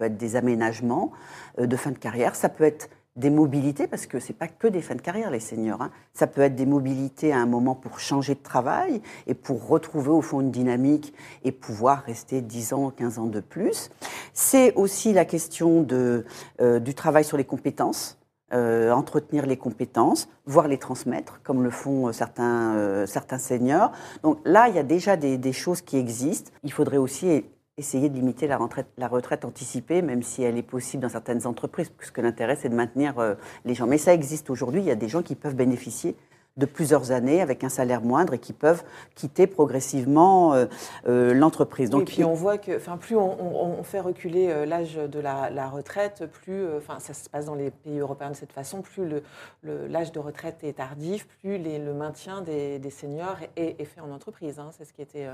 être 0.00 0.18
des 0.18 0.36
aménagements 0.36 1.12
euh, 1.58 1.66
de 1.66 1.76
fin 1.76 1.90
de 1.90 1.98
carrière, 1.98 2.36
ça 2.36 2.50
peut 2.50 2.64
être 2.64 2.90
des 3.16 3.30
mobilités, 3.30 3.86
parce 3.86 4.06
que 4.06 4.18
ce 4.18 4.28
n'est 4.28 4.38
pas 4.38 4.48
que 4.48 4.66
des 4.66 4.82
fins 4.82 4.96
de 4.96 5.00
carrière, 5.00 5.30
les 5.30 5.40
seniors. 5.40 5.80
Hein. 5.80 5.90
Ça 6.14 6.26
peut 6.26 6.40
être 6.40 6.56
des 6.56 6.66
mobilités 6.66 7.32
à 7.32 7.38
un 7.38 7.46
moment 7.46 7.74
pour 7.76 8.00
changer 8.00 8.34
de 8.34 8.42
travail 8.42 9.00
et 9.26 9.34
pour 9.34 9.68
retrouver 9.68 10.10
au 10.10 10.20
fond 10.20 10.40
une 10.40 10.50
dynamique 10.50 11.14
et 11.44 11.52
pouvoir 11.52 12.02
rester 12.02 12.40
10 12.40 12.72
ans, 12.72 12.90
15 12.90 13.18
ans 13.18 13.26
de 13.26 13.40
plus. 13.40 13.90
C'est 14.32 14.74
aussi 14.74 15.12
la 15.12 15.24
question 15.24 15.82
de, 15.82 16.24
euh, 16.60 16.80
du 16.80 16.94
travail 16.94 17.24
sur 17.24 17.36
les 17.36 17.44
compétences. 17.44 18.18
Euh, 18.52 18.92
entretenir 18.92 19.46
les 19.46 19.56
compétences, 19.56 20.28
voire 20.44 20.68
les 20.68 20.78
transmettre, 20.78 21.40
comme 21.42 21.64
le 21.64 21.70
font 21.70 22.08
euh, 22.08 22.12
certains, 22.12 23.06
certains 23.06 23.38
seniors. 23.38 23.90
Donc 24.22 24.38
là, 24.44 24.68
il 24.68 24.76
y 24.76 24.78
a 24.78 24.84
déjà 24.84 25.16
des, 25.16 25.38
des, 25.38 25.52
choses 25.52 25.80
qui 25.80 25.96
existent. 25.96 26.52
Il 26.62 26.70
faudrait 26.70 26.98
aussi 26.98 27.44
essayer 27.76 28.08
de 28.08 28.14
limiter 28.14 28.46
la 28.46 28.56
retraite, 28.56 28.86
la 28.96 29.08
retraite, 29.08 29.44
anticipée, 29.44 30.02
même 30.02 30.22
si 30.22 30.42
elle 30.42 30.56
est 30.56 30.62
possible 30.62 31.02
dans 31.02 31.08
certaines 31.08 31.46
entreprises, 31.46 31.90
puisque 31.96 32.18
l'intérêt, 32.18 32.56
c'est 32.56 32.68
de 32.68 32.74
maintenir 32.74 33.18
euh, 33.18 33.34
les 33.64 33.74
gens. 33.74 33.86
Mais 33.86 33.98
ça 33.98 34.14
existe 34.14 34.50
aujourd'hui. 34.50 34.80
Il 34.80 34.86
y 34.86 34.92
a 34.92 34.96
des 34.96 35.08
gens 35.08 35.22
qui 35.22 35.34
peuvent 35.34 35.56
bénéficier 35.56 36.16
de 36.56 36.66
plusieurs 36.66 37.10
années 37.10 37.40
avec 37.40 37.64
un 37.64 37.68
salaire 37.68 38.00
moindre 38.00 38.34
et 38.34 38.38
qui 38.38 38.52
peuvent 38.52 38.84
quitter 39.16 39.48
progressivement 39.48 40.54
euh, 40.54 40.66
euh, 41.08 41.34
l'entreprise. 41.34 41.90
Donc, 41.90 42.02
et 42.02 42.04
puis 42.04 42.22
on 42.22 42.32
voit 42.32 42.58
que, 42.58 42.76
enfin, 42.76 42.96
plus 42.96 43.16
on, 43.16 43.82
fait 43.82 43.98
reculer 43.98 44.64
l'âge 44.64 44.94
de 44.94 45.18
la, 45.18 45.68
retraite, 45.68 46.26
plus, 46.30 46.76
enfin, 46.76 47.00
ça 47.00 47.12
se 47.12 47.28
passe 47.28 47.46
dans 47.46 47.56
les 47.56 47.72
pays 47.72 47.98
européens 47.98 48.30
de 48.30 48.36
cette 48.36 48.52
façon, 48.52 48.82
plus 48.82 49.20
l'âge 49.64 50.12
de 50.12 50.20
retraite 50.20 50.62
est 50.62 50.74
tardif, 50.74 51.26
plus 51.42 51.58
le 51.58 51.92
maintien 51.92 52.40
des, 52.40 52.90
seniors 52.90 53.38
est, 53.56 53.84
fait 53.84 54.00
en 54.00 54.12
entreprise. 54.12 54.60
Hein. 54.60 54.70
C'est 54.78 54.84
ce 54.84 54.92
qui 54.92 55.02
était 55.02 55.26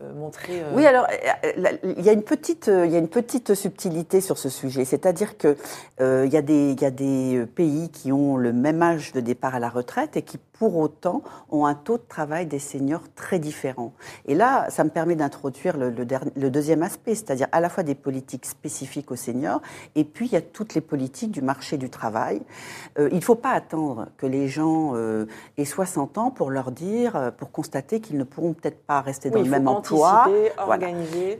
montrer. 0.00 0.62
Euh, 0.62 0.72
oui, 0.74 0.86
alors 0.86 1.06
euh, 1.44 1.76
il 1.96 2.04
y 2.04 2.08
a 2.08 2.12
une 2.12 2.22
petite, 2.22 2.68
il 2.68 2.90
y 2.90 2.96
a 2.96 2.98
une 2.98 3.08
petite 3.08 3.54
subtilité 3.54 4.20
sur 4.20 4.38
ce 4.38 4.48
sujet, 4.48 4.84
c'est-à-dire 4.84 5.36
que 5.36 5.56
il 6.00 6.32
y 6.32 6.36
a 6.36 6.90
des 6.90 7.46
pays 7.54 7.90
qui 7.90 8.12
ont 8.12 8.36
le 8.36 8.52
même 8.52 8.82
âge 8.82 9.12
de 9.12 9.20
départ 9.20 9.54
à 9.54 9.60
la 9.60 9.68
retraite 9.68 10.16
et 10.16 10.22
qui 10.22 10.38
pour 10.62 10.76
autant 10.76 11.22
ont 11.50 11.66
un 11.66 11.74
taux 11.74 11.98
de 11.98 12.04
travail 12.08 12.46
des 12.46 12.60
seniors 12.60 13.02
très 13.16 13.40
différent. 13.40 13.92
Et 14.26 14.36
là, 14.36 14.70
ça 14.70 14.84
me 14.84 14.90
permet 14.90 15.16
d'introduire 15.16 15.76
le, 15.76 15.90
le, 15.90 16.50
deuxième 16.50 16.84
aspect, 16.84 17.16
c'est-à-dire 17.16 17.48
à 17.50 17.58
la 17.58 17.68
fois 17.68 17.82
des 17.82 17.96
politiques 17.96 18.46
spécifiques 18.46 19.10
aux 19.10 19.16
seniors 19.16 19.60
et 19.96 20.04
puis 20.04 20.26
il 20.26 20.32
y 20.32 20.36
a 20.36 20.40
toutes 20.40 20.74
les 20.74 20.80
politiques 20.80 21.32
du 21.32 21.42
marché 21.42 21.78
du 21.78 21.90
travail. 21.90 22.42
il 22.96 23.12
ne 23.12 23.20
faut 23.20 23.34
pas 23.34 23.50
attendre 23.50 24.06
que 24.18 24.26
les 24.26 24.46
gens 24.46 24.94
aient 25.58 25.64
60 25.64 26.18
ans 26.18 26.30
pour 26.30 26.50
leur 26.50 26.70
dire, 26.70 27.32
pour 27.38 27.50
constater 27.50 27.98
qu'ils 27.98 28.18
ne 28.18 28.24
pourront 28.24 28.52
peut-être 28.52 28.84
pas 28.86 29.00
rester 29.00 29.30
dans 29.30 29.42
le 29.42 29.50
même 29.50 29.66
emploi. 29.66 30.28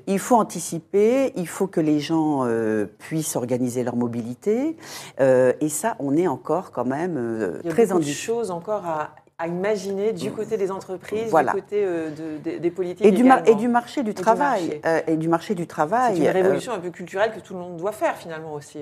Il 0.08 0.18
faut 0.18 0.34
anticiper, 0.34 1.32
il 1.36 1.46
faut 1.46 1.68
que 1.68 1.80
les 1.80 2.00
gens 2.00 2.44
euh, 2.44 2.86
puissent 2.98 3.36
organiser 3.36 3.84
leur 3.84 3.94
mobilité. 3.94 4.76
Euh, 5.20 5.52
et 5.60 5.68
ça, 5.68 5.94
on 6.00 6.16
est 6.16 6.26
encore 6.26 6.72
quand 6.72 6.84
même 6.84 7.16
euh, 7.16 7.60
Il 7.62 7.68
y 7.68 7.70
a 7.70 7.72
très 7.72 7.86
beaucoup 7.86 8.00
de 8.00 8.06
choses 8.06 8.50
encore 8.50 8.84
à, 8.84 9.11
à 9.42 9.48
imaginer 9.48 10.12
du 10.12 10.30
côté 10.30 10.56
des 10.56 10.70
entreprises, 10.70 11.28
Voilà. 11.30 11.52
du 11.52 11.60
côté 11.62 11.82
euh, 11.84 12.10
de- 12.10 12.38
des- 12.38 12.58
des 12.60 12.70
politiques 12.70 13.04
Et 13.04 13.10
du, 13.10 13.22
et 13.22 13.24
marché 13.68 14.04
du 14.04 14.10
du 14.10 14.14
travail. 14.14 14.62
marché. 14.66 14.80
euh, 14.86 15.00
et 15.08 15.16
du 15.16 15.28
marché 15.28 15.54
du 15.56 15.66
travail. 15.66 16.14
C'est 16.14 16.22
une 16.22 16.28
euh, 16.28 16.32
révolution 16.32 16.72
un 16.72 16.78
peu 16.78 16.90
culturelle 16.90 17.32
que 17.34 17.40
tout 17.40 17.54
le 17.54 17.58
monde 17.58 17.76
doit 17.76 17.90
faire 17.90 18.14
finalement 18.16 18.52
aussi. 18.52 18.78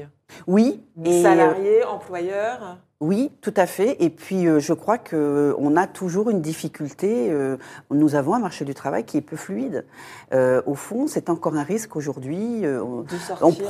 oui. 0.46 0.84
et, 1.02 1.22
Salariés, 1.22 1.82
employeurs. 1.84 2.76
Oui, 3.02 3.32
tout 3.40 3.54
à 3.56 3.64
fait. 3.64 3.96
Et 4.04 4.10
puis, 4.10 4.46
euh, 4.46 4.60
je 4.60 4.74
crois 4.74 4.98
qu'on 4.98 5.74
a 5.76 5.86
toujours 5.86 6.28
une 6.28 6.42
difficulté. 6.42 7.28
euh, 7.30 7.56
nous 7.90 8.14
avons 8.14 8.34
un 8.34 8.38
marché 8.38 8.66
du 8.66 8.74
travail 8.74 9.04
qui 9.04 9.16
est 9.16 9.22
peu 9.22 9.36
fluide. 9.36 9.86
Euh, 10.34 10.60
au 10.66 10.74
fond, 10.74 11.06
c'est 11.06 11.30
encore 11.30 11.56
un 11.56 11.62
risque 11.62 11.96
aujourd'hui. 11.96 12.66
euh, 12.66 12.82
on- 12.82 13.04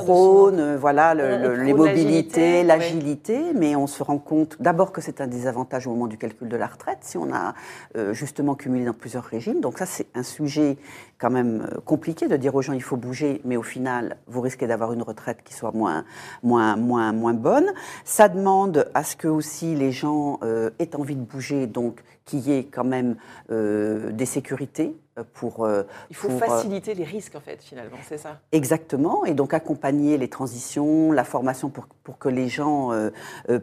prône 0.03 0.59
euh, 0.59 0.77
voilà, 0.77 1.13
le- 1.13 1.23
On- 1.23 1.27
on 1.27 1.37
le- 1.37 1.53
prône 1.53 1.63
les 1.65 1.73
mobilités, 1.73 2.63
l'agilité, 2.65 3.53
mais 3.55 3.73
on 3.77 3.87
se 3.87 4.03
rend 4.03 4.17
compte 4.17 4.57
d'abord 4.59 4.91
que 4.91 4.99
c'est 4.99 5.21
un 5.21 5.27
désavantage 5.27 5.87
au 5.87 5.91
moment 5.91 6.07
du 6.07 6.17
calcul 6.17 6.49
de 6.49 6.57
la 6.57 6.67
retraite, 6.67 6.97
si 6.99 7.17
on 7.17 7.33
a 7.33 7.53
euh, 7.95 8.11
justement 8.13 8.55
cumulé 8.55 8.83
dans 8.83 8.91
plusieurs 8.93 9.23
régimes. 9.23 9.61
Donc 9.61 9.77
ça, 9.77 9.85
c'est 9.85 10.07
un 10.13 10.23
sujet 10.23 10.75
quand 11.19 11.29
même 11.29 11.69
euh, 11.71 11.79
compliqué 11.85 12.27
de 12.27 12.35
dire 12.35 12.53
aux 12.53 12.61
gens 12.61 12.73
il 12.73 12.83
faut 12.83 12.97
bouger, 12.97 13.39
mais 13.45 13.55
au 13.55 13.63
final, 13.63 14.17
vous 14.27 14.41
risquez 14.41 14.67
d'avoir 14.67 14.91
une 14.91 15.03
retraite 15.03 15.37
qui 15.45 15.53
soit 15.53 15.71
moins, 15.71 16.03
moins, 16.43 16.75
moins, 16.75 17.13
moins 17.13 17.33
bonne. 17.33 17.67
Ça 18.03 18.27
demande 18.27 18.89
à 18.93 19.05
ce 19.05 19.15
que 19.21 19.27
aussi 19.27 19.75
les 19.75 19.91
gens 19.91 20.39
euh, 20.41 20.71
aient 20.79 20.95
envie 20.95 21.15
de 21.15 21.21
bouger, 21.21 21.67
donc 21.67 22.01
qu'il 22.25 22.39
y 22.39 22.53
ait 22.53 22.63
quand 22.63 22.83
même 22.83 23.17
euh, 23.51 24.11
des 24.11 24.25
sécurités 24.25 24.95
pour... 25.33 25.65
euh, 25.65 25.83
Il 26.09 26.15
faut 26.15 26.27
pour, 26.27 26.37
euh, 26.37 26.45
faciliter 26.45 26.93
les 26.93 27.03
risques 27.03 27.35
en 27.35 27.39
fait 27.39 27.61
finalement, 27.61 27.97
c'est 28.07 28.17
ça. 28.17 28.39
Exactement, 28.51 29.25
et 29.25 29.33
donc 29.33 29.53
accompagner 29.53 30.17
les 30.17 30.27
transitions, 30.27 31.11
la 31.11 31.23
formation 31.23 31.69
pour, 31.69 31.87
pour 32.03 32.17
que 32.17 32.29
les 32.29 32.47
gens 32.47 32.91
euh, 32.91 33.09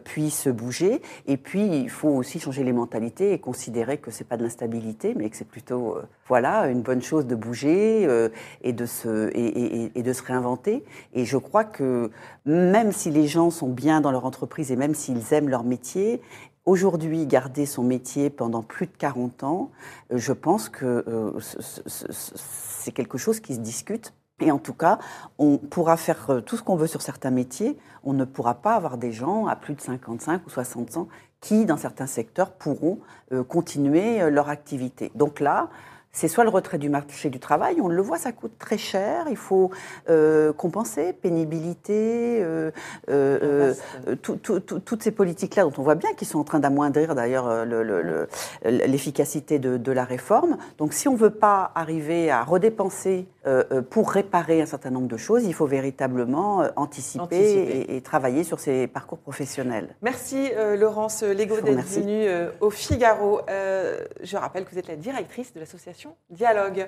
puissent 0.03 0.47
bouger. 0.47 1.01
Et 1.27 1.37
puis, 1.37 1.65
il 1.65 1.89
faut 1.89 2.09
aussi 2.09 2.39
changer 2.39 2.63
les 2.63 2.73
mentalités 2.73 3.33
et 3.33 3.39
considérer 3.39 3.97
que 3.97 4.11
c'est 4.11 4.23
pas 4.23 4.37
de 4.37 4.43
l'instabilité, 4.43 5.13
mais 5.15 5.29
que 5.29 5.35
c'est 5.37 5.47
plutôt 5.47 5.95
euh, 5.97 6.03
voilà 6.27 6.67
une 6.67 6.81
bonne 6.81 7.01
chose 7.01 7.25
de 7.25 7.35
bouger 7.35 8.05
euh, 8.05 8.29
et, 8.61 8.73
de 8.73 8.85
se, 8.85 9.29
et, 9.33 9.83
et- 9.85 9.91
et 9.95 10.03
de 10.03 10.13
se 10.13 10.23
réinventer. 10.23 10.83
Et 11.13 11.25
je 11.25 11.37
crois 11.37 11.63
que 11.63 12.11
même 12.45 12.91
si 12.91 13.09
les 13.11 13.27
gens 13.27 13.49
sont 13.49 13.67
bien 13.69 14.01
dans 14.01 14.11
leur 14.11 14.25
entreprise 14.25 14.71
et 14.71 14.75
même 14.75 14.95
s'ils 14.95 15.33
aiment 15.33 15.49
leur 15.49 15.63
métier, 15.63 16.21
Aujourd'hui, 16.65 17.25
garder 17.25 17.65
son 17.65 17.83
métier 17.83 18.29
pendant 18.29 18.61
plus 18.61 18.85
de 18.87 18.91
40 18.97 19.43
ans, 19.43 19.71
euh, 20.11 20.17
je 20.17 20.33
pense 20.33 20.69
que 20.69 20.85
euh, 21.07 21.39
ce- 21.39 21.61
ce- 21.61 21.81
ce- 21.87 22.33
c'est 22.35 22.91
quelque 22.91 23.17
chose 23.17 23.39
qui 23.39 23.55
se 23.55 23.59
discute. 23.59 24.13
Et 24.41 24.51
en 24.51 24.59
tout 24.59 24.73
cas, 24.73 24.99
on 25.37 25.57
pourra 25.57 25.97
faire 25.97 26.29
euh, 26.29 26.41
tout 26.41 26.55
ce 26.57 26.63
qu'on 26.63 26.75
veut 26.75 26.87
sur 26.87 27.01
certains 27.01 27.31
métiers. 27.31 27.77
On 28.03 28.13
ne 28.13 28.23
pourra 28.25 28.55
pas 28.55 28.75
avoir 28.75 28.97
des 28.97 29.11
gens 29.11 29.47
à 29.47 29.55
plus 29.55 29.73
de 29.73 29.81
55 29.81 30.45
ou 30.45 30.49
60 30.49 30.97
ans 30.97 31.07
qui, 31.41 31.65
dans 31.65 31.77
certains 31.77 32.07
secteurs, 32.07 32.51
pourront 32.51 32.99
continuer 33.47 34.29
leur 34.29 34.49
activité. 34.49 35.09
Donc 35.15 35.39
là, 35.39 35.69
c'est 36.11 36.27
soit 36.27 36.43
le 36.43 36.49
retrait 36.49 36.77
du 36.79 36.89
marché 36.89 37.29
du 37.29 37.39
travail, 37.39 37.79
on 37.81 37.87
le 37.87 38.01
voit, 38.01 38.17
ça 38.17 38.31
coûte 38.31 38.53
très 38.57 38.77
cher, 38.77 39.27
il 39.29 39.37
faut 39.37 39.69
euh, 40.09 40.51
compenser, 40.53 41.13
pénibilité, 41.13 42.39
euh, 42.41 42.71
euh, 43.09 43.39
euh, 43.43 43.67
Vaste. 44.07 44.21
tout- 44.21 44.35
tout- 44.37 44.59
tout- 44.59 44.79
toutes 44.79 45.03
ces 45.03 45.11
politiques-là 45.11 45.63
dont 45.63 45.73
on 45.77 45.83
voit 45.83 45.95
bien 45.95 46.13
qu'ils 46.13 46.27
sont 46.27 46.39
en 46.39 46.43
train 46.43 46.59
d'amoindrir 46.59 47.15
d'ailleurs 47.15 47.47
euh, 47.47 47.63
le- 47.65 47.83
le- 47.83 48.01
le- 48.01 48.27
l'efficacité 48.63 49.59
de, 49.59 49.77
de 49.77 49.91
la 49.91 50.03
réforme. 50.03 50.57
Donc 50.77 50.93
si 50.93 51.07
on 51.07 51.13
ne 51.13 51.17
veut 51.17 51.29
pas 51.29 51.71
arriver 51.75 52.31
à 52.31 52.43
redépenser 52.43 53.27
euh, 53.45 53.63
euh, 53.71 53.81
pour 53.81 54.11
réparer 54.11 54.61
un 54.61 54.65
certain 54.65 54.89
nombre 54.89 55.07
de 55.07 55.17
choses, 55.17 55.45
il 55.45 55.53
faut 55.53 55.65
véritablement 55.65 56.61
euh, 56.61 56.69
anticiper, 56.75 57.23
Anticiper. 57.23 57.91
Et, 57.91 57.95
et 57.97 58.01
travailler 58.01 58.43
sur 58.43 58.59
ses 58.59 58.87
parcours 58.87 59.19
professionnels. 59.19 59.95
Merci 60.01 60.51
euh, 60.55 60.75
Laurence 60.75 61.23
Lego 61.23 61.61
d'être 61.61 61.85
venue 61.85 62.27
euh, 62.27 62.51
au 62.61 62.69
Figaro. 62.69 63.41
Je 63.47 64.37
rappelle 64.37 64.65
que 64.65 64.71
vous 64.71 64.79
êtes 64.79 64.87
la 64.87 64.95
directrice 64.95 65.53
de 65.53 65.59
l'association 65.59 66.15
Dialogue. 66.29 66.87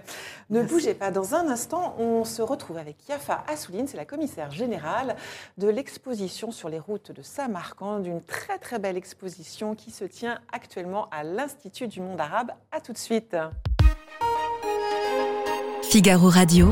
Ne 0.49 0.60
Merci. 0.60 0.74
bougez 0.74 0.93
pas, 0.93 1.12
dans 1.12 1.36
un 1.36 1.47
instant, 1.47 1.95
on 1.99 2.24
se 2.24 2.41
retrouve 2.41 2.78
avec 2.78 3.08
Yafa 3.08 3.43
Assouline, 3.47 3.88
c'est 3.88 3.97
la 3.97 4.06
commissaire 4.06 4.52
générale 4.52 5.16
de 5.58 5.68
l'exposition 5.70 6.52
sur 6.52 6.70
les 6.70 6.80
routes 6.80 7.12
de 7.12 7.22
Samarcande, 7.22 8.06
une 8.06 8.22
très 8.22 8.58
très 8.58 8.80
belle 8.80 8.97
exposition 8.97 9.76
qui 9.76 9.91
se 9.91 10.06
tient 10.06 10.39
actuellement 10.52 11.08
à 11.12 11.24
l'Institut 11.24 11.88
du 11.88 12.02
monde 12.02 12.20
arabe. 12.20 12.52
À 12.72 12.82
tout 12.82 12.93
de 12.93 12.97
suite. 12.97 13.36
Figaro 15.92 16.30
Radio. 16.30 16.70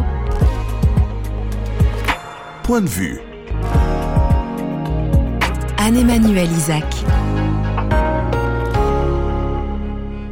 Point 2.63 2.79
de 2.79 2.87
vue. 2.87 3.19
Anne-Emmanuel 5.77 6.49
Isaac. 6.49 6.85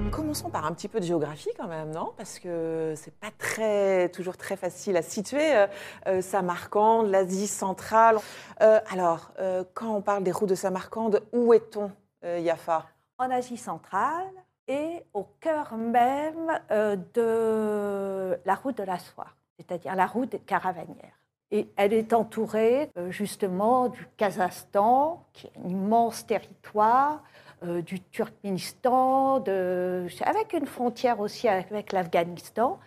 Commençons 0.09 0.49
par 0.49 0.65
un 0.65 0.71
petit 0.71 0.87
peu 0.87 1.01
de 1.01 1.05
géographie 1.05 1.49
quand 1.57 1.67
même, 1.67 1.91
non? 1.91 2.13
Parce 2.15 2.39
que 2.39 2.93
c'est 2.95 3.13
pas 3.13 3.31
très, 3.37 4.07
toujours 4.07 4.37
très 4.37 4.55
facile 4.55 4.95
à 4.95 5.01
situer. 5.01 5.53
Euh, 5.53 5.67
euh, 6.07 6.21
Samarcande, 6.21 7.09
l'Asie 7.09 7.47
centrale. 7.47 8.17
Euh, 8.61 8.79
alors, 8.89 9.33
euh, 9.39 9.65
quand 9.73 9.93
on 9.93 10.01
parle 10.01 10.23
des 10.23 10.31
routes 10.31 10.47
de 10.47 10.55
Samarcande, 10.55 11.21
où 11.33 11.53
est-on, 11.53 11.91
euh, 12.23 12.39
Yafa? 12.39 12.85
En 13.17 13.29
Asie 13.31 13.57
centrale 13.57 14.31
et 14.67 15.03
au 15.13 15.23
cœur 15.39 15.75
même 15.77 16.59
euh, 16.71 16.97
de 17.13 18.39
la 18.45 18.55
route 18.55 18.77
de 18.77 18.83
la 18.83 18.99
soie, 18.99 19.27
c'est-à-dire 19.57 19.95
la 19.95 20.05
route 20.05 20.29
des 20.29 20.39
caravanières. 20.39 21.19
Et 21.51 21.69
elle 21.77 21.93
est 21.93 22.11
entourée 22.11 22.91
euh, 22.97 23.09
justement 23.09 23.87
du 23.87 24.05
Kazakhstan, 24.17 25.25
qui 25.31 25.47
est 25.47 25.51
un 25.63 25.69
immense 25.69 26.25
territoire, 26.25 27.23
euh, 27.63 27.81
du 27.81 28.01
Turkménistan, 28.01 29.43
avec 30.21 30.53
une 30.53 30.67
frontière 30.67 31.19
aussi 31.19 31.47
avec 31.47 31.93
l'Afghanistan. 31.93 32.79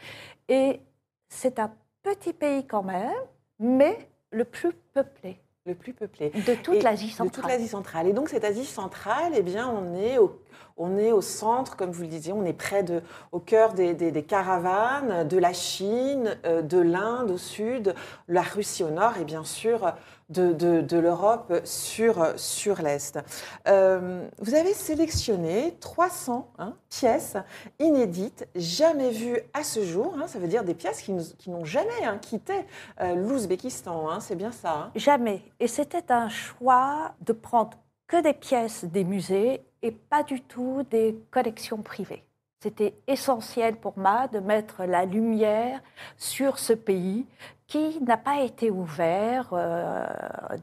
Et 0.48 0.80
c'est 1.28 1.58
un 1.58 1.72
petit 2.02 2.32
pays 2.32 2.66
quand 2.66 2.82
même, 2.82 3.10
mais 3.58 4.08
le 4.30 4.44
plus 4.44 4.72
peuplé 4.92 5.40
Le 5.70 5.76
plus 5.76 5.92
peuplé. 5.92 6.30
de 6.30 6.54
toute 6.56 6.74
Et 6.74 6.80
l'Asie 6.80 7.06
De 7.06 7.12
centrale. 7.12 7.30
toute 7.30 7.46
l'Asie 7.48 7.68
centrale. 7.68 8.06
Et 8.08 8.12
donc, 8.12 8.28
cette 8.28 8.42
Asie 8.44 8.64
centrale, 8.64 9.32
eh 9.36 9.42
bien, 9.42 9.68
on 9.68 9.94
est 9.94 10.18
au, 10.18 10.40
on 10.76 10.98
est 10.98 11.12
au 11.12 11.20
centre, 11.20 11.76
comme 11.76 11.92
vous 11.92 12.02
le 12.02 12.08
disiez, 12.08 12.32
on 12.32 12.44
est 12.44 12.52
près 12.52 12.82
de, 12.82 13.02
au 13.30 13.38
cœur 13.38 13.72
des, 13.72 13.94
des- 13.94 14.10
des 14.10 14.24
caravanes, 14.24 15.28
de 15.28 15.38
la 15.38 15.52
Chine, 15.52 16.36
euh, 16.44 16.60
de 16.62 16.78
l'Inde 16.80 17.30
au 17.30 17.38
sud, 17.38 17.94
la 18.26 18.42
Russie 18.42 18.82
au 18.82 18.90
nord 18.90 19.12
et 19.20 19.24
bien 19.24 19.44
sûr 19.44 19.92
de, 20.30 20.98
l'Europe 20.98 21.60
sur, 21.64 22.38
sur 22.38 22.80
l'Est. 22.82 23.18
Euh, 23.68 24.28
vous 24.38 24.54
avez 24.54 24.72
sélectionné 24.72 25.76
300 25.80 26.52
hein, 26.58 26.74
pièces 26.88 27.36
inédites, 27.78 28.46
jamais 28.54 29.10
vues 29.10 29.40
à 29.52 29.64
ce 29.64 29.84
jour. 29.84 30.16
hein. 30.18 30.26
ça 30.26 30.38
veut 30.38 30.48
dire 30.48 30.64
des 30.64 30.74
pièces 30.74 31.02
qui, 31.02 31.12
n'ont 31.50 31.64
jamais 31.64 32.04
hein, 32.04 32.18
quitté 32.18 32.54
euh, 33.00 33.14
l'Ouzbékistan. 33.14 34.20
C'est 34.20 34.36
bien 34.36 34.52
ça. 34.52 34.90
Jamais. 34.94 35.42
Et 35.58 35.66
c'était 35.66 36.12
un 36.12 36.28
choix 36.28 37.12
de 37.20 37.32
prendre 37.32 37.76
que 38.06 38.22
des 38.22 38.34
pièces 38.34 38.84
des 38.84 39.04
musées 39.04 39.62
et 39.82 39.90
pas 39.92 40.22
du 40.22 40.40
tout 40.40 40.84
des 40.90 41.16
collections 41.30 41.82
privées. 41.82 42.24
C'était 42.62 42.94
essentiel 43.06 43.76
pour 43.76 43.98
moi 43.98 44.28
de 44.28 44.38
mettre 44.38 44.84
la 44.84 45.06
lumière 45.06 45.80
sur 46.18 46.58
ce 46.58 46.74
pays 46.74 47.26
qui 47.66 48.00
n'a 48.02 48.16
pas 48.16 48.40
été 48.40 48.70
ouvert 48.70 49.50
euh, 49.52 50.06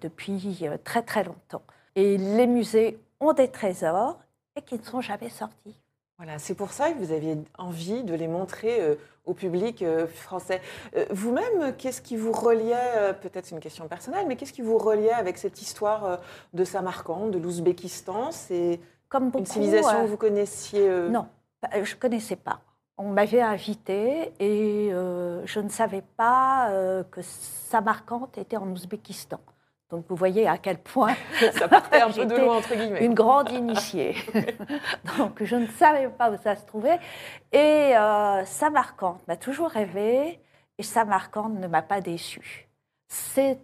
depuis 0.01 0.59
euh, 0.63 0.77
très 0.83 1.01
très 1.01 1.23
longtemps. 1.23 1.63
Et 1.95 2.17
les 2.17 2.45
musées 2.45 2.99
ont 3.19 3.33
des 3.33 3.49
trésors 3.49 4.19
et 4.55 4.61
qui 4.61 4.77
ne 4.77 4.83
sont 4.83 5.01
jamais 5.01 5.29
sortis. 5.29 5.75
Voilà, 6.17 6.39
c'est 6.39 6.55
pour 6.55 6.71
ça 6.71 6.91
que 6.91 6.97
vous 6.97 7.11
aviez 7.11 7.37
envie 7.59 8.03
de 8.03 8.15
les 8.15 8.27
montrer 8.27 8.81
euh, 8.81 8.95
au 9.25 9.35
public 9.35 9.83
euh, 9.83 10.07
français. 10.07 10.61
Euh, 10.95 11.05
Vous-même, 11.11 11.75
qu'est-ce 11.77 12.01
qui 12.01 12.15
vous 12.15 12.31
reliait, 12.31 13.13
peut-être 13.21 13.45
c'est 13.45 13.53
une 13.55 13.61
question 13.61 13.87
personnelle, 13.87 14.25
mais 14.27 14.35
qu'est-ce 14.35 14.53
qui 14.53 14.63
vous 14.63 14.79
reliait 14.79 15.11
avec 15.11 15.37
cette 15.37 15.61
histoire 15.61 16.19
de 16.53 16.63
Samarcande, 16.63 17.31
de 17.31 17.37
l'Ouzbékistan? 17.37 18.31
C'est 18.31 18.79
Comme 19.09 19.25
beaucoup, 19.25 19.39
une 19.39 19.45
civilisation 19.45 20.03
que 20.03 20.07
vous 20.07 20.17
connaissiez 20.17 20.89
Non, 21.09 21.27
je 21.73 21.79
ne 21.79 21.99
connaissais 21.99 22.35
pas. 22.35 22.61
On 22.97 23.09
m'avait 23.09 23.41
invité 23.41 24.33
et 24.39 24.89
euh, 24.91 25.45
je 25.45 25.59
ne 25.59 25.69
savais 25.69 26.03
pas 26.15 26.69
euh, 26.71 27.03
que 27.03 27.21
Samarkand 27.21 28.29
était 28.37 28.57
en 28.57 28.67
Ouzbékistan. 28.69 29.39
Donc 29.89 30.05
vous 30.09 30.15
voyez 30.15 30.47
à 30.47 30.57
quel 30.57 30.79
point 30.79 31.15
Ça 31.53 31.67
partait 31.67 32.01
un 32.01 32.11
peu 32.11 32.25
de 32.25 32.35
loin, 32.41 32.57
entre 32.57 32.75
guillemets. 32.75 33.05
une 33.05 33.13
grande 33.13 33.51
initiée. 33.51 34.15
Donc 35.17 35.43
je 35.43 35.55
ne 35.55 35.67
savais 35.67 36.09
pas 36.09 36.31
où 36.31 36.37
ça 36.37 36.55
se 36.55 36.65
trouvait. 36.65 36.99
Et 37.51 37.95
euh, 37.95 38.43
Samarcande 38.45 39.19
m'a 39.27 39.37
toujours 39.37 39.69
rêvé 39.69 40.41
et 40.77 40.83
Samarcande 40.83 41.59
ne 41.59 41.67
m'a 41.67 41.83
pas 41.83 42.01
déçue. 42.01 42.67
C'est 43.07 43.59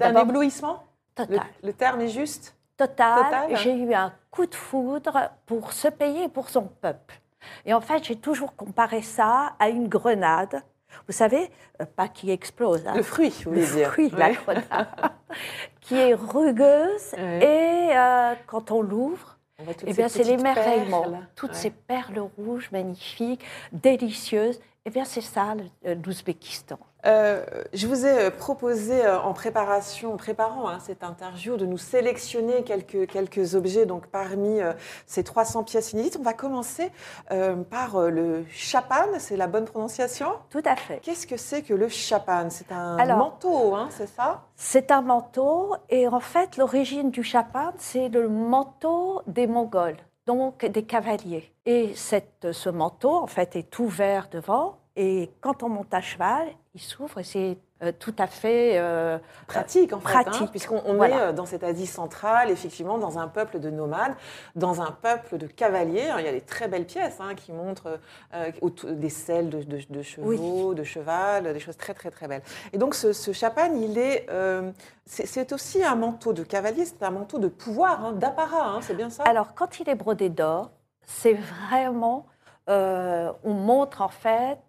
un 0.00 0.16
éblouissement? 0.16 0.84
Le, 1.18 1.26
total. 1.26 1.46
le 1.62 1.72
terme 1.72 2.00
est 2.00 2.08
juste? 2.08 2.56
Total. 2.86 3.24
Total. 3.24 3.56
J'ai 3.56 3.74
eu 3.74 3.94
un 3.94 4.12
coup 4.30 4.46
de 4.46 4.54
foudre 4.54 5.30
pour 5.46 5.72
ce 5.72 5.88
pays 5.88 6.22
et 6.24 6.28
pour 6.28 6.48
son 6.48 6.62
peuple. 6.62 7.20
Et 7.66 7.74
en 7.74 7.80
fait, 7.80 8.04
j'ai 8.04 8.16
toujours 8.16 8.54
comparé 8.56 9.02
ça 9.02 9.54
à 9.58 9.68
une 9.68 9.88
grenade. 9.88 10.62
Vous 11.06 11.12
savez, 11.12 11.50
euh, 11.80 11.86
pas 11.96 12.08
qui 12.08 12.30
explose. 12.30 12.86
hein. 12.86 12.92
Le 12.94 13.02
fruit, 13.02 13.30
vous 13.44 13.50
Le 13.52 13.60
voulez 13.62 13.76
dire. 13.80 13.90
fruit, 13.92 14.10
la 14.16 14.32
grenade, 14.32 14.64
qui 15.80 15.96
est 15.98 16.14
rugueuse. 16.14 17.14
Et 17.14 17.88
euh, 17.92 18.34
quand 18.46 18.70
on 18.70 18.82
l'ouvre, 18.82 19.38
eh 19.86 19.92
bien, 19.92 20.08
c'est 20.08 20.24
l'émerveillement. 20.24 21.04
Toutes 21.34 21.50
Ouais. 21.50 21.56
ces 21.56 21.70
perles 21.70 22.28
rouges 22.38 22.70
magnifiques, 22.72 23.44
délicieuses. 23.72 24.60
Eh 24.84 24.90
bien, 24.90 25.04
c'est 25.04 25.20
ça, 25.20 25.54
euh, 25.86 25.94
l'Ouzbékistan. 26.04 26.76
Euh, 27.06 27.44
je 27.72 27.86
vous 27.86 28.04
ai 28.04 28.18
euh, 28.26 28.30
proposé 28.30 29.06
en 29.08 29.32
préparation, 29.32 30.14
en 30.14 30.16
préparant 30.16 30.68
hein, 30.68 30.78
cette 30.84 31.04
interview, 31.04 31.56
de 31.56 31.66
nous 31.66 31.78
sélectionner 31.78 32.64
quelques, 32.64 33.06
quelques 33.06 33.54
objets 33.54 33.86
donc 33.86 34.08
parmi 34.08 34.60
euh, 34.60 34.72
ces 35.06 35.22
300 35.22 35.62
pièces 35.62 35.92
inédites. 35.92 36.16
On 36.18 36.24
va 36.24 36.32
commencer 36.32 36.90
euh, 37.30 37.54
par 37.62 38.00
le 38.10 38.44
chapan, 38.50 39.06
c'est 39.18 39.36
la 39.36 39.46
bonne 39.46 39.66
prononciation? 39.66 40.30
Tout 40.50 40.62
à 40.64 40.74
fait. 40.74 40.98
Qu'est-ce 40.98 41.28
que 41.28 41.36
c'est 41.36 41.62
que 41.62 41.74
le 41.74 41.88
chapan 41.88 42.50
C'est 42.50 42.72
un 42.72 42.96
Alors- 42.96 43.18
manteau, 43.18 43.76
hein, 43.76 43.88
c'est 43.90 44.08
ça? 44.08 44.42
C'est 44.56 44.90
un 44.90 45.02
manteau 45.02 45.76
et 45.90 46.08
en 46.08 46.20
fait 46.20 46.56
l'origine 46.56 47.12
du 47.12 47.22
chapan, 47.22 47.72
c'est 47.78 48.08
le 48.08 48.28
manteau 48.28 49.22
des 49.28 49.46
Mongols, 49.46 49.96
donc 50.26 50.64
des 50.64 50.84
cavaliers. 50.84 51.52
Et 51.66 51.94
ce 51.94 52.68
manteau 52.68 53.16
en 53.16 53.26
fait 53.26 53.56
est 53.56 53.78
ouvert 53.78 54.28
devant 54.30 54.78
et 54.96 55.30
quand 55.40 55.62
on 55.62 55.68
monte 55.68 55.92
à 55.94 56.00
cheval, 56.00 56.48
il 56.74 56.80
s'ouvre 56.80 57.20
et 57.20 57.24
c'est 57.24 57.58
tout 57.90 58.14
à 58.18 58.28
fait 58.28 58.78
euh, 58.78 59.18
Pratique 59.48 59.92
en 59.92 59.98
fait, 59.98 60.28
hein, 60.28 60.46
puisqu'on 60.50 60.94
Voilà. 60.94 61.16
est 61.16 61.20
euh, 61.20 61.32
dans 61.32 61.46
cette 61.46 61.64
Asie 61.64 61.88
centrale, 61.88 62.50
effectivement, 62.50 62.98
dans 62.98 63.18
un 63.18 63.26
peuple 63.26 63.58
de 63.58 63.70
nomades, 63.70 64.14
dans 64.54 64.80
un 64.80 64.92
peuple 64.92 65.38
de 65.38 65.48
cavaliers. 65.48 66.08
Il 66.18 66.24
y 66.24 66.28
a 66.28 66.32
des 66.32 66.42
très 66.42 66.68
belles 66.68 66.86
pièces 66.86 67.16
hein, 67.18 67.34
qui 67.34 67.50
montrent 67.50 67.98
euh, 68.34 68.52
des 68.84 69.10
selles 69.10 69.50
de, 69.50 69.62
de- 69.62 69.80
de 69.90 70.02
chevaux, 70.02 70.74
de 70.74 70.84
cheval, 70.84 71.52
des 71.52 71.58
choses 71.58 71.76
très 71.76 71.94
très 71.94 72.10
très 72.10 72.28
belles. 72.28 72.42
Et 72.72 72.78
donc 72.78 72.94
ce, 72.94 73.12
ce 73.12 73.32
chapan, 73.32 73.74
il 73.74 73.98
est, 73.98 74.26
euh, 74.30 74.70
c'est 75.04 75.26
c'est 75.26 75.52
aussi 75.52 75.82
un 75.82 75.96
manteau 75.96 76.32
de 76.32 76.44
cavalier, 76.44 76.84
c'est 76.84 77.02
un 77.02 77.10
manteau 77.10 77.38
de 77.38 77.48
pouvoir, 77.48 78.04
hein, 78.04 78.12
d'apparat, 78.12 78.68
hein, 78.68 78.80
c'est 78.82 78.94
bien 78.94 79.10
ça? 79.10 79.24
Alors, 79.24 79.54
quand 79.54 79.80
il 79.80 79.88
est 79.88 79.96
brodé 79.96 80.28
d'or, 80.28 80.70
c'est 81.04 81.34
vraiment, 81.34 82.26
euh, 82.68 83.32
on 83.42 83.54
montre 83.54 84.02
en 84.02 84.08
fait 84.08 84.60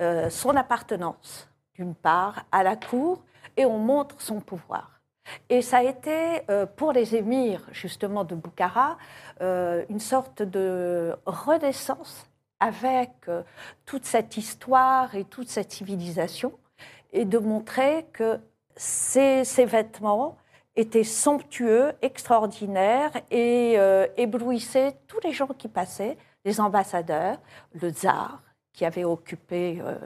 euh, 0.00 0.30
son 0.30 0.56
appartenance, 0.56 1.49
d'une 1.80 1.94
part, 1.94 2.44
à 2.52 2.62
la 2.62 2.76
cour, 2.76 3.22
et 3.56 3.64
on 3.64 3.78
montre 3.78 4.20
son 4.20 4.40
pouvoir. 4.40 5.00
Et 5.48 5.62
ça 5.62 5.78
a 5.78 5.82
été, 5.82 6.42
euh, 6.50 6.66
pour 6.66 6.92
les 6.92 7.16
émirs, 7.16 7.66
justement, 7.72 8.24
de 8.24 8.34
Boukhara, 8.34 8.98
euh, 9.40 9.84
une 9.88 9.98
sorte 9.98 10.42
de 10.42 11.16
renaissance 11.24 12.26
avec 12.58 13.12
euh, 13.28 13.42
toute 13.86 14.04
cette 14.04 14.36
histoire 14.36 15.14
et 15.14 15.24
toute 15.24 15.48
cette 15.48 15.72
civilisation, 15.72 16.52
et 17.12 17.24
de 17.24 17.38
montrer 17.38 18.06
que 18.12 18.38
ces, 18.76 19.44
ces 19.44 19.64
vêtements 19.64 20.36
étaient 20.76 21.10
somptueux, 21.24 21.92
extraordinaires, 22.02 23.12
et 23.30 23.76
éblouissaient 24.16 24.96
tous 25.08 25.18
les 25.24 25.32
gens 25.32 25.48
qui 25.48 25.68
passaient, 25.68 26.16
les 26.44 26.60
ambassadeurs, 26.60 27.38
le 27.74 27.90
tsar, 27.90 28.40
qui 28.72 28.84
avait 28.84 29.04
occupé 29.04 29.80
euh, 29.80 29.96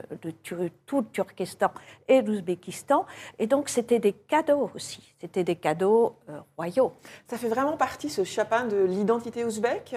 tout 0.43 0.55
le 0.97 1.05
Turkestan 1.11 1.71
et 2.07 2.21
l'Ouzbékistan. 2.21 3.05
Et 3.39 3.47
donc, 3.47 3.69
c'était 3.69 3.99
des 3.99 4.13
cadeaux 4.13 4.71
aussi. 4.75 5.13
C'était 5.21 5.43
des 5.43 5.55
cadeaux 5.55 6.15
euh, 6.29 6.39
royaux. 6.57 6.93
Ça 7.27 7.37
fait 7.37 7.47
vraiment 7.47 7.77
partie, 7.77 8.09
ce 8.09 8.23
chapan, 8.23 8.65
de 8.67 8.77
l'identité 8.83 9.45
ouzbek, 9.45 9.95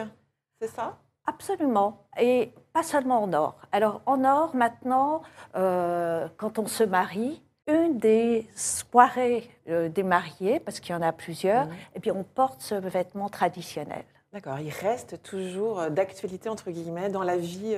c'est 0.61 0.69
ça? 0.69 0.99
Absolument. 1.27 2.07
Et 2.19 2.53
pas 2.73 2.83
seulement 2.83 3.23
en 3.23 3.33
or. 3.33 3.57
Alors, 3.73 4.01
en 4.07 4.25
or, 4.25 4.55
maintenant, 4.55 5.23
euh, 5.57 6.27
quand 6.37 6.59
on 6.59 6.67
se 6.67 6.85
marie, 6.85 7.43
une 7.67 7.99
des 7.99 8.47
soirées 8.57 9.51
des 9.67 10.03
mariés, 10.03 10.59
parce 10.59 10.81
qu'il 10.81 10.95
y 10.95 10.99
en 10.99 11.03
a 11.03 11.13
plusieurs, 11.13 11.67
Mhm. 11.67 11.75
eh 11.97 11.99
bien, 12.01 12.15
on 12.17 12.25
porte 12.25 12.63
ce 12.63 12.75
vêtement 12.75 13.29
traditionnel. 13.29 14.05
D'accord, 14.33 14.59
il 14.59 14.71
reste 14.71 15.23
toujours 15.23 15.91
d'actualité, 15.91 16.49
entre 16.49 16.71
guillemets, 16.71 17.11
dans 17.11 17.23
la 17.23 17.37
vie 17.37 17.77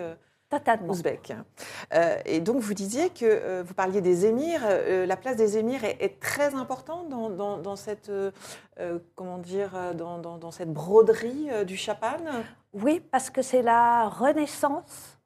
Totalement. 0.50 0.88
ouzbek. 0.92 1.32
Euh, 1.94 2.16
et 2.24 2.40
donc, 2.40 2.56
vous 2.60 2.74
disiez 2.74 3.10
que 3.10 3.24
euh, 3.24 3.62
vous 3.64 3.72
parliez 3.72 4.00
des 4.00 4.26
émirs. 4.26 4.62
euh, 4.64 5.06
la 5.06 5.16
place 5.16 5.36
des 5.36 5.56
émirs 5.56 5.84
est, 5.84 5.96
est 6.00 6.18
très 6.20 6.54
importante 6.56 7.08
dans, 7.08 7.30
dans- 7.30 7.58
dans 7.58 7.76
cette, 7.76 8.10
comment 9.14 9.38
dire, 9.38 9.70
dans, 9.94 10.50
cette 10.50 10.72
broderie 10.72 11.48
du 11.64 11.76
chapan? 11.76 12.16
Oui, 12.72 13.00
parce 13.12 13.30
que 13.30 13.42
c'est 13.42 13.62
la 13.62 14.08
renaissance 14.08 15.18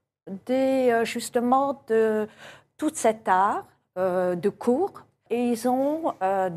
des, 0.47 1.01
justement 1.05 1.83
de 1.89 2.29
tout 2.77 2.91
cet 2.95 3.27
art 3.29 3.65
de 3.97 4.49
cour. 4.51 4.91
Et 5.31 5.49
ils 5.49 5.67
ont, 5.69 6.13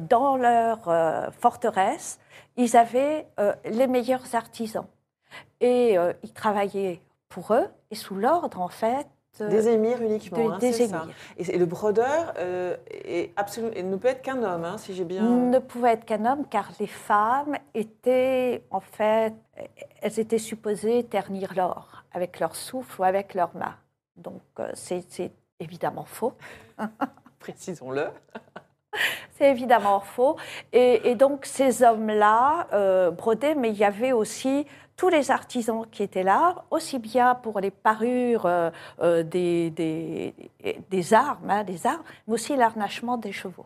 dans 0.09 0.35
leur 0.35 1.31
forteresse, 1.39 2.19
ils 2.57 2.75
avaient 2.75 3.27
les 3.63 3.87
meilleurs 3.87 4.35
artisans. 4.35 4.87
Et 5.61 5.95
ils 6.23 6.33
travaillaient 6.33 6.99
pour 7.29 7.53
eux 7.53 7.67
et 7.91 7.95
sous 7.95 8.15
l'ordre, 8.15 8.61
en 8.61 8.67
fait, 8.69 9.07
euh, 9.41 9.49
Des 9.49 9.67
émirs 9.67 10.01
uniquement, 10.01 10.47
de- 10.47 10.51
hein, 10.53 10.57
des 10.57 10.81
émirs. 10.81 11.07
Et, 11.37 11.57
le 11.57 11.65
brodeur 11.65 12.33
euh, 12.39 12.75
est 12.89 13.31
absolument, 13.35 13.73
il 13.75 13.87
ne 13.89 13.95
peut 13.95 14.07
être 14.07 14.21
qu'un 14.23 14.41
homme, 14.41 14.65
hein, 14.65 14.77
si 14.77 14.95
j'ai 14.95 15.03
bien. 15.05 15.21
ne 15.23 15.59
pouvait 15.59 15.91
être 15.93 16.05
qu'un 16.05 16.25
homme 16.25 16.45
car 16.49 16.71
les 16.79 16.87
femmes 16.87 17.55
étaient 17.75 18.63
en 18.71 18.79
fait, 18.79 19.33
elles 20.01 20.19
étaient 20.19 20.39
supposées 20.39 21.03
ternir 21.03 21.53
l'or 21.55 22.03
avec 22.13 22.39
leur 22.39 22.55
souffle 22.55 23.01
ou 23.01 23.03
avec 23.03 23.35
leurs 23.35 23.55
mains. 23.55 23.75
Donc 24.15 24.41
euh, 24.59 24.71
c'est 24.73 25.03
c'est 25.09 25.31
évidemment 25.59 26.05
faux. 26.05 26.33
Précisons-le. 27.39 28.07
C'est 29.37 29.51
évidemment 29.51 29.99
faux. 29.99 30.37
Et, 30.73 31.11
et 31.11 31.13
donc 31.15 31.45
ces 31.45 31.83
hommes-là 31.83 32.67
euh, 32.73 33.11
brodaient, 33.11 33.53
mais 33.53 33.69
il 33.69 33.77
y 33.77 33.83
avait 33.83 34.11
aussi 34.11 34.65
tous 34.97 35.09
les 35.09 35.29
artisans 35.31 35.85
qui 35.91 36.01
étaient 36.03 36.23
là, 36.23 36.63
aussi 36.71 36.97
bien 36.97 37.35
pour 37.35 37.59
les 37.59 37.69
parures 37.71 38.47
euh, 38.47 38.71
euh, 38.99 39.21
des, 39.23 39.69
des, 39.69 40.33
des 40.89 41.13
armes, 41.13 41.49
hein, 41.49 41.63
des 41.63 41.85
armes, 41.85 42.03
mais 42.27 42.33
aussi 42.33 42.55
l'arnachement 42.55 43.15
des 43.17 43.31
chevaux. 43.31 43.65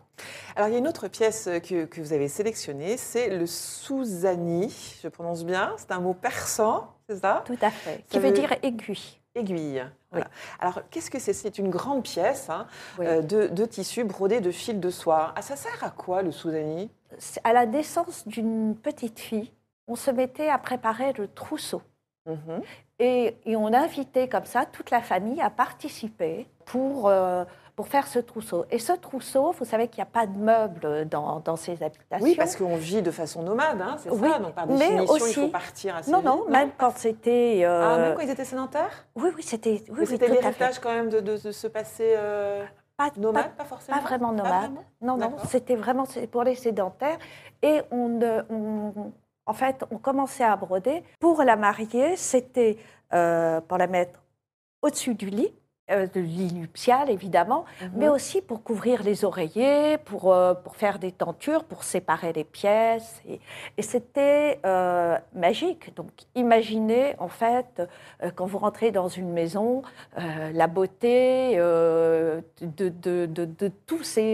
Alors, 0.58 0.68
il 0.68 0.74
y 0.74 0.76
a 0.76 0.80
une 0.80 0.88
autre 0.90 1.08
pièce 1.08 1.50
que, 1.68 1.86
que 1.86 2.02
vous 2.02 2.12
avez 2.12 2.28
sélectionnée, 2.28 2.98
c'est 2.98 3.30
le 3.30 3.48
souzani. 3.48 5.00
Je 5.02 5.08
prononce 5.08 5.46
bien, 5.46 5.74
c'est 5.78 5.92
un 5.92 6.02
mot 6.02 6.14
persan, 6.14 6.94
c'est 7.10 7.20
ça? 7.22 7.44
Tout 7.46 7.58
à 7.62 7.72
fait. 7.72 7.96
Ça 7.98 8.04
Qui 8.10 8.20
veut 8.20 8.28
veut- 8.28 8.34
dire 8.34 8.54
aiguille. 8.62 9.18
Aiguille. 9.34 9.82
Voilà. 10.12 10.28
Alors, 10.60 10.82
qu'est-ce 10.92 11.10
que 11.10 11.18
c'est? 11.18 11.32
C'est 11.32 11.58
une 11.58 11.70
grande 11.70 12.04
pièce 12.04 12.50
hein, 12.50 12.68
Oui. 13.00 13.06
euh, 13.08 13.22
de, 13.22 13.48
de 13.48 13.66
tissu 13.66 14.04
brodé 14.04 14.42
de 14.42 14.52
fil 14.52 14.82
de 14.82 14.90
soie. 14.90 15.32
Ah, 15.38 15.42
ça 15.42 15.56
sert 15.56 15.82
à 15.82 15.90
quoi 15.92 16.22
le 16.22 16.34
souzani 16.34 16.92
à 17.46 17.54
la 17.54 17.66
naissance 17.66 18.28
d'une 18.28 18.76
petite 18.76 19.20
fille, 19.20 19.52
on 19.92 19.96
se 19.96 20.10
mettait 20.12 20.50
à 20.50 20.58
préparer 20.58 21.12
le 21.14 21.28
trousseau. 21.28 21.82
Mhm. 22.26 22.62
Et, 23.00 23.36
et 23.46 23.56
on 23.56 23.68
invitait 23.74 24.30
comme 24.30 24.46
ça 24.46 24.66
toute 24.66 24.90
la 24.92 25.02
famille 25.02 25.42
à 25.42 25.50
participer 25.50 26.48
pour, 26.66 27.10
euh, 27.10 27.44
pour 27.76 27.88
faire 27.88 28.06
ce 28.08 28.20
trousseau. 28.20 28.64
Et 28.70 28.78
ce 28.80 28.94
trousseau, 28.94 29.52
vous 29.58 29.66
savez 29.66 29.88
qu'il 29.88 29.98
n'y 29.98 30.08
a 30.08 30.12
pas 30.20 30.28
de 30.28 30.38
meubles 30.38 31.10
dans, 31.10 31.40
dans 31.40 31.56
ces 31.58 31.82
habitations. 31.84 32.24
Oui, 32.24 32.36
parce 32.36 32.56
qu'on 32.56 32.76
vit 32.78 33.02
de 33.02 33.12
façon 33.12 33.42
nomade, 33.42 33.82
hein, 33.82 33.96
c'est 33.98 34.12
Oui, 34.12 34.30
ça. 34.30 34.40
Donc, 34.40 34.54
par 34.54 34.68
mais 34.68 34.78
définition, 34.78 35.16
il 35.18 35.22
aussi- 35.24 35.34
faut 35.42 35.48
partir 35.48 35.96
assez 35.98 36.12
Non, 36.12 36.20
vite. 36.20 36.28
non, 36.28 36.46
même 36.50 36.70
quand 36.78 36.96
c'était... 36.96 37.64
Ah, 37.66 37.70
euh, 37.72 38.02
même 38.10 38.16
quand 38.16 38.22
ils 38.22 38.30
étaient 38.30 38.46
sédentaires 38.46 39.06
Oui, 39.16 39.32
oui, 39.36 39.42
c'était... 39.44 39.82
Oui, 39.90 39.94
Mais 39.94 40.00
oui, 40.02 40.06
C'était 40.08 40.28
l'héritage 40.30 40.80
quand 40.80 40.94
même 40.94 41.10
de, 41.10 41.20
de- 41.22 41.38
de 41.38 41.52
se 41.52 41.68
passer 41.68 42.14
euh, 42.16 42.64
Pas- 42.98 43.10
nomade, 43.18 43.46
pas- 43.58 43.64
pas, 43.64 43.66
forcément 43.66 43.98
Pas 43.98 44.04
vraiment 44.04 44.32
nomade. 44.32 44.54
vraiment 44.72 44.84
non, 45.02 45.18
non, 45.18 45.34
c'était 45.50 45.76
vraiment 45.76 46.04
pour 46.32 46.44
les 46.44 46.54
sédentaires. 46.56 47.18
Et 47.64 47.82
on- 47.90 49.12
en 49.52 49.54
fait, 49.54 49.78
on 49.92 49.98
commençait 50.08 50.46
à 50.46 50.56
broder. 50.56 50.98
Pour 51.20 51.38
la 51.44 51.58
mariée, 51.68 52.16
c'était 52.16 52.78
euh, 53.14 53.60
pour 53.68 53.78
la 53.78 53.88
mettre 53.88 54.18
au-dessus 54.82 55.14
du 55.24 55.30
lit, 55.30 55.54
euh, 55.92 56.08
du 56.08 56.24
lit 56.24 56.54
nuptial 56.54 57.10
évidemment, 57.18 57.66
Mhm. 57.82 57.92
mais 58.00 58.08
aussi 58.16 58.42
pour 58.42 58.60
couvrir 58.64 58.98
les 59.10 59.26
oreillers, 59.26 59.98
pour, 60.10 60.24
euh, 60.34 60.54
pour 60.64 60.76
faire 60.84 60.98
des 61.06 61.12
tentures, 61.12 61.64
pour 61.72 61.84
séparer 61.84 62.32
les 62.40 62.46
pièces. 62.46 63.22
Et, 63.28 63.38
et 63.78 63.82
c'était 63.92 64.60
euh, 64.66 65.18
magique. 65.34 65.94
Donc 66.00 66.12
imaginez 66.36 67.06
en 67.20 67.28
fait, 67.42 67.74
quand 68.36 68.46
vous 68.52 68.60
rentrez 68.66 68.90
dans 68.92 69.10
une 69.22 69.32
maison, 69.42 69.82
la 70.62 70.68
beauté 70.68 71.58
de, 71.58 72.42
de, 73.06 73.26
de, 73.38 73.46
de 73.62 73.68
tous 73.88 74.04
ces, 74.14 74.32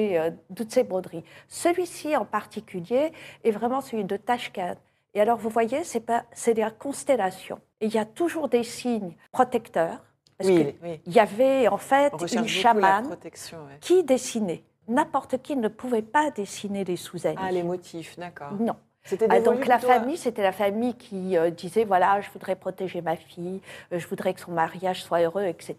toutes 0.55 0.72
ces 0.72 0.84
broderies. 0.91 1.24
Celui-ci 1.47 2.15
en 2.15 2.26
particulier 2.39 3.11
est 3.43 3.51
vraiment 3.59 3.82
celui 3.82 4.03
de 4.13 4.18
Tashkent. 4.18 4.78
Et 5.14 5.22
alors 5.22 5.38
vous 5.38 5.49
voyez, 5.49 5.84
c'est 5.84 5.99
pas- 5.99 6.26
c'est 6.34 6.53
des 6.53 6.68
constellations. 6.78 7.60
Et 7.82 7.88
il 7.88 7.93
y 7.93 7.97
a 7.97 8.05
toujours 8.05 8.49
des 8.49 8.64
signes 8.64 9.16
protecteurs. 9.32 10.03
Parce 10.38 10.49
Oui, 10.51 10.74
que 10.80 10.86
oui. 10.86 11.01
il 11.08 11.14
y 11.14 11.20
avait 11.20 11.68
en 11.68 11.78
fait 11.78 12.14
une 12.32 12.41
la 12.41 12.47
chamane 12.47 13.08
ouais. 13.08 13.78
qui 13.82 14.03
dessinait. 14.03 14.64
N'importe 14.88 15.41
qui 15.41 15.55
ne 15.58 15.68
pouvait 15.68 16.03
pas 16.03 16.30
dessiner 16.32 16.84
les 16.84 16.95
sous 16.95 17.18
Ah, 17.26 17.51
les 17.51 17.64
motifs, 17.64 18.18
d'accord. 18.18 18.53
Non. 18.53 18.76
C'était 19.03 19.28
Ah, 19.30 19.39
donc 19.39 19.66
la 19.66 19.80
famille, 19.80 20.18
c'était 20.18 20.43
la 20.43 20.51
famille 20.51 20.93
qui 20.95 21.38
euh, 21.38 21.49
disait 21.49 21.86
voilà, 21.86 22.22
je 22.22 22.30
voudrais 22.32 22.55
protéger 22.55 23.01
ma 23.01 23.16
fille, 23.16 23.62
euh, 23.91 23.99
je 23.99 24.08
voudrais 24.08 24.34
que 24.34 24.41
son 24.41 24.51
mariage 24.51 25.01
soit 25.03 25.22
heureux, 25.22 25.45
etc. 25.45 25.76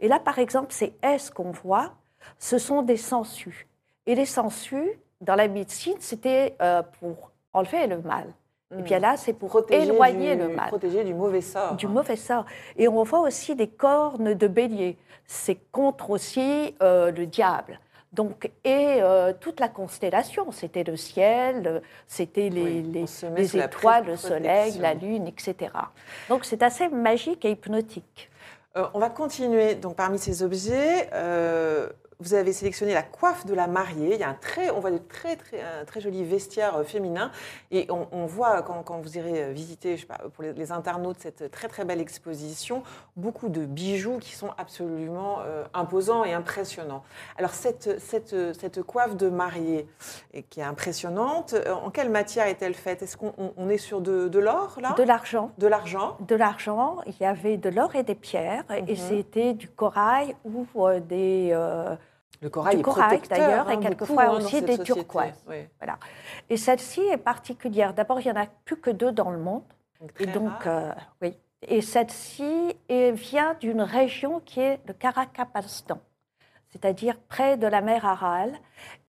Et 0.00 0.08
là, 0.08 0.18
par 0.18 0.38
exemple, 0.38 0.72
ces 0.72 0.94
S 1.02 1.30
qu'on 1.30 1.52
voit, 1.52 1.92
ce 2.38 2.58
sont 2.58 2.82
des 2.82 2.96
sangsues. 2.96 3.68
Et 4.06 4.14
les 4.14 4.26
sangsues, 4.26 4.90
dans 5.20 5.34
la 5.36 5.46
médecine, 5.46 5.96
c'était 6.00 6.56
euh, 6.62 6.82
pour 7.00 7.30
enlever 7.52 7.86
le 7.86 7.98
mal. 7.98 8.32
Et 8.78 8.82
bien 8.82 8.98
là, 8.98 9.16
c'est 9.16 9.32
pour. 9.32 9.48
Protéger 9.50 9.86
éloigner 9.86 10.36
du, 10.36 10.42
le 10.42 10.48
mal 10.48 10.68
Protéger 10.68 11.04
du 11.04 11.14
mauvais 11.14 11.40
sort. 11.40 11.74
du 11.74 11.86
mauvais 11.86 12.16
sort. 12.16 12.44
Et 12.76 12.88
on 12.88 13.02
voit 13.02 13.20
aussi 13.20 13.54
des 13.54 13.68
cornes 13.68 14.34
de 14.34 14.46
bélier. 14.48 14.96
C'est 15.26 15.58
contre 15.72 16.10
aussi 16.10 16.74
euh, 16.82 17.10
le 17.10 17.26
diable. 17.26 17.78
Donc, 18.12 18.50
et 18.64 18.98
euh, 19.02 19.32
toute 19.40 19.58
la 19.58 19.68
constellation, 19.68 20.52
c'était 20.52 20.84
le 20.84 20.96
ciel, 20.96 21.66
euh, 21.66 21.80
c'était 22.06 22.48
les, 22.48 22.62
Oui, 22.62 23.06
les- 23.34 23.56
étoiles, 23.58 24.06
le 24.06 24.16
soleil, 24.16 24.78
la 24.78 24.94
lune, 24.94 25.26
etc. 25.26 25.72
Donc 26.28 26.44
c'est 26.44 26.62
assez 26.62 26.88
magique 26.88 27.44
et 27.44 27.50
hypnotique. 27.50 28.30
Euh, 28.76 28.86
on 28.94 28.98
va 29.00 29.08
continuer. 29.10 29.74
Donc, 29.76 29.96
parmi 29.96 30.18
ces 30.18 30.42
objets, 30.42 31.08
vous 32.20 32.34
avez 32.34 32.52
sélectionné 32.52 32.94
la 32.94 33.02
coiffe 33.02 33.46
de 33.46 33.54
la 33.54 33.66
mariée. 33.66 34.14
Il 34.14 34.20
y 34.20 34.22
a 34.24 34.28
un 34.28 34.34
très, 34.34 34.70
on 34.70 34.80
voit 34.80 34.90
des 34.90 35.00
très, 35.02 35.36
très, 35.36 35.60
un 35.60 35.84
très 35.84 36.00
joli 36.00 36.24
vestiaire 36.24 36.76
euh, 36.76 36.84
féminin. 36.84 37.30
Et 37.70 37.86
on, 37.90 38.06
on 38.12 38.26
voit, 38.26 38.62
quand, 38.62 38.82
quand 38.82 38.98
vous 39.00 39.16
irez 39.18 39.44
euh, 39.44 39.52
visiter, 39.52 39.96
je 39.96 40.02
sais 40.02 40.06
pas, 40.06 40.18
pour 40.32 40.42
les, 40.44 40.52
les 40.52 40.72
internautes, 40.72 41.16
cette 41.20 41.50
très, 41.50 41.68
très 41.68 41.84
belle 41.84 42.00
exposition, 42.00 42.82
beaucoup 43.16 43.48
de 43.48 43.64
bijoux 43.66 44.18
qui 44.18 44.34
sont 44.34 44.50
absolument 44.58 45.38
euh, 45.40 45.64
imposants 45.74 46.24
et 46.24 46.32
impressionnants. 46.32 47.02
Alors, 47.38 47.50
cette, 47.50 48.00
cette, 48.00 48.34
cette 48.58 48.82
coiffe 48.82 49.16
de 49.16 49.28
mariée, 49.28 49.88
et 50.32 50.42
qui 50.42 50.60
est 50.60 50.64
impressionnante, 50.64 51.54
euh, 51.54 51.72
en 51.74 51.90
quelle 51.90 52.10
matière 52.10 52.46
est-elle 52.46 52.74
faite? 52.74 53.02
Est-ce 53.02 53.16
qu'on 53.16 53.32
on- 53.38 53.52
on 53.56 53.68
est 53.68 53.78
sur 53.78 54.00
de, 54.00 54.28
de 54.28 54.38
l'or, 54.38 54.78
là? 54.80 54.94
De 54.96 55.02
l'argent. 55.02 55.50
De 55.58 55.66
l'argent 55.66 56.16
De 56.20 56.34
l'argent, 56.36 56.98
il 57.06 57.14
y 57.20 57.24
avait 57.24 57.56
de 57.56 57.68
l'or 57.68 57.94
et 57.96 58.02
des 58.02 58.14
pierres, 58.14 58.64
et 58.70 58.82
Mhm. 58.82 58.96
c'était 58.96 59.52
du 59.54 59.68
corail 59.68 60.34
ou 60.44 60.66
euh, 60.76 61.00
des, 61.00 61.50
euh, 61.52 61.94
Le 62.44 62.50
corail 62.50 62.76
Du 62.76 62.82
corail, 62.82 63.22
d'ailleurs, 63.26 63.70
et 63.70 63.74
hein, 63.74 63.80
quelquefois 63.80 64.26
beaucoup, 64.26 64.36
hein, 64.36 64.44
aussi 64.44 64.60
des 64.60 64.76
société. 64.76 64.84
turquoises. 64.84 65.42
Oui. 65.48 65.66
Et 66.50 66.58
celle-ci 66.58 67.00
est 67.00 67.16
particulière. 67.16 67.94
D'abord, 67.94 68.20
il 68.20 68.26
n'y 68.26 68.38
en 68.38 68.42
a 68.42 68.46
plus 68.66 68.76
que 68.76 68.90
deux 68.90 69.12
dans 69.12 69.30
le 69.30 69.38
monde. 69.38 69.62
Donc, 69.98 70.10
Et 70.20 70.26
donc, 70.26 70.66
euh, 70.66 70.92
oui. 71.22 71.38
Et 71.66 71.80
celle-ci 71.80 72.76
vient 72.90 73.54
d'une 73.54 73.80
région 73.80 74.40
qui 74.40 74.60
est 74.60 74.78
le 74.86 74.92
Karakapastan, 74.92 75.98
c'est-à-dire 76.68 77.18
près 77.30 77.56
de 77.56 77.66
la 77.66 77.80
mer 77.80 78.04
Aral. 78.04 78.52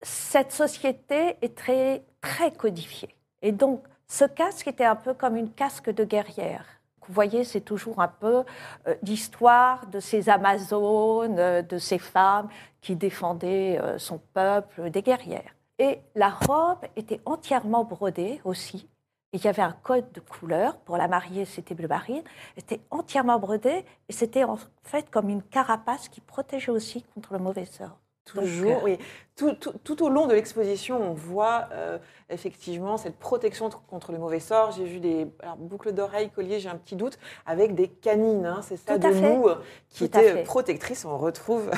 Cette 0.03 0.53
société 0.53 1.37
est 1.43 1.57
très, 1.57 2.05
très 2.21 2.53
codifiée. 2.53 3.17
Et 3.43 3.51
donc, 3.51 3.83
ce 4.07 4.25
casque 4.25 4.69
était 4.69 4.85
un 4.85 4.95
peu 4.95 5.15
comme 5.15 5.37
une 5.37 5.51
casque 5.51 5.91
de 5.91 6.05
guerrière. 6.05 6.65
Vous 7.09 7.15
voyez, 7.15 7.45
c'est 7.45 7.61
toujours 7.61 8.01
un 8.01 8.09
peu 8.09 8.45
euh, 8.87 8.95
l'histoire 9.03 9.87
de 9.87 10.01
ces 10.01 10.29
Amazones, 10.29 11.39
euh, 11.39 11.63
de 11.63 11.79
ces 11.79 11.99
femmes 11.99 12.49
qui 12.81 12.97
défendaient 12.97 13.79
euh, 13.81 13.99
son 13.99 14.19
peuple, 14.35 14.91
des 14.91 15.03
guerrières. 15.03 15.55
Et 15.79 16.01
la 16.15 16.31
robe 16.31 16.79
était 16.97 17.21
entièrement 17.25 17.85
brodée 17.85 18.41
aussi. 18.45 18.89
Il 19.33 19.45
y 19.45 19.49
avait 19.49 19.63
un 19.63 19.77
code 19.83 20.11
de 20.13 20.21
couleur. 20.21 20.79
Pour 20.79 20.97
la 20.97 21.09
mariée, 21.09 21.45
c'était 21.45 21.75
bleu 21.75 21.89
marine. 21.89 22.23
C'était 22.57 22.81
entièrement 22.91 23.39
brodé 23.39 23.85
et 24.09 24.13
c'était 24.13 24.45
en 24.45 24.57
fait 24.83 25.11
comme 25.11 25.29
une 25.29 25.43
carapace 25.43 26.09
qui 26.09 26.21
protégeait 26.21 26.73
aussi 26.73 27.03
contre 27.15 27.35
le 27.35 27.41
mauvais 27.41 27.67
sort. 27.67 27.99
Toujours, 28.27 28.73
Donc, 28.75 28.83
euh, 28.83 28.85
oui. 28.85 28.99
Tout, 29.37 29.53
tout- 29.55 29.75
tout 29.85 30.03
au 30.03 30.09
long 30.09 30.27
de 30.27 30.35
l'exposition, 30.35 31.01
on 31.01 31.13
voit 31.15 31.69
euh, 31.73 31.99
effectivement 32.31 32.97
cette 32.97 33.19
protection 33.19 33.69
contre 33.89 34.11
le 34.13 34.19
mauvais 34.19 34.41
sort. 34.41 34.73
J'ai 34.73 34.85
vu 34.85 34.99
des 35.01 35.27
alors, 35.41 35.57
boucles 35.57 35.93
d'oreilles, 35.93 36.31
colliers, 36.31 36.59
j'ai 36.59 36.69
un 36.69 36.77
petit 36.77 36.97
doute, 36.97 37.19
avec 37.47 37.75
des 37.75 37.89
canines, 37.89 38.47
hein, 38.47 38.61
c'est 38.63 38.77
ça, 38.79 38.99
de 38.99 39.09
loup, 39.09 39.49
euh, 39.49 39.57
qui 39.91 40.05
étaient 40.05 40.33
fait. 40.33 40.43
protectrices. 40.43 41.05
On 41.05 41.19
retrouve 41.19 41.71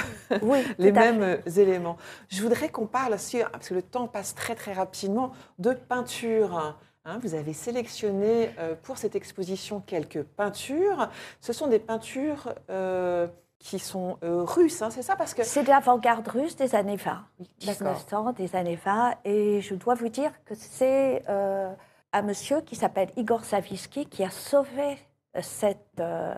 Oui, 0.42 0.58
les 0.78 0.92
mêmes 0.92 1.22
euh, 1.22 1.36
éléments. 1.56 1.96
Je 2.28 2.40
voudrais 2.42 2.68
qu'on 2.70 2.86
parle 2.86 3.14
aussi, 3.14 3.40
parce 3.52 3.68
que 3.68 3.74
le 3.74 3.82
temps 3.82 4.06
passe 4.08 4.34
très 4.34 4.54
très 4.54 4.72
rapidement, 4.72 5.32
de 5.58 5.72
peinture. 5.74 6.76
Hein, 7.04 7.18
vous 7.22 7.34
avez 7.34 7.54
sélectionné 7.54 8.50
euh, 8.58 8.74
pour 8.82 8.98
cette 8.98 9.16
exposition 9.16 9.80
quelques 9.80 10.22
peintures. 10.22 11.08
Ce 11.40 11.52
sont 11.52 11.66
des 11.66 11.78
peintures 11.78 12.52
euh, 12.70 13.26
qui 13.58 13.78
sont 13.78 14.18
euh, 14.22 14.42
russes, 14.44 14.82
hein, 14.82 14.90
c'est 14.90 15.02
ça 15.02 15.16
Parce 15.16 15.34
que 15.34 15.42
C'est 15.42 15.64
de 15.64 15.68
l'avant-garde 15.68 16.26
russe 16.28 16.56
des 16.56 16.74
années 16.74 16.96
20, 16.96 17.24
D'accord. 17.66 17.88
1900, 17.88 18.32
des 18.32 18.56
années 18.56 18.76
20. 18.76 19.14
Et 19.24 19.60
je 19.60 19.74
dois 19.74 19.94
vous 19.94 20.08
dire 20.08 20.32
que 20.44 20.54
c'est 20.54 21.24
euh, 21.28 21.72
un 22.12 22.22
monsieur 22.22 22.60
qui 22.60 22.76
s'appelle 22.76 23.10
Igor 23.16 23.44
Savitsky 23.44 24.06
qui 24.06 24.22
a 24.24 24.30
sauvé 24.30 24.98
euh, 25.36 25.40
cette, 25.42 26.00
euh, 26.00 26.34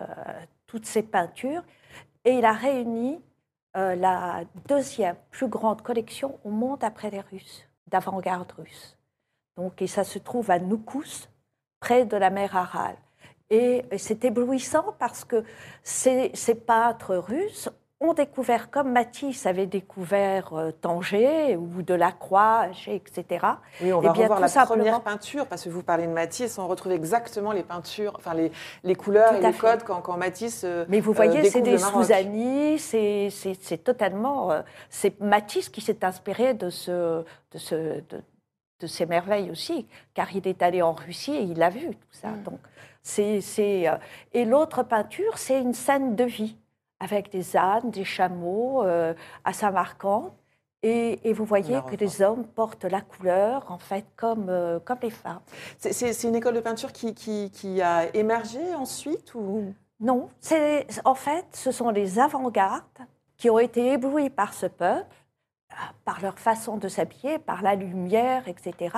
toutes 0.65 0.85
ces 0.85 1.03
peintures. 1.03 1.63
Et 2.25 2.33
il 2.33 2.45
a 2.45 2.53
réuni 2.53 3.19
la 3.73 4.43
deuxième 4.67 5.15
plus 5.29 5.47
grande 5.47 5.81
collection 5.81 6.37
au 6.43 6.49
monde 6.49 6.83
après 6.83 7.09
les 7.09 7.21
Russes, 7.21 7.65
d'avant-garde 7.87 8.51
russe. 8.51 8.97
Donc, 9.55 9.81
et 9.81 9.87
ça 9.87 10.03
se 10.03 10.19
trouve 10.19 10.51
à 10.51 10.59
Noukous, 10.59 11.29
près 11.79 12.05
de 12.05 12.17
la 12.17 12.29
mer 12.29 12.55
Aral. 12.55 12.97
Et 13.51 13.83
c'est 13.97 14.23
éblouissant 14.25 14.95
parce 14.97 15.25
que 15.25 15.43
ces, 15.83 16.31
ces 16.33 16.55
peintres 16.55 17.15
russes 17.15 17.69
ont 18.03 18.13
découvert, 18.15 18.71
comme 18.71 18.91
Matisse 18.91 19.45
avait 19.45 19.67
découvert 19.67 20.53
euh, 20.53 20.71
Tanger 20.71 21.55
ou 21.55 21.83
Delacroix, 21.83 22.65
etc. 22.87 23.45
Oui, 23.79 23.93
on 23.93 24.01
Eh 24.01 24.07
va 24.07 24.13
bien, 24.13 24.23
revoir 24.23 24.39
la 24.39 24.47
simplement- 24.47 24.77
première 24.83 25.01
peinture, 25.01 25.45
parce 25.45 25.63
que 25.65 25.69
vous 25.69 25.83
parlez 25.83 26.07
de 26.07 26.11
Matisse, 26.11 26.57
on 26.57 26.67
retrouve 26.67 26.93
exactement 26.93 27.51
les 27.51 27.61
peintures, 27.61 28.13
enfin 28.17 28.33
les, 28.33 28.51
les 28.83 28.95
couleurs 28.95 29.33
et 29.35 29.41
les 29.41 29.51
fait. 29.51 29.59
codes 29.59 29.83
quand, 29.83 30.01
quand 30.01 30.17
Matisse. 30.17 30.63
euh, 30.63 30.85
Mais 30.89 30.99
vous 30.99 31.11
euh, 31.11 31.15
voyez, 31.15 31.43
c'est 31.43 31.61
découvre 31.61 31.99
des. 31.99 32.05
Souzani, 32.07 32.79
c'est 32.79 33.29
c'est- 33.29 33.61
c'est 33.61 33.77
totalement. 33.83 34.51
euh, 34.51 34.61
c'est 34.89 35.19
Matisse 35.19 35.69
qui 35.69 35.81
s'est 35.81 36.03
inspiré 36.03 36.55
de, 36.55 36.71
ce, 36.71 37.21
de, 37.51 37.57
ce, 37.59 37.75
de, 37.75 38.23
de 38.79 38.87
ces 38.87 39.05
merveilles 39.05 39.51
aussi, 39.51 39.87
car 40.15 40.35
il 40.35 40.47
est 40.47 40.63
allé 40.63 40.81
en 40.81 40.93
Russie 40.93 41.35
et 41.35 41.43
il 41.43 41.61
a 41.61 41.69
vu 41.69 41.85
tout 41.89 42.07
ça. 42.13 42.29
Mm. 42.29 42.43
Donc, 42.45 42.59
c'est 43.03 43.41
c'est, 43.41 43.87
euh, 43.89 43.97
et 44.33 44.45
l'autre 44.45 44.83
peinture, 44.83 45.37
c'est 45.37 45.59
une 45.61 45.73
scène 45.73 46.15
de 46.15 46.23
vie, 46.23 46.57
avec 46.99 47.31
des 47.31 47.57
ânes, 47.57 47.89
des 47.91 48.03
chameaux, 48.05 48.83
euh, 48.83 49.13
à 49.43 49.53
Samarcande. 49.53 50.31
Et, 50.83 51.29
et 51.29 51.33
vous 51.33 51.45
voyez 51.45 51.79
que 51.83 51.95
les 51.95 52.23
hommes 52.23 52.43
portent 52.47 52.85
la 52.85 53.01
couleur, 53.01 53.71
en 53.71 53.77
fait, 53.77 54.03
comme, 54.15 54.49
euh, 54.49 54.79
comme 54.79 54.97
les 55.03 55.11
femmes. 55.11 55.41
C'est- 55.77 55.93
C'est 55.93 56.11
c'est 56.13 56.27
une 56.27 56.35
école 56.35 56.55
de 56.55 56.59
peinture 56.59 56.91
qui, 56.91 57.13
qui, 57.13 57.51
qui 57.51 57.81
a 57.83 58.13
émergé 58.15 58.73
ensuite 58.75 59.35
ou... 59.35 59.73
Non, 59.99 60.29
c'est 60.39 60.87
en 61.05 61.13
fait, 61.13 61.45
ce 61.53 61.71
sont 61.71 61.91
les 61.91 62.17
avant-gardes 62.17 62.81
qui 63.37 63.49
ont 63.51 63.59
été 63.59 63.91
éblouis 63.93 64.31
par 64.31 64.53
ce 64.55 64.65
peuple, 64.65 65.05
par 66.05 66.21
leur 66.21 66.39
façon 66.39 66.77
de 66.77 66.87
s'habiller, 66.87 67.37
par 67.39 67.61
la 67.61 67.75
lumière, 67.75 68.47
etc., 68.47 68.95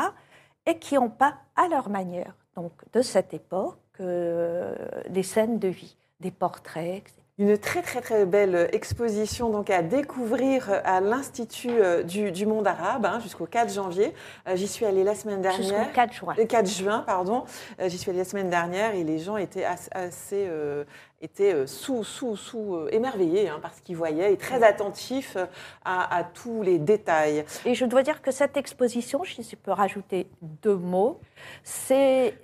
et 0.66 0.80
qui 0.80 0.98
ont 0.98 1.10
peint 1.10 1.38
à 1.58 1.68
leur 1.68 1.90
manière, 1.90 2.34
donc 2.56 2.72
de 2.94 3.02
cette 3.02 3.34
époque, 3.34 3.78
euh, 4.02 4.74
des 5.10 5.24
scènes 5.24 5.60
de 5.60 5.68
vie, 5.68 5.96
des 6.20 6.32
portraits, 6.32 6.98
etc. 6.98 7.14
Une 7.40 7.58
très 7.58 7.82
très 7.82 8.00
très 8.00 8.28
belle 8.28 8.70
exposition 8.74 9.50
donc 9.50 9.72
à 9.72 9.82
découvrir 9.82 10.70
à 10.86 11.02
l'Institut 11.02 11.72
euh, 11.72 12.04
du, 12.04 12.32
du 12.32 12.46
monde 12.46 12.68
arabe 12.68 13.08
hein, 13.08 13.20
jusqu'au 13.20 13.48
4 13.48 13.74
janvier. 13.74 14.14
Euh, 14.48 14.56
J'y 14.56 14.68
suis 14.68 14.86
allée 14.86 15.04
la 15.04 15.16
semaine 15.16 15.44
jusqu'au 15.44 15.64
dernière. 15.72 15.92
4 15.94 16.14
juin. 16.14 16.36
Le 16.38 16.46
4 16.46 16.68
juin, 16.70 17.00
pardon. 17.00 17.44
J'y 17.84 17.98
suis 17.98 18.12
allée 18.12 18.20
la 18.20 18.26
semaine 18.26 18.52
dernière 18.52 18.94
et 18.94 19.04
les 19.04 19.18
gens 19.18 19.38
étaient 19.38 19.64
as- 19.66 19.90
assez, 19.94 20.46
euh, 20.48 20.84
étaient 21.24 21.66
sous, 21.66 22.04
sous, 22.04 22.36
sous 22.36 22.76
euh, 22.76 22.90
émerveillés 22.92 23.50
hein, 23.50 23.58
par 23.60 23.74
ce 23.74 23.82
qu'ils 23.82 23.98
voyaient 23.98 24.32
et 24.32 24.38
très 24.38 24.62
attentifs 24.64 25.36
à, 25.84 26.16
à 26.16 26.24
tous 26.24 26.62
les 26.62 26.78
détails. 26.78 27.46
Et 27.66 27.74
je 27.74 27.86
dois 27.86 28.04
dire 28.04 28.22
que 28.22 28.30
cette 28.30 28.58
exposition, 28.58 29.24
si 29.24 29.42
je 29.42 29.56
peux 29.56 29.72
rajouter 29.72 30.28
deux 30.62 30.76
mots, 30.76 31.20
c'est 31.64 32.36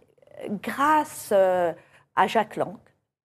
grâce 0.61 1.29
euh, 1.31 1.73
à 2.15 2.27
Jacques 2.27 2.55
Lang 2.55 2.77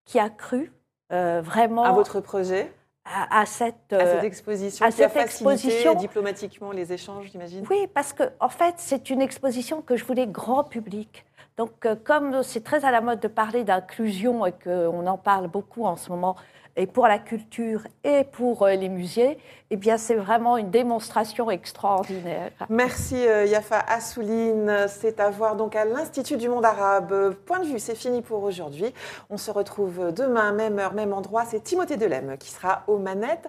qui 0.05 0.19
a 0.19 0.29
cru 0.29 0.71
euh, 1.11 1.41
vraiment 1.43 1.83
À 1.83 1.91
votre 1.91 2.19
projet, 2.19 2.71
à, 3.05 3.41
à 3.41 3.45
cette, 3.45 3.91
à 3.93 3.97
euh, 3.97 4.15
cette 4.15 4.23
exposition 4.23 4.85
à 4.85 4.89
qui 4.91 5.03
a 5.03 5.09
cette 5.09 5.19
facilité 5.19 5.55
exposition- 5.67 5.95
diplomatiquement 5.95 6.71
les 6.71 6.91
échanges, 6.93 7.29
j'imagine? 7.31 7.65
Oui, 7.69 7.87
parce 7.93 8.13
que 8.13 8.23
en 8.39 8.49
fait, 8.49 8.75
c'est 8.77 9.09
une 9.09 9.21
exposition 9.21 9.81
que 9.81 9.95
je 9.95 10.03
voulais 10.05 10.27
grand 10.27 10.63
public. 10.63 11.25
Donc, 11.57 11.85
euh, 11.85 11.95
comme 11.95 12.43
c'est 12.43 12.63
très 12.63 12.83
à 12.83 12.91
la 12.91 13.01
mode 13.01 13.19
de 13.21 13.27
parler 13.29 13.63
d'inclusion 13.63 14.45
et 14.45 14.51
qu'on 14.51 15.07
en 15.07 15.17
parle 15.17 15.47
beaucoup 15.47 15.85
en 15.85 15.95
ce 15.95 16.09
moment, 16.09 16.35
et 16.75 16.87
pour 16.87 17.07
la 17.07 17.19
culture 17.19 17.81
et 18.03 18.23
pour 18.23 18.63
euh, 18.63 18.73
les 18.75 18.89
musées, 18.89 19.37
eh 19.71 19.77
bien, 19.77 19.97
c'est 19.97 20.15
vraiment 20.15 20.57
une 20.57 20.69
démonstration 20.69 21.49
extraordinaire. 21.49 22.51
Merci 22.69 23.15
euh, 23.15 23.45
Yafa 23.45 23.79
Assouline. 23.79 24.85
C'est 24.87 25.19
à 25.19 25.29
voir 25.29 25.55
donc 25.55 25.75
à 25.75 25.85
l'Institut 25.85 26.37
du 26.37 26.49
monde 26.49 26.65
arabe. 26.65 27.33
Point 27.45 27.59
de 27.59 27.65
vue, 27.65 27.79
c'est 27.79 27.95
fini 27.95 28.21
pour 28.21 28.43
aujourd'hui. 28.43 28.93
On 29.29 29.37
se 29.37 29.51
retrouve 29.51 30.11
demain, 30.13 30.51
même 30.51 30.77
heure, 30.79 30.93
même 30.93 31.13
endroit. 31.13 31.45
C'est 31.45 31.61
Timothée 31.61 31.97
Delem 31.97 32.37
qui 32.37 32.51
sera 32.51 32.83
aux 32.87 32.97
manettes. 32.97 33.43